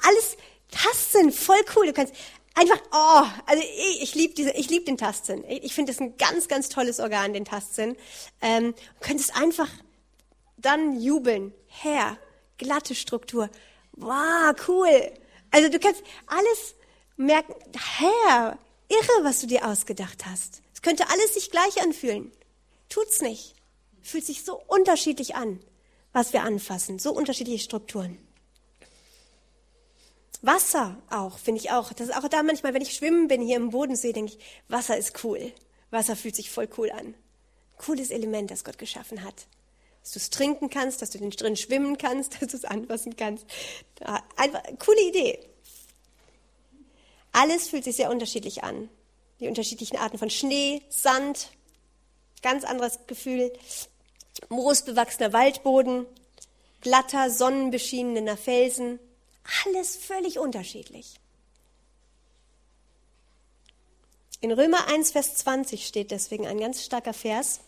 Alles 0.07 0.37
Tasten, 0.71 1.33
voll 1.33 1.61
cool. 1.77 1.87
Du 1.87 1.93
kannst 1.93 2.15
einfach, 2.55 2.81
oh, 2.93 3.27
also 3.47 3.63
ich, 3.63 4.03
ich 4.03 4.15
liebe 4.15 4.35
diese, 4.35 4.51
ich 4.53 4.71
liebe 4.71 4.87
den 4.87 4.97
Tastsinn. 4.97 5.45
Ich 5.49 5.75
finde 5.75 5.93
das 5.93 6.01
ein 6.01 6.17
ganz, 6.17 6.49
ganz 6.49 6.69
tolles 6.69 6.99
Organ, 6.99 7.35
den 7.35 7.45
Tastsinn. 7.45 7.97
Ähm, 8.41 8.75
du 8.75 9.07
könntest 9.07 9.37
einfach 9.37 9.69
dann 10.57 10.99
jubeln. 11.01 11.53
Herr, 11.67 12.17
glatte 12.59 12.95
Struktur. 12.95 13.51
Wow, 13.93 14.55
cool. 14.69 15.13
Also 15.51 15.69
du 15.69 15.79
kannst 15.79 16.03
alles 16.27 16.75
merken, 17.17 17.55
Herr, 17.77 18.59
irre, 18.89 19.25
was 19.25 19.41
du 19.41 19.47
dir 19.47 19.67
ausgedacht 19.67 20.27
hast. 20.27 20.63
Es 20.75 20.83
könnte 20.83 21.09
alles 21.09 21.35
sich 21.35 21.51
gleich 21.51 21.81
anfühlen. 21.83 22.33
Tut's 22.89 23.21
nicht. 23.21 23.55
Fühlt 24.03 24.27
sich 24.27 24.45
so 24.45 24.61
unterschiedlich 24.67 25.35
an, 25.37 25.61
was 26.13 26.33
wir 26.33 26.43
anfassen, 26.43 26.99
so 26.99 27.13
unterschiedliche 27.13 27.63
Strukturen. 27.63 28.19
Wasser 30.43 31.01
auch, 31.09 31.39
finde 31.39 31.61
ich 31.61 31.71
auch. 31.71 31.93
Das 31.93 32.09
ist 32.09 32.17
auch 32.17 32.29
da 32.29 32.43
manchmal, 32.43 32.75
wenn 32.75 32.83
ich 32.83 32.95
schwimmen 32.95 33.29
bin 33.29 33.41
hier 33.41 33.57
im 33.57 33.71
Bodensee, 33.71 34.13
denke 34.13 34.33
ich, 34.33 34.39
Wasser 34.69 34.97
ist 34.97 35.23
cool. 35.25 35.53
Wasser 35.91 36.17
fühlt 36.17 36.35
sich 36.35 36.51
voll 36.51 36.69
cool 36.77 36.91
an. 36.91 37.15
Cooles 37.79 38.11
Element, 38.11 38.51
das 38.51 38.65
Gott 38.65 38.79
geschaffen 38.79 39.23
hat. 39.23 39.47
Dass 40.03 40.13
du 40.13 40.19
es 40.19 40.31
trinken 40.31 40.69
kannst, 40.69 41.01
dass 41.01 41.11
du 41.11 41.19
drin 41.19 41.57
schwimmen 41.57 41.97
kannst, 41.97 42.35
dass 42.43 42.49
du 42.49 42.57
es 42.57 42.65
anfassen 42.65 43.17
kannst. 43.17 43.47
Einfach, 44.37 44.63
coole 44.85 45.01
Idee. 45.09 45.39
Alles 47.33 47.69
fühlt 47.69 47.85
sich 47.85 47.97
sehr 47.97 48.11
unterschiedlich 48.11 48.63
an. 48.63 48.89
die 49.41 49.49
unterschiedlichen 49.49 49.97
Arten 49.97 50.19
von 50.19 50.31
Schnee, 50.31 50.83
Sand, 50.89 51.51
ganz 52.43 52.63
anderes 52.63 53.01
Gefühl, 53.09 53.53
moosbewachsener 54.51 55.33
Waldboden, 55.33 56.07
glatter, 56.81 57.29
sonnenbeschienener 57.29 58.37
Felsen, 58.37 59.01
alles 59.65 59.97
völlig 59.97 60.39
unterschiedlich. 60.39 61.19
In 64.41 64.53
Römer 64.53 64.89
1, 64.89 65.13
Vers 65.13 65.37
20 65.37 65.87
steht 65.87 66.11
deswegen 66.11 66.47
ein 66.47 66.59
ganz 66.59 66.85
starker 66.85 67.15
Vers. 67.15 67.61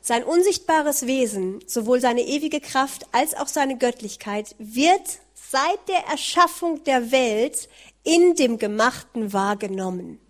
Sein 0.00 0.24
unsichtbares 0.24 1.06
Wesen, 1.06 1.64
sowohl 1.66 2.00
seine 2.00 2.22
ewige 2.22 2.60
Kraft 2.60 3.06
als 3.12 3.34
auch 3.34 3.48
seine 3.48 3.78
Göttlichkeit, 3.78 4.54
wird 4.58 5.18
seit 5.34 5.88
der 5.88 6.06
Erschaffung 6.06 6.82
der 6.84 7.10
Welt 7.10 7.68
in 8.04 8.36
dem 8.36 8.58
Gemachten 8.58 9.32
wahrgenommen. 9.32 10.20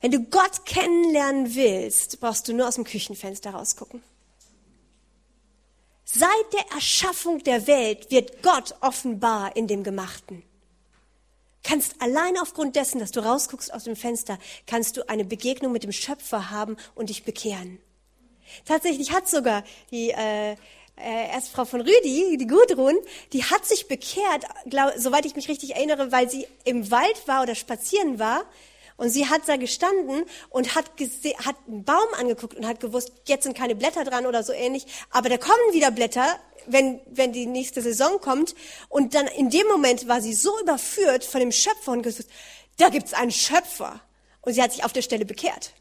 Wenn 0.00 0.10
du 0.10 0.20
Gott 0.20 0.64
kennenlernen 0.64 1.54
willst, 1.54 2.20
brauchst 2.20 2.48
du 2.48 2.52
nur 2.52 2.68
aus 2.68 2.76
dem 2.76 2.84
Küchenfenster 2.84 3.50
rausgucken. 3.50 4.02
Seit 6.04 6.52
der 6.52 6.74
Erschaffung 6.74 7.42
der 7.44 7.66
Welt 7.66 8.10
wird 8.10 8.42
Gott 8.42 8.74
offenbar 8.80 9.54
in 9.56 9.66
dem 9.66 9.84
Gemachten. 9.84 10.42
Kannst 11.62 12.00
allein 12.00 12.38
aufgrund 12.38 12.76
dessen, 12.76 12.98
dass 12.98 13.10
du 13.10 13.20
rausguckst 13.20 13.74
aus 13.74 13.84
dem 13.84 13.96
Fenster, 13.96 14.38
kannst 14.66 14.96
du 14.96 15.06
eine 15.08 15.24
Begegnung 15.24 15.72
mit 15.72 15.82
dem 15.82 15.92
Schöpfer 15.92 16.50
haben 16.50 16.78
und 16.94 17.10
dich 17.10 17.24
bekehren. 17.24 17.78
Tatsächlich 18.64 19.12
hat 19.12 19.28
sogar 19.28 19.64
die 19.90 20.10
äh, 20.10 20.56
äh, 21.00 21.32
Erstfrau 21.32 21.64
von 21.64 21.80
Rüdi, 21.80 22.36
die 22.36 22.46
Gudrun, 22.46 22.96
die 23.32 23.44
hat 23.44 23.64
sich 23.64 23.88
bekehrt, 23.88 24.44
glaub, 24.66 24.92
soweit 24.96 25.26
ich 25.26 25.36
mich 25.36 25.48
richtig 25.48 25.76
erinnere, 25.76 26.12
weil 26.12 26.30
sie 26.30 26.46
im 26.64 26.90
Wald 26.90 27.26
war 27.26 27.42
oder 27.42 27.54
spazieren 27.54 28.18
war. 28.18 28.44
Und 28.96 29.10
sie 29.10 29.28
hat 29.28 29.42
da 29.46 29.56
gestanden 29.56 30.24
und 30.50 30.74
hat, 30.74 30.86
hat 31.44 31.56
einen 31.68 31.84
Baum 31.84 32.08
angeguckt 32.18 32.56
und 32.56 32.66
hat 32.66 32.80
gewusst, 32.80 33.12
jetzt 33.26 33.44
sind 33.44 33.56
keine 33.56 33.76
Blätter 33.76 34.02
dran 34.02 34.26
oder 34.26 34.42
so 34.42 34.52
ähnlich, 34.52 34.86
aber 35.10 35.28
da 35.28 35.38
kommen 35.38 35.72
wieder 35.72 35.92
Blätter, 35.92 36.26
wenn, 36.66 37.00
wenn 37.06 37.32
die 37.32 37.46
nächste 37.46 37.80
Saison 37.80 38.20
kommt. 38.20 38.56
Und 38.88 39.14
dann 39.14 39.28
in 39.28 39.50
dem 39.50 39.66
Moment 39.68 40.08
war 40.08 40.20
sie 40.20 40.34
so 40.34 40.58
überführt 40.60 41.24
von 41.24 41.40
dem 41.40 41.52
Schöpfer 41.52 41.92
und 41.92 42.02
gesagt, 42.02 42.28
da 42.78 42.88
gibt's 42.88 43.14
einen 43.14 43.30
Schöpfer. 43.30 44.00
Und 44.42 44.54
sie 44.54 44.62
hat 44.62 44.72
sich 44.72 44.84
auf 44.84 44.92
der 44.92 45.02
Stelle 45.02 45.24
bekehrt. 45.24 45.72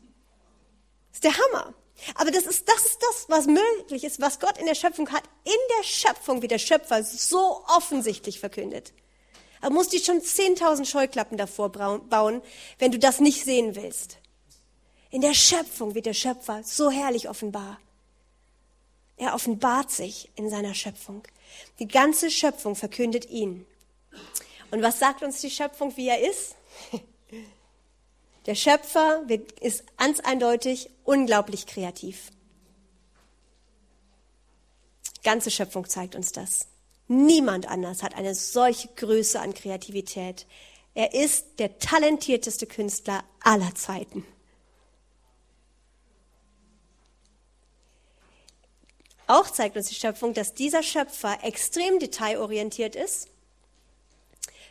Das 1.09 1.15
ist 1.15 1.24
der 1.24 1.38
Hammer. 1.38 1.74
Aber 2.16 2.32
das 2.32 2.45
ist, 2.45 2.68
das 2.70 2.86
ist 2.86 3.00
das, 3.02 3.26
was 3.28 3.48
möglich 3.48 4.04
ist, 4.04 4.22
was 4.22 4.39
Gott 4.39 4.58
in 4.58 4.66
der 4.66 4.76
Schöpfung 4.76 5.10
hat. 5.12 5.24
In 5.43 5.78
der 5.78 5.84
Schöpfung 5.84 6.41
wird 6.41 6.52
der 6.52 6.60
Schöpfer 6.60 7.04
so 7.04 7.64
offensichtlich 7.68 8.39
verkündet. 8.39 8.93
Aber 9.62 9.74
musst 9.74 9.93
du 9.93 10.00
schon 10.00 10.22
10.000 10.22 10.86
Scheuklappen 10.86 11.38
davor 11.38 11.72
bauen, 11.72 12.41
wenn 12.78 12.91
du 12.91 13.00
das 13.00 13.20
nicht 13.20 13.43
sehen 13.43 13.76
willst. 13.76 14.18
In 15.10 15.22
der 15.22 15.34
Schöpfung 15.34 15.95
wird 15.95 16.06
der 16.06 16.14
Schöpfer 16.14 16.62
so 16.64 16.91
herrlich 16.91 17.30
offenbar. 17.30 17.80
Er 19.16 19.34
offenbart 19.34 19.89
sich 19.89 20.30
in 20.36 20.50
seiner 20.50 20.76
Schöpfung. 20.76 21.24
Die 21.80 21.88
ganze 21.88 22.30
Schöpfung 22.30 22.76
verkündet 22.76 23.30
ihn. 23.30 23.66
Und 24.70 24.84
was 24.84 25.00
sagt 25.00 25.24
uns 25.24 25.41
die 25.41 25.50
Schöpfung, 25.50 25.95
wie 25.98 26.08
er 26.08 26.30
ist? 26.30 26.56
Der 28.48 28.56
Schöpfer 28.56 29.24
ist 29.60 29.84
ganz 29.98 30.22
eindeutig 30.22 30.89
unglaublich 31.04 31.68
kreativ. 31.68 32.32
Ganze 35.22 35.52
Schöpfung 35.52 35.88
zeigt 35.89 36.16
uns 36.16 36.32
das. 36.32 36.68
Niemand 37.10 37.68
anders 37.68 38.04
hat 38.04 38.16
eine 38.16 38.34
solche 38.34 38.88
Größe 38.95 39.41
an 39.41 39.54
Kreativität. 39.54 40.48
Er 40.93 41.14
ist 41.14 41.60
der 41.60 41.78
talentierteste 41.78 42.68
Künstler 42.68 43.26
aller 43.41 43.76
Zeiten. 43.76 44.26
Auch 49.28 49.50
zeigt 49.50 49.76
uns 49.76 49.89
die 49.89 49.95
Schöpfung, 49.95 50.34
dass 50.34 50.54
dieser 50.54 50.84
Schöpfer 50.84 51.38
extrem 51.43 52.00
detailorientiert 52.00 52.95
ist 52.95 53.28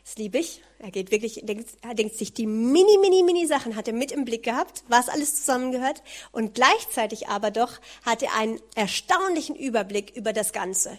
das 0.07 0.17
liebe 0.19 0.39
ich. 0.39 0.63
Er 0.79 0.93
geht 0.93 1.11
wirklich, 1.11 1.43
er 1.83 1.95
denkt 1.95 2.17
sich 2.17 2.33
die 2.33 2.47
mini, 2.47 2.97
mini, 2.99 3.25
mini 3.25 3.45
Sachen 3.47 3.75
hat 3.75 3.89
er 3.89 3.95
mit 3.95 4.13
im 4.13 4.25
Blick 4.25 4.45
gehabt, 4.45 4.85
was 4.87 5.09
alles 5.09 5.35
zusammengehört. 5.35 6.01
Und 6.31 6.55
gleichzeitig 6.55 7.27
aber 7.27 7.51
doch 7.51 7.81
hat 8.05 8.23
er 8.23 8.33
einen 8.37 8.61
erstaunlichen 8.77 9.57
Überblick 9.57 10.15
über 10.15 10.33
das 10.33 10.53
Ganze. 10.53 10.97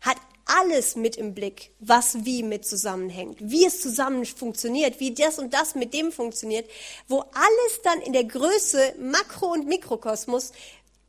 Hat 0.00 0.16
alles 0.46 0.96
mit 0.96 1.14
im 1.14 1.32
Blick, 1.32 1.70
was 1.78 2.24
wie 2.24 2.42
mit 2.42 2.66
zusammenhängt, 2.66 3.38
wie 3.40 3.66
es 3.66 3.80
zusammen 3.80 4.26
funktioniert, 4.26 4.98
wie 4.98 5.14
das 5.14 5.38
und 5.38 5.54
das 5.54 5.76
mit 5.76 5.94
dem 5.94 6.10
funktioniert, 6.10 6.68
wo 7.06 7.20
alles 7.20 7.82
dann 7.84 8.00
in 8.00 8.12
der 8.12 8.24
Größe 8.24 8.96
Makro- 8.98 9.52
und 9.52 9.68
Mikrokosmos 9.68 10.50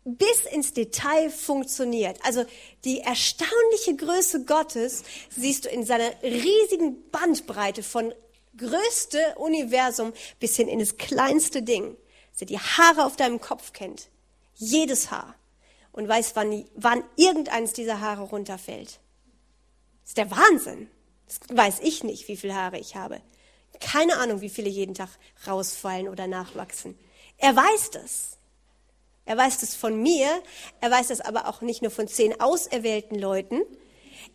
bis 0.06 0.46
ins 0.52 0.72
Detail 0.74 1.30
funktioniert. 1.32 2.20
Also 2.24 2.46
die 2.86 3.00
erstaunliche 3.00 3.96
Größe 3.98 4.46
Gottes 4.46 5.04
siehst 5.36 5.66
du 5.66 5.70
in 5.70 5.84
seiner 5.84 6.12
riesigen 6.22 7.10
Bandbreite 7.10 7.82
von 7.82 8.14
größte 8.56 9.36
Universum 9.38 10.14
bis 10.40 10.56
hin 10.56 10.68
in 10.68 10.80
das 10.80 10.98
kleinste 10.98 11.64
Ding. 11.64 11.98
Dass 12.32 12.42
er 12.42 12.48
die 12.48 12.60
Haare 12.60 13.06
auf 13.06 13.16
deinem 13.16 13.42
Kopf 13.42 13.74
kennt. 13.74 14.08
Jedes 14.56 15.10
Haar. 15.10 15.36
Und 15.92 16.08
weiß, 16.08 16.36
wann, 16.36 16.66
wann 16.76 17.04
irgendeins 17.16 17.74
dieser 17.74 18.00
Haare 18.00 18.24
runterfällt. 18.24 19.00
Das 20.02 20.10
ist 20.10 20.18
der 20.18 20.30
Wahnsinn. 20.30 20.90
Das 21.26 21.40
weiß 21.50 21.80
ich 21.82 22.04
nicht, 22.04 22.28
wie 22.28 22.38
viele 22.38 22.54
Haare 22.54 22.78
ich 22.78 22.96
habe. 22.96 23.22
Keine 23.80 24.18
Ahnung, 24.18 24.42
wie 24.42 24.50
viele 24.50 24.70
jeden 24.70 24.94
Tag 24.94 25.10
rausfallen 25.48 26.08
oder 26.08 26.28
nachwachsen. 26.28 26.98
Er 27.38 27.56
weiß 27.56 27.92
das. 27.92 28.38
Er 29.26 29.38
weiß 29.38 29.58
das 29.60 29.76
von 29.76 30.02
mir, 30.02 30.30
er 30.82 30.92
weiß 30.92 31.08
das 31.08 31.22
aber 31.22 31.48
auch 31.48 31.62
nicht 31.62 31.82
nur 31.82 31.92
von 31.92 32.08
zehn 32.08 32.40
auserwählten 32.40 33.18
Leuten, 33.18 33.62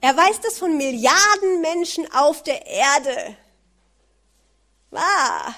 er 0.01 0.17
weiß 0.17 0.41
das 0.41 0.59
von 0.59 0.77
Milliarden 0.77 1.61
Menschen 1.61 2.11
auf 2.13 2.43
der 2.43 2.67
Erde. 2.67 3.37
Ah, 4.93 5.55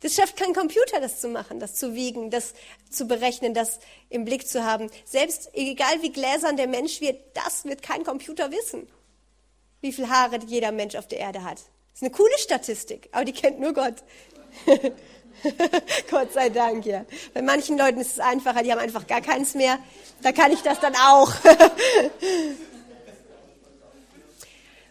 das 0.00 0.14
schafft 0.14 0.36
kein 0.36 0.54
Computer, 0.54 1.00
das 1.00 1.20
zu 1.20 1.28
machen, 1.28 1.60
das 1.60 1.74
zu 1.74 1.94
wiegen, 1.94 2.30
das 2.30 2.54
zu 2.88 3.06
berechnen, 3.06 3.52
das 3.52 3.80
im 4.08 4.24
Blick 4.24 4.48
zu 4.48 4.64
haben. 4.64 4.90
Selbst 5.04 5.50
egal 5.52 6.00
wie 6.00 6.12
gläsern 6.12 6.56
der 6.56 6.68
Mensch 6.68 7.00
wird, 7.00 7.20
das 7.34 7.64
wird 7.64 7.82
kein 7.82 8.04
Computer 8.04 8.50
wissen, 8.50 8.88
wie 9.82 9.92
viele 9.92 10.08
Haare 10.08 10.38
jeder 10.46 10.72
Mensch 10.72 10.94
auf 10.94 11.06
der 11.06 11.18
Erde 11.18 11.44
hat. 11.44 11.58
Das 11.58 11.96
ist 11.96 12.02
eine 12.02 12.12
coole 12.12 12.38
Statistik, 12.38 13.10
aber 13.12 13.26
die 13.26 13.32
kennt 13.32 13.60
nur 13.60 13.74
Gott. 13.74 13.96
Gott 16.10 16.32
sei 16.32 16.48
Dank, 16.48 16.86
ja. 16.86 17.04
Bei 17.34 17.42
manchen 17.42 17.78
Leuten 17.78 18.00
ist 18.00 18.12
es 18.12 18.20
einfacher, 18.20 18.62
die 18.62 18.72
haben 18.72 18.78
einfach 18.78 19.06
gar 19.06 19.20
keins 19.20 19.54
mehr. 19.54 19.78
Da 20.22 20.32
kann 20.32 20.52
ich 20.52 20.60
das 20.60 20.80
dann 20.80 20.94
auch. 20.94 21.32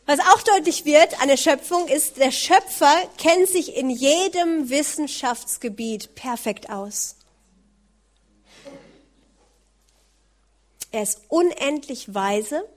Was 0.05 0.19
auch 0.19 0.41
deutlich 0.41 0.85
wird 0.85 1.21
an 1.21 1.27
der 1.27 1.37
Schöpfung 1.37 1.87
ist, 1.87 2.17
der 2.17 2.31
Schöpfer 2.31 2.95
kennt 3.19 3.47
sich 3.47 3.75
in 3.75 3.91
jedem 3.91 4.69
Wissenschaftsgebiet 4.71 6.15
perfekt 6.15 6.71
aus. 6.71 7.15
Er 10.91 11.03
ist 11.03 11.21
unendlich 11.27 12.11
weise. 12.15 12.67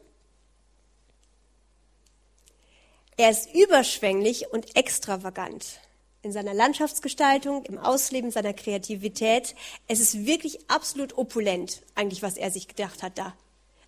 Er 3.17 3.31
ist 3.31 3.55
überschwänglich 3.55 4.53
und 4.53 4.77
extravagant 4.77 5.81
in 6.23 6.33
seiner 6.33 6.55
Landschaftsgestaltung, 6.55 7.65
im 7.65 7.79
Ausleben 7.79 8.31
seiner 8.31 8.53
Kreativität. 8.53 9.55
Es 9.89 10.01
ist 10.01 10.25
wirklich 10.25 10.71
absolut 10.71 11.19
opulent, 11.19 11.83
eigentlich, 11.95 12.23
was 12.23 12.37
er 12.37 12.51
sich 12.51 12.69
gedacht 12.69 13.03
hat 13.03 13.19
da. 13.19 13.35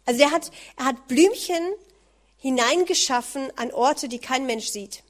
Also 0.04 0.22
er 0.22 0.32
hat, 0.32 0.50
er 0.76 0.86
hat 0.86 1.08
Blümchen 1.08 1.72
hineingeschaffen 2.36 3.56
an 3.56 3.70
Orte, 3.70 4.08
die 4.08 4.18
kein 4.18 4.46
Mensch 4.46 4.66
sieht. 4.66 5.02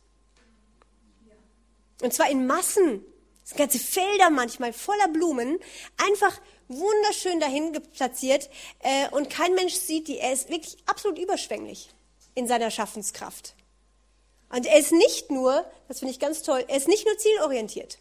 Und 2.02 2.12
zwar 2.12 2.30
in 2.30 2.46
Massen. 2.46 3.04
Das 3.40 3.50
sind 3.50 3.58
ganze 3.58 3.78
Felder 3.78 4.30
manchmal 4.30 4.72
voller 4.72 5.08
Blumen, 5.08 5.58
einfach 5.96 6.40
wunderschön 6.68 7.40
dahin 7.40 7.72
platziert 7.92 8.48
äh, 8.78 9.08
und 9.10 9.28
kein 9.28 9.54
Mensch 9.54 9.74
sieht 9.74 10.08
die. 10.08 10.18
Er 10.18 10.32
ist 10.32 10.48
wirklich 10.48 10.78
absolut 10.86 11.18
überschwänglich 11.18 11.90
in 12.34 12.46
seiner 12.46 12.70
Schaffenskraft. 12.70 13.54
Und 14.54 14.66
er 14.66 14.78
ist 14.78 14.92
nicht 14.92 15.32
nur, 15.32 15.64
das 15.88 15.98
finde 15.98 16.12
ich 16.12 16.20
ganz 16.20 16.42
toll, 16.42 16.64
er 16.68 16.76
ist 16.76 16.86
nicht 16.86 17.04
nur 17.06 17.18
zielorientiert. 17.18 17.98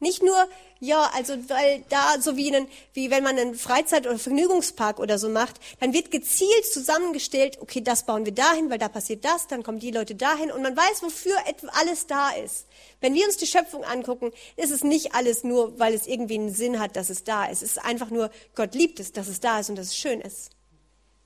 Nicht 0.00 0.22
nur, 0.22 0.48
ja, 0.80 1.10
also 1.14 1.34
weil 1.48 1.84
da 1.90 2.20
so 2.20 2.36
wie, 2.36 2.54
einen, 2.54 2.68
wie 2.94 3.10
wenn 3.10 3.22
man 3.22 3.36
einen 3.36 3.54
Freizeit- 3.54 4.06
oder 4.06 4.18
Vergnügungspark 4.18 4.98
oder 4.98 5.18
so 5.18 5.28
macht, 5.28 5.56
dann 5.80 5.92
wird 5.92 6.10
gezielt 6.10 6.64
zusammengestellt, 6.72 7.58
okay, 7.60 7.82
das 7.82 8.06
bauen 8.06 8.24
wir 8.24 8.32
dahin, 8.32 8.70
weil 8.70 8.78
da 8.78 8.88
passiert 8.88 9.26
das, 9.26 9.46
dann 9.48 9.62
kommen 9.62 9.80
die 9.80 9.90
Leute 9.90 10.14
dahin 10.14 10.50
und 10.50 10.62
man 10.62 10.76
weiß, 10.76 11.02
wofür 11.02 11.36
alles 11.72 12.06
da 12.06 12.30
ist. 12.30 12.66
Wenn 13.00 13.12
wir 13.12 13.26
uns 13.26 13.36
die 13.36 13.46
Schöpfung 13.46 13.84
angucken, 13.84 14.32
ist 14.56 14.70
es 14.70 14.84
nicht 14.84 15.14
alles 15.14 15.44
nur, 15.44 15.78
weil 15.78 15.92
es 15.92 16.06
irgendwie 16.06 16.38
einen 16.38 16.54
Sinn 16.54 16.78
hat, 16.78 16.96
dass 16.96 17.10
es 17.10 17.24
da 17.24 17.44
ist. 17.44 17.62
Es 17.62 17.72
ist 17.72 17.84
einfach 17.84 18.10
nur, 18.10 18.30
Gott 18.54 18.74
liebt 18.74 19.00
es, 19.00 19.12
dass 19.12 19.28
es 19.28 19.40
da 19.40 19.58
ist 19.58 19.68
und 19.68 19.76
dass 19.76 19.88
es 19.88 19.96
schön 19.96 20.22
ist. 20.22 20.50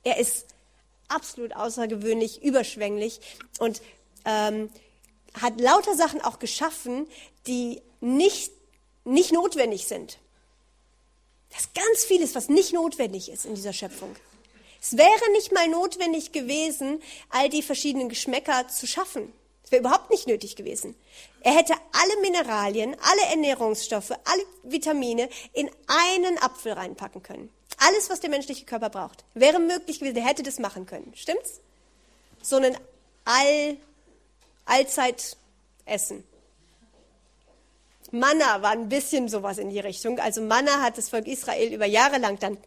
Er 0.03 0.17
ist 0.17 0.47
absolut 1.15 1.55
außergewöhnlich, 1.55 2.43
überschwänglich 2.43 3.21
und 3.59 3.83
ähm, 4.25 4.71
hat 5.41 5.61
lauter 5.61 5.95
Sachen 5.95 6.21
auch 6.21 6.39
geschaffen, 6.39 7.07
die 7.47 7.81
nicht, 8.01 8.53
nicht 9.05 9.33
notwendig 9.33 9.87
sind. 9.87 10.19
Das 11.51 11.63
ist 11.63 11.75
ganz 11.75 12.05
vieles, 12.05 12.35
was 12.35 12.49
nicht 12.49 12.73
notwendig 12.73 13.31
ist 13.31 13.45
in 13.45 13.55
dieser 13.55 13.73
Schöpfung. 13.73 14.15
Es 14.81 14.97
wäre 14.97 15.31
nicht 15.33 15.53
mal 15.53 15.69
notwendig 15.69 16.33
gewesen, 16.33 17.01
all 17.31 17.49
die 17.49 17.63
verschiedenen 17.63 18.09
Geschmäcker 18.09 18.67
zu 18.69 18.87
schaffen. 18.87 19.33
Es 19.63 19.71
wäre 19.71 19.81
überhaupt 19.81 20.11
nicht 20.11 20.27
nötig 20.27 20.57
gewesen. 20.57 20.97
Er 21.41 21.55
hätte 21.57 21.75
alle 21.93 22.21
Mineralien, 22.21 22.97
alle 23.01 23.31
Ernährungsstoffe, 23.31 24.11
alle 24.11 24.43
Vitamine 24.65 25.29
in 25.53 25.71
einen 25.87 26.37
Apfel 26.39 26.73
reinpacken 26.73 27.23
können. 27.23 27.51
Alles, 27.89 28.11
was 28.11 28.21
der 28.21 28.31
menschliche 28.31 28.65
Körper 28.65 28.91
braucht, 28.91 29.25
wäre 29.35 29.59
möglich 29.59 29.99
gewesen. 29.99 30.17
Er 30.17 30.27
hätte 30.27 30.43
das 30.43 30.59
machen 30.59 30.87
können. 30.87 31.13
Stimmt's? 31.17 31.61
So 32.41 32.57
ein 32.57 32.77
All, 33.25 33.77
Allzeitessen. 34.67 36.25
Manna 38.13 38.63
war 38.63 38.73
ein 38.73 38.89
bisschen 38.89 39.29
sowas 39.29 39.59
in 39.59 39.71
die 39.71 39.81
Richtung. 39.81 40.21
Also 40.21 40.43
Manna 40.43 40.83
hat 40.83 40.99
das 40.99 41.09
Volk 41.09 41.27
Israel 41.27 41.73
über 41.73 41.87
Jahre 41.87 42.19
lang 42.19 42.39
dann 42.39 42.59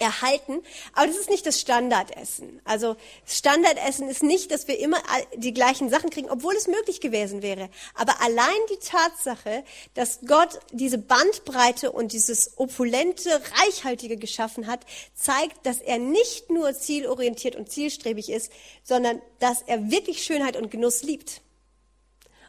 erhalten. 0.00 0.62
Aber 0.94 1.06
das 1.06 1.16
ist 1.16 1.30
nicht 1.30 1.46
das 1.46 1.60
Standardessen. 1.60 2.60
Also 2.64 2.96
Standardessen 3.26 4.08
ist 4.08 4.22
nicht, 4.22 4.50
dass 4.50 4.66
wir 4.66 4.78
immer 4.78 4.96
die 5.36 5.52
gleichen 5.52 5.90
Sachen 5.90 6.10
kriegen, 6.10 6.30
obwohl 6.30 6.54
es 6.56 6.66
möglich 6.66 7.00
gewesen 7.00 7.42
wäre. 7.42 7.68
Aber 7.94 8.20
allein 8.20 8.48
die 8.70 8.78
Tatsache, 8.78 9.62
dass 9.94 10.20
Gott 10.26 10.58
diese 10.72 10.98
Bandbreite 10.98 11.92
und 11.92 12.12
dieses 12.12 12.58
opulente, 12.58 13.30
reichhaltige 13.62 14.16
geschaffen 14.16 14.66
hat, 14.66 14.80
zeigt, 15.14 15.66
dass 15.66 15.78
er 15.78 15.98
nicht 15.98 16.50
nur 16.50 16.74
zielorientiert 16.74 17.54
und 17.54 17.70
zielstrebig 17.70 18.30
ist, 18.30 18.50
sondern 18.82 19.20
dass 19.38 19.62
er 19.62 19.90
wirklich 19.90 20.22
Schönheit 20.22 20.56
und 20.56 20.70
Genuss 20.70 21.02
liebt. 21.02 21.42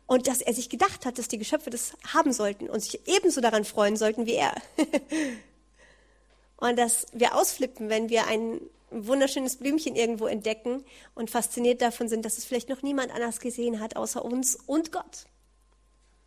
Und 0.07 0.27
dass 0.27 0.41
er 0.41 0.53
sich 0.53 0.69
gedacht 0.69 1.05
hat, 1.05 1.17
dass 1.17 1.29
die 1.29 1.37
Geschöpfe 1.37 1.69
das 1.69 1.93
haben 2.13 2.33
sollten 2.33 2.69
und 2.69 2.81
sich 2.81 3.07
ebenso 3.07 3.39
daran 3.39 3.63
freuen 3.63 3.95
sollten 3.95 4.25
wie 4.25 4.33
er. 4.33 4.55
und 6.61 6.77
dass 6.77 7.07
wir 7.11 7.35
ausflippen, 7.35 7.89
wenn 7.89 8.09
wir 8.09 8.27
ein 8.27 8.61
wunderschönes 8.91 9.57
Blümchen 9.57 9.95
irgendwo 9.95 10.27
entdecken 10.27 10.83
und 11.15 11.31
fasziniert 11.31 11.81
davon 11.81 12.07
sind, 12.07 12.23
dass 12.23 12.37
es 12.37 12.45
vielleicht 12.45 12.69
noch 12.69 12.83
niemand 12.83 13.11
anders 13.11 13.39
gesehen 13.39 13.79
hat, 13.79 13.95
außer 13.95 14.23
uns 14.23 14.55
und 14.67 14.91
Gott. 14.91 15.25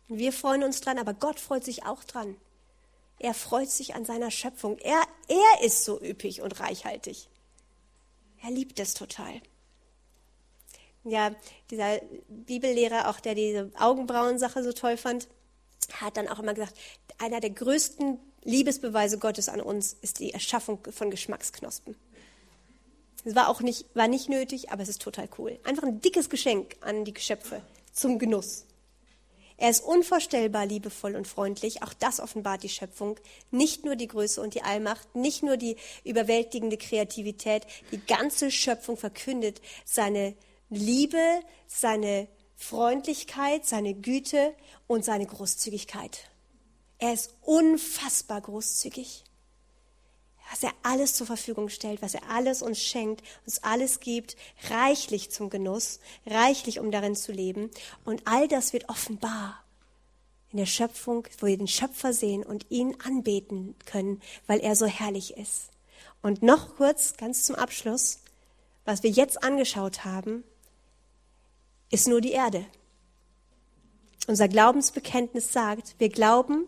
Wir 0.07 0.33
freuen 0.33 0.63
uns 0.63 0.81
dran, 0.81 0.99
aber 0.99 1.13
Gott 1.13 1.39
freut 1.39 1.63
sich 1.63 1.85
auch 1.85 2.03
dran. 2.03 2.35
Er 3.17 3.33
freut 3.33 3.69
sich 3.69 3.95
an 3.95 4.03
seiner 4.03 4.29
Schöpfung. 4.29 4.77
Er, 4.79 5.01
er 5.29 5.65
ist 5.65 5.85
so 5.85 6.01
üppig 6.01 6.41
und 6.41 6.59
reichhaltig. 6.59 7.29
Er 8.43 8.51
liebt 8.51 8.77
es 8.79 8.93
total. 8.93 9.41
Ja, 11.05 11.33
dieser 11.71 12.01
Bibellehrer, 12.27 13.09
auch 13.09 13.21
der 13.21 13.35
diese 13.35 13.71
Augenbrauen-Sache 13.79 14.63
so 14.63 14.73
toll 14.73 14.97
fand, 14.97 15.29
hat 16.01 16.17
dann 16.17 16.27
auch 16.27 16.39
immer 16.39 16.53
gesagt, 16.53 16.73
einer 17.19 17.39
der 17.39 17.51
größten 17.51 18.19
Liebesbeweise 18.45 19.17
Gottes 19.17 19.49
an 19.49 19.59
uns 19.59 19.97
ist 20.01 20.19
die 20.19 20.31
Erschaffung 20.31 20.79
von 20.91 21.09
Geschmacksknospen. 21.09 21.95
Es 23.25 23.35
war 23.35 23.49
auch 23.49 23.61
nicht, 23.61 23.87
war 23.95 24.07
nicht 24.07 24.29
nötig, 24.29 24.71
aber 24.71 24.83
es 24.83 24.89
ist 24.89 25.01
total 25.01 25.27
cool. 25.39 25.59
Einfach 25.63 25.83
ein 25.83 25.99
dickes 25.99 26.29
Geschenk 26.29 26.75
an 26.81 27.05
die 27.05 27.13
Geschöpfe 27.13 27.61
zum 27.91 28.19
Genuss. 28.19 28.65
Er 29.57 29.69
ist 29.69 29.83
unvorstellbar 29.83 30.65
liebevoll 30.65 31.15
und 31.15 31.27
freundlich. 31.27 31.81
Auch 31.81 31.93
das 31.93 32.19
offenbart 32.19 32.61
die 32.61 32.69
Schöpfung. 32.69 33.17
Nicht 33.49 33.83
nur 33.83 33.95
die 33.95 34.07
Größe 34.07 34.41
und 34.41 34.53
die 34.53 34.61
Allmacht, 34.61 35.15
nicht 35.15 35.43
nur 35.43 35.57
die 35.57 35.77
überwältigende 36.03 36.77
Kreativität. 36.77 37.65
Die 37.91 38.05
ganze 38.05 38.51
Schöpfung 38.51 38.95
verkündet 38.95 39.61
seine 39.85 40.35
Liebe, 40.69 41.41
seine 41.67 42.27
Freundlichkeit, 42.55 43.65
seine 43.65 43.95
Güte 43.95 44.53
und 44.87 45.03
seine 45.03 45.25
Großzügigkeit. 45.25 46.29
Er 46.97 47.13
ist 47.13 47.35
unfassbar 47.41 48.41
großzügig. 48.41 49.23
Was 50.51 50.63
er 50.63 50.73
alles 50.83 51.15
zur 51.15 51.25
Verfügung 51.25 51.69
stellt, 51.69 52.01
was 52.01 52.13
er 52.13 52.29
alles 52.29 52.61
uns 52.61 52.79
schenkt, 52.79 53.23
uns 53.45 53.63
alles 53.63 53.99
gibt, 53.99 54.37
reichlich 54.69 55.31
zum 55.31 55.49
Genuss, 55.49 55.99
reichlich, 56.25 56.79
um 56.79 56.91
darin 56.91 57.15
zu 57.15 57.31
leben. 57.31 57.71
Und 58.05 58.21
all 58.25 58.47
das 58.47 58.71
wird 58.71 58.87
offenbar 58.87 59.63
in 60.51 60.57
der 60.57 60.67
Schöpfung, 60.67 61.27
wo 61.39 61.47
wir 61.47 61.57
den 61.57 61.67
Schöpfer 61.67 62.13
sehen 62.13 62.43
und 62.43 62.67
ihn 62.69 62.95
anbeten 63.01 63.75
können, 63.85 64.21
weil 64.47 64.59
er 64.59 64.75
so 64.75 64.85
herrlich 64.85 65.35
ist. 65.35 65.71
Und 66.21 66.43
noch 66.43 66.77
kurz, 66.77 67.17
ganz 67.17 67.43
zum 67.43 67.55
Abschluss, 67.55 68.19
was 68.85 69.03
wir 69.03 69.09
jetzt 69.09 69.43
angeschaut 69.43 70.05
haben, 70.05 70.43
ist 71.91 72.07
nur 72.07 72.21
die 72.21 72.31
Erde. 72.31 72.65
Unser 74.27 74.47
Glaubensbekenntnis 74.47 75.53
sagt, 75.53 75.95
wir 75.99 76.09
glauben 76.09 76.67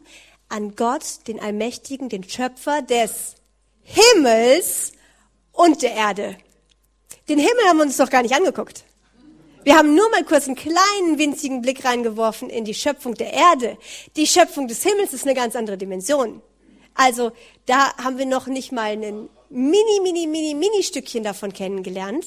an 0.49 0.75
Gott, 0.75 1.27
den 1.27 1.39
Allmächtigen, 1.39 2.09
den 2.09 2.23
Schöpfer 2.23 2.81
des 2.81 3.35
Himmels 3.81 4.93
und 5.51 5.81
der 5.81 5.93
Erde. 5.93 6.37
Den 7.29 7.39
Himmel 7.39 7.63
haben 7.67 7.77
wir 7.77 7.85
uns 7.85 7.97
doch 7.97 8.09
gar 8.09 8.21
nicht 8.21 8.35
angeguckt. 8.35 8.83
Wir 9.63 9.75
haben 9.75 9.95
nur 9.95 10.09
mal 10.11 10.23
kurz 10.23 10.45
einen 10.45 10.55
kleinen, 10.55 11.17
winzigen 11.17 11.61
Blick 11.61 11.83
reingeworfen 11.83 12.49
in 12.49 12.63
die 12.63 12.73
Schöpfung 12.73 13.15
der 13.15 13.33
Erde. 13.33 13.77
Die 14.15 14.27
Schöpfung 14.27 14.67
des 14.67 14.83
Himmels 14.83 15.13
ist 15.13 15.23
eine 15.23 15.33
ganz 15.33 15.55
andere 15.55 15.77
Dimension. 15.77 16.41
Also 16.93 17.31
da 17.65 17.95
haben 17.97 18.17
wir 18.17 18.25
noch 18.25 18.47
nicht 18.47 18.71
mal 18.71 18.91
ein 18.91 19.29
mini, 19.49 19.99
mini, 20.01 20.27
mini, 20.27 20.53
mini 20.53 20.83
Stückchen 20.83 21.23
davon 21.23 21.51
kennengelernt. 21.53 22.25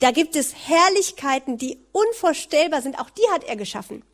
Da 0.00 0.10
gibt 0.10 0.36
es 0.36 0.54
Herrlichkeiten, 0.66 1.58
die 1.58 1.78
unvorstellbar 1.92 2.82
sind. 2.82 2.98
Auch 2.98 3.10
die 3.10 3.28
hat 3.32 3.44
er 3.44 3.56
geschaffen. 3.56 4.04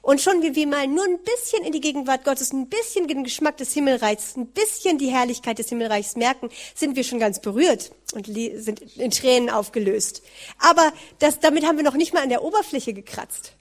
Und 0.00 0.20
schon 0.20 0.42
wie 0.42 0.54
wir 0.54 0.66
mal 0.66 0.86
nur 0.86 1.04
ein 1.04 1.18
bisschen 1.18 1.64
in 1.64 1.72
die 1.72 1.80
Gegenwart 1.80 2.24
Gottes, 2.24 2.52
ein 2.52 2.68
bisschen 2.68 3.08
den 3.08 3.24
Geschmack 3.24 3.56
des 3.56 3.72
Himmelreichs, 3.72 4.36
ein 4.36 4.46
bisschen 4.46 4.98
die 4.98 5.08
Herrlichkeit 5.08 5.58
des 5.58 5.68
Himmelreichs 5.68 6.16
merken, 6.16 6.50
sind 6.74 6.96
wir 6.96 7.04
schon 7.04 7.18
ganz 7.18 7.40
berührt 7.40 7.92
und 8.14 8.26
sind 8.26 8.80
in 8.96 9.10
Tränen 9.10 9.50
aufgelöst. 9.50 10.22
Aber 10.58 10.92
das, 11.18 11.40
damit 11.40 11.64
haben 11.66 11.76
wir 11.76 11.84
noch 11.84 11.94
nicht 11.94 12.12
mal 12.12 12.22
an 12.22 12.28
der 12.28 12.42
Oberfläche 12.42 12.92
gekratzt. 12.92 13.52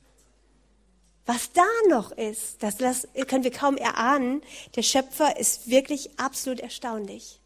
Was 1.25 1.51
da 1.53 1.65
noch 1.89 2.11
ist, 2.11 2.61
das, 2.63 2.77
das 2.77 3.07
können 3.27 3.43
wir 3.43 3.51
kaum 3.51 3.77
erahnen. 3.77 4.41
Der 4.75 4.81
Schöpfer 4.81 5.37
ist 5.37 5.69
wirklich 5.69 6.09
absolut 6.19 6.59
erstaunlich. 6.59 7.39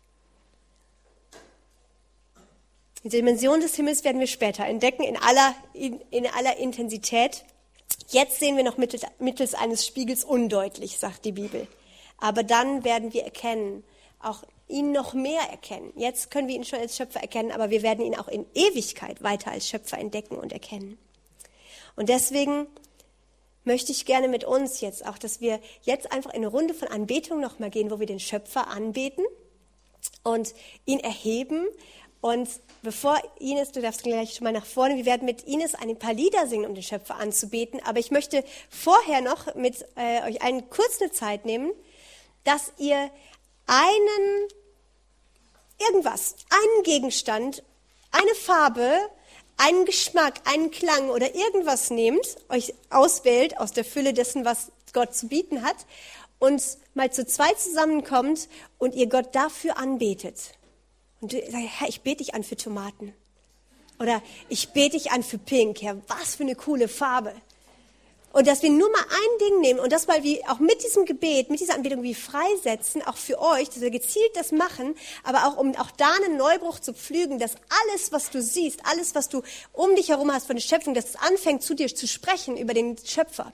Die 3.04 3.10
Dimension 3.10 3.60
des 3.60 3.76
Himmels 3.76 4.04
werden 4.04 4.20
wir 4.20 4.26
später 4.26 4.66
entdecken, 4.66 5.04
in 5.04 5.18
aller, 5.18 5.54
in, 5.74 6.02
in 6.10 6.26
aller 6.26 6.58
Intensität. 6.58 7.46
Jetzt 8.10 8.40
sehen 8.40 8.58
wir 8.58 8.64
noch 8.64 8.78
mittels, 8.78 9.54
eines 9.56 9.86
Spiegels 9.86 10.24
undeutlich, 10.24 10.98
sagt 10.98 11.26
die 11.26 11.32
Bibel. 11.32 11.68
Aber 12.18 12.44
dann 12.44 12.84
werden 12.84 13.14
wir 13.14 13.24
erkennen, 13.24 13.84
auch 14.20 14.44
ihn 14.68 14.92
noch 14.92 15.14
mehr 15.14 15.42
erkennen. 15.52 15.92
Jetzt 15.96 16.32
können 16.32 16.48
wir 16.48 16.56
ihn 16.56 16.66
schon 16.66 16.80
als 16.80 16.98
Schöpfer 16.98 17.22
erkennen, 17.22 17.52
aber 17.52 17.70
wir 17.70 17.84
werden 17.84 18.04
ihn 18.04 18.16
auch 18.16 18.28
in 18.28 18.46
Ewigkeit 18.54 19.22
weiter 19.22 19.52
als 19.52 19.68
Schöpfer 19.68 19.98
entdecken 19.98 20.36
und 20.38 20.54
erkennen. 20.54 20.98
Und 21.96 22.10
deswegen 22.10 22.68
möchte 23.64 23.92
ich 23.92 24.06
gerne 24.06 24.28
mit 24.28 24.44
uns 24.44 24.82
jetzt 24.82 25.06
auch, 25.06 25.18
dass 25.18 25.42
wir 25.42 25.60
jetzt 25.84 26.12
einfach 26.12 26.32
in 26.32 26.38
eine 26.38 26.48
Runde 26.48 26.74
von 26.74 26.88
Anbetung 26.88 27.40
nochmal 27.40 27.70
gehen, 27.70 27.92
wo 27.92 28.00
wir 28.00 28.08
den 28.08 28.20
Schöpfer 28.20 28.68
anbeten 28.68 29.26
und 30.24 30.54
ihn 30.86 31.00
erheben 31.00 31.66
und 32.22 32.50
bevor 32.82 33.22
Ines, 33.40 33.72
du 33.72 33.82
darfst 33.82 34.04
gleich 34.04 34.36
schon 34.36 34.46
mal 34.46 34.54
nach 34.54 34.66
vorne, 34.66 34.96
wir 34.96 35.06
werden 35.06 35.26
mit 35.26 35.44
Ines 35.44 35.76
ein 35.76 35.98
paar 36.00 36.14
Lieder 36.14 36.48
singen, 36.48 36.66
um 36.66 36.74
den 36.74 36.84
Schöpfer 36.84 37.16
anzubeten. 37.16 37.80
Aber 37.86 38.00
ich 38.00 38.12
möchte 38.12 38.44
vorher 38.70 39.22
noch 39.22 39.54
mit 39.56 39.86
äh, 39.96 40.22
euch 40.24 40.42
einen 40.42 40.70
kurzen 40.70 41.12
Zeit 41.12 41.46
nehmen, 41.46 41.72
dass 42.44 42.72
ihr 42.78 43.12
einen, 43.68 44.48
irgendwas, 45.80 46.36
einen 46.50 46.84
Gegenstand, 46.84 47.64
eine 48.12 48.36
Farbe, 48.36 48.92
einen 49.58 49.86
Geschmack, 49.86 50.42
einen 50.46 50.72
Klang 50.72 51.10
oder 51.10 51.34
irgendwas 51.36 51.90
nehmt, 51.90 52.38
euch 52.50 52.74
auswählt 52.90 53.58
aus 53.60 53.72
der 53.72 53.86
Fülle 53.86 54.14
dessen, 54.14 54.46
was 54.46 54.72
Gott 54.94 55.16
zu 55.16 55.28
bieten 55.28 55.64
hat 55.64 55.78
und 56.40 56.62
mal 56.94 57.12
zu 57.12 57.26
zweit 57.26 57.60
zusammenkommt 57.60 58.48
und 58.78 58.96
ihr 58.96 59.08
Gott 59.08 59.34
dafür 59.34 59.78
anbetet. 59.78 60.54
Und 61.22 61.34
du 61.34 61.40
sagst, 61.40 61.68
Herr, 61.80 61.88
ich 61.88 62.02
bete 62.02 62.18
dich 62.18 62.34
an 62.34 62.44
für 62.44 62.58
Tomaten. 62.58 63.14
Oder 64.00 64.22
ich 64.50 64.70
bete 64.70 64.98
dich 64.98 65.12
an 65.12 65.24
für 65.24 65.38
Pink. 65.38 65.82
Herr, 65.82 65.98
was 66.08 66.36
für 66.36 66.44
eine 66.44 66.56
coole 66.56 66.88
Farbe. 66.88 67.34
Und 68.34 68.48
dass 68.48 68.62
wir 68.64 68.70
nur 68.70 68.92
mal 68.92 69.02
ein 69.02 69.48
Ding 69.48 69.62
nehmen 69.62 69.80
und 69.80 69.94
das 69.94 70.08
mal 70.08 70.22
wie 70.24 70.46
auch 70.46 70.60
mit 70.60 70.84
diesem 70.84 71.06
Gebet, 71.06 71.50
mit 71.50 71.62
dieser 71.62 71.74
Anbetung 71.74 72.04
wie 72.04 72.14
freisetzen, 72.14 73.02
auch 73.02 73.16
für 73.16 73.40
euch, 73.40 73.70
dass 73.70 73.80
wir 73.80 73.92
gezielt 73.92 74.32
das 74.36 74.52
machen, 74.52 74.94
aber 75.24 75.48
auch 75.48 75.56
um 75.56 75.74
auch 75.78 75.90
da 75.92 76.12
einen 76.16 76.36
Neubruch 76.36 76.80
zu 76.80 76.94
pflügen, 76.94 77.40
dass 77.40 77.56
alles, 77.86 78.12
was 78.12 78.32
du 78.32 78.42
siehst, 78.42 78.82
alles, 78.84 79.16
was 79.16 79.30
du 79.30 79.42
um 79.72 79.96
dich 79.96 80.10
herum 80.10 80.34
hast 80.34 80.48
von 80.48 80.58
der 80.58 80.64
Schöpfung, 80.64 80.94
dass 80.94 81.12
es 81.12 81.16
anfängt 81.16 81.64
zu 81.64 81.76
dir 81.76 81.88
zu 81.88 82.10
sprechen 82.10 82.58
über 82.58 82.74
den 82.74 82.98
Schöpfer 83.06 83.54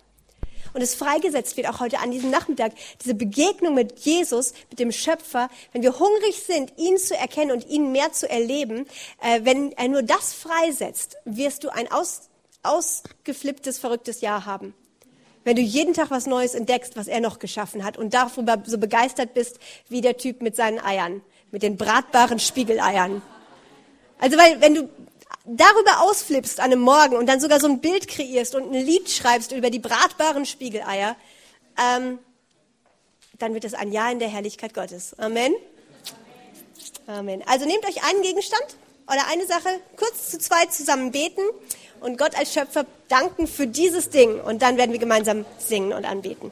und 0.74 0.82
es 0.82 0.96
freigesetzt 0.96 1.58
wird, 1.58 1.68
auch 1.68 1.80
heute 1.80 2.00
an 2.00 2.12
diesem 2.12 2.30
Nachmittag, 2.30 2.74
diese 3.04 3.14
Begegnung 3.14 3.74
mit 3.74 4.00
Jesus, 4.00 4.54
mit 4.70 4.80
dem 4.80 4.92
Schöpfer, 4.92 5.50
wenn 5.74 5.82
wir 5.82 6.00
hungrig 6.00 6.44
sind, 6.46 6.74
ihn 6.78 6.98
zu 6.98 7.16
erkennen 7.16 7.52
und 7.52 7.68
ihn 7.68 7.92
mehr 7.92 8.12
zu 8.12 8.30
erleben, 8.30 8.86
äh, 9.22 9.42
wenn 9.44 9.72
er 9.74 9.88
nur 9.88 10.04
das 10.04 10.34
freisetzt, 10.34 11.18
wirst 11.26 11.64
du 11.64 11.70
ein 11.70 11.92
Aus, 11.92 12.30
ausgeflipptes, 12.64 13.80
verrücktes 13.80 14.22
Jahr 14.22 14.46
haben. 14.46 14.74
Wenn 15.44 15.56
du 15.56 15.62
jeden 15.62 15.94
Tag 15.94 16.12
was 16.12 16.28
Neues 16.28 16.54
entdeckst, 16.54 16.96
was 16.96 17.08
er 17.08 17.20
noch 17.20 17.40
geschaffen 17.40 17.84
hat 17.84 17.98
und 17.98 18.14
darüber 18.14 18.62
so 18.66 18.78
begeistert 18.78 19.34
bist 19.34 19.60
wie 19.90 20.02
der 20.02 20.18
Typ 20.18 20.42
mit 20.42 20.56
seinen 20.56 20.80
Eiern, 20.80 21.22
mit 21.50 21.64
den 21.64 21.78
bratbaren 21.78 22.38
Spiegeleiern. 22.38 23.24
Also 24.20 24.38
weil, 24.38 24.62
wenn 24.62 24.76
du 24.76 24.90
darüber 25.46 26.02
ausflippst 26.02 26.60
an 26.60 26.72
einem 26.72 26.82
Morgen 26.82 27.16
und 27.16 27.28
dann 27.28 27.40
sogar 27.40 27.60
so 27.60 27.68
ein 27.68 27.80
Bild 27.80 28.08
kreierst 28.08 28.56
und 28.56 28.74
ein 28.74 28.86
Lied 28.86 29.10
schreibst 29.10 29.52
über 29.52 29.70
die 29.70 29.80
bratbaren 29.80 30.46
Spiegeleier, 30.46 31.16
ähm, 31.78 32.20
dann 33.40 33.54
wird 33.54 33.66
es 33.66 33.74
ein 33.74 33.92
Jahr 33.92 34.12
in 34.12 34.20
der 34.20 34.28
Herrlichkeit 34.28 34.74
Gottes. 34.74 35.18
Amen. 35.18 35.54
Amen. 37.08 37.44
Also 37.48 37.66
nehmt 37.66 37.86
euch 37.86 38.04
einen 38.04 38.22
Gegenstand 38.22 38.66
oder 39.08 39.28
eine 39.30 39.46
Sache, 39.46 39.70
kurz 39.98 40.30
zu 40.30 40.38
zweit 40.38 40.72
zusammen 40.74 41.12
beten 41.12 41.42
und 42.02 42.18
Gott 42.18 42.38
als 42.38 42.54
Schöpfer 42.54 42.86
danken 43.08 43.48
für 43.48 43.68
dieses 43.68 44.10
Ding. 44.10 44.40
Und 44.40 44.62
dann 44.62 44.78
werden 44.78 44.92
wir 44.92 45.00
gemeinsam 45.00 45.46
singen 45.58 45.94
und 45.94 46.06
anbeten. 46.06 46.52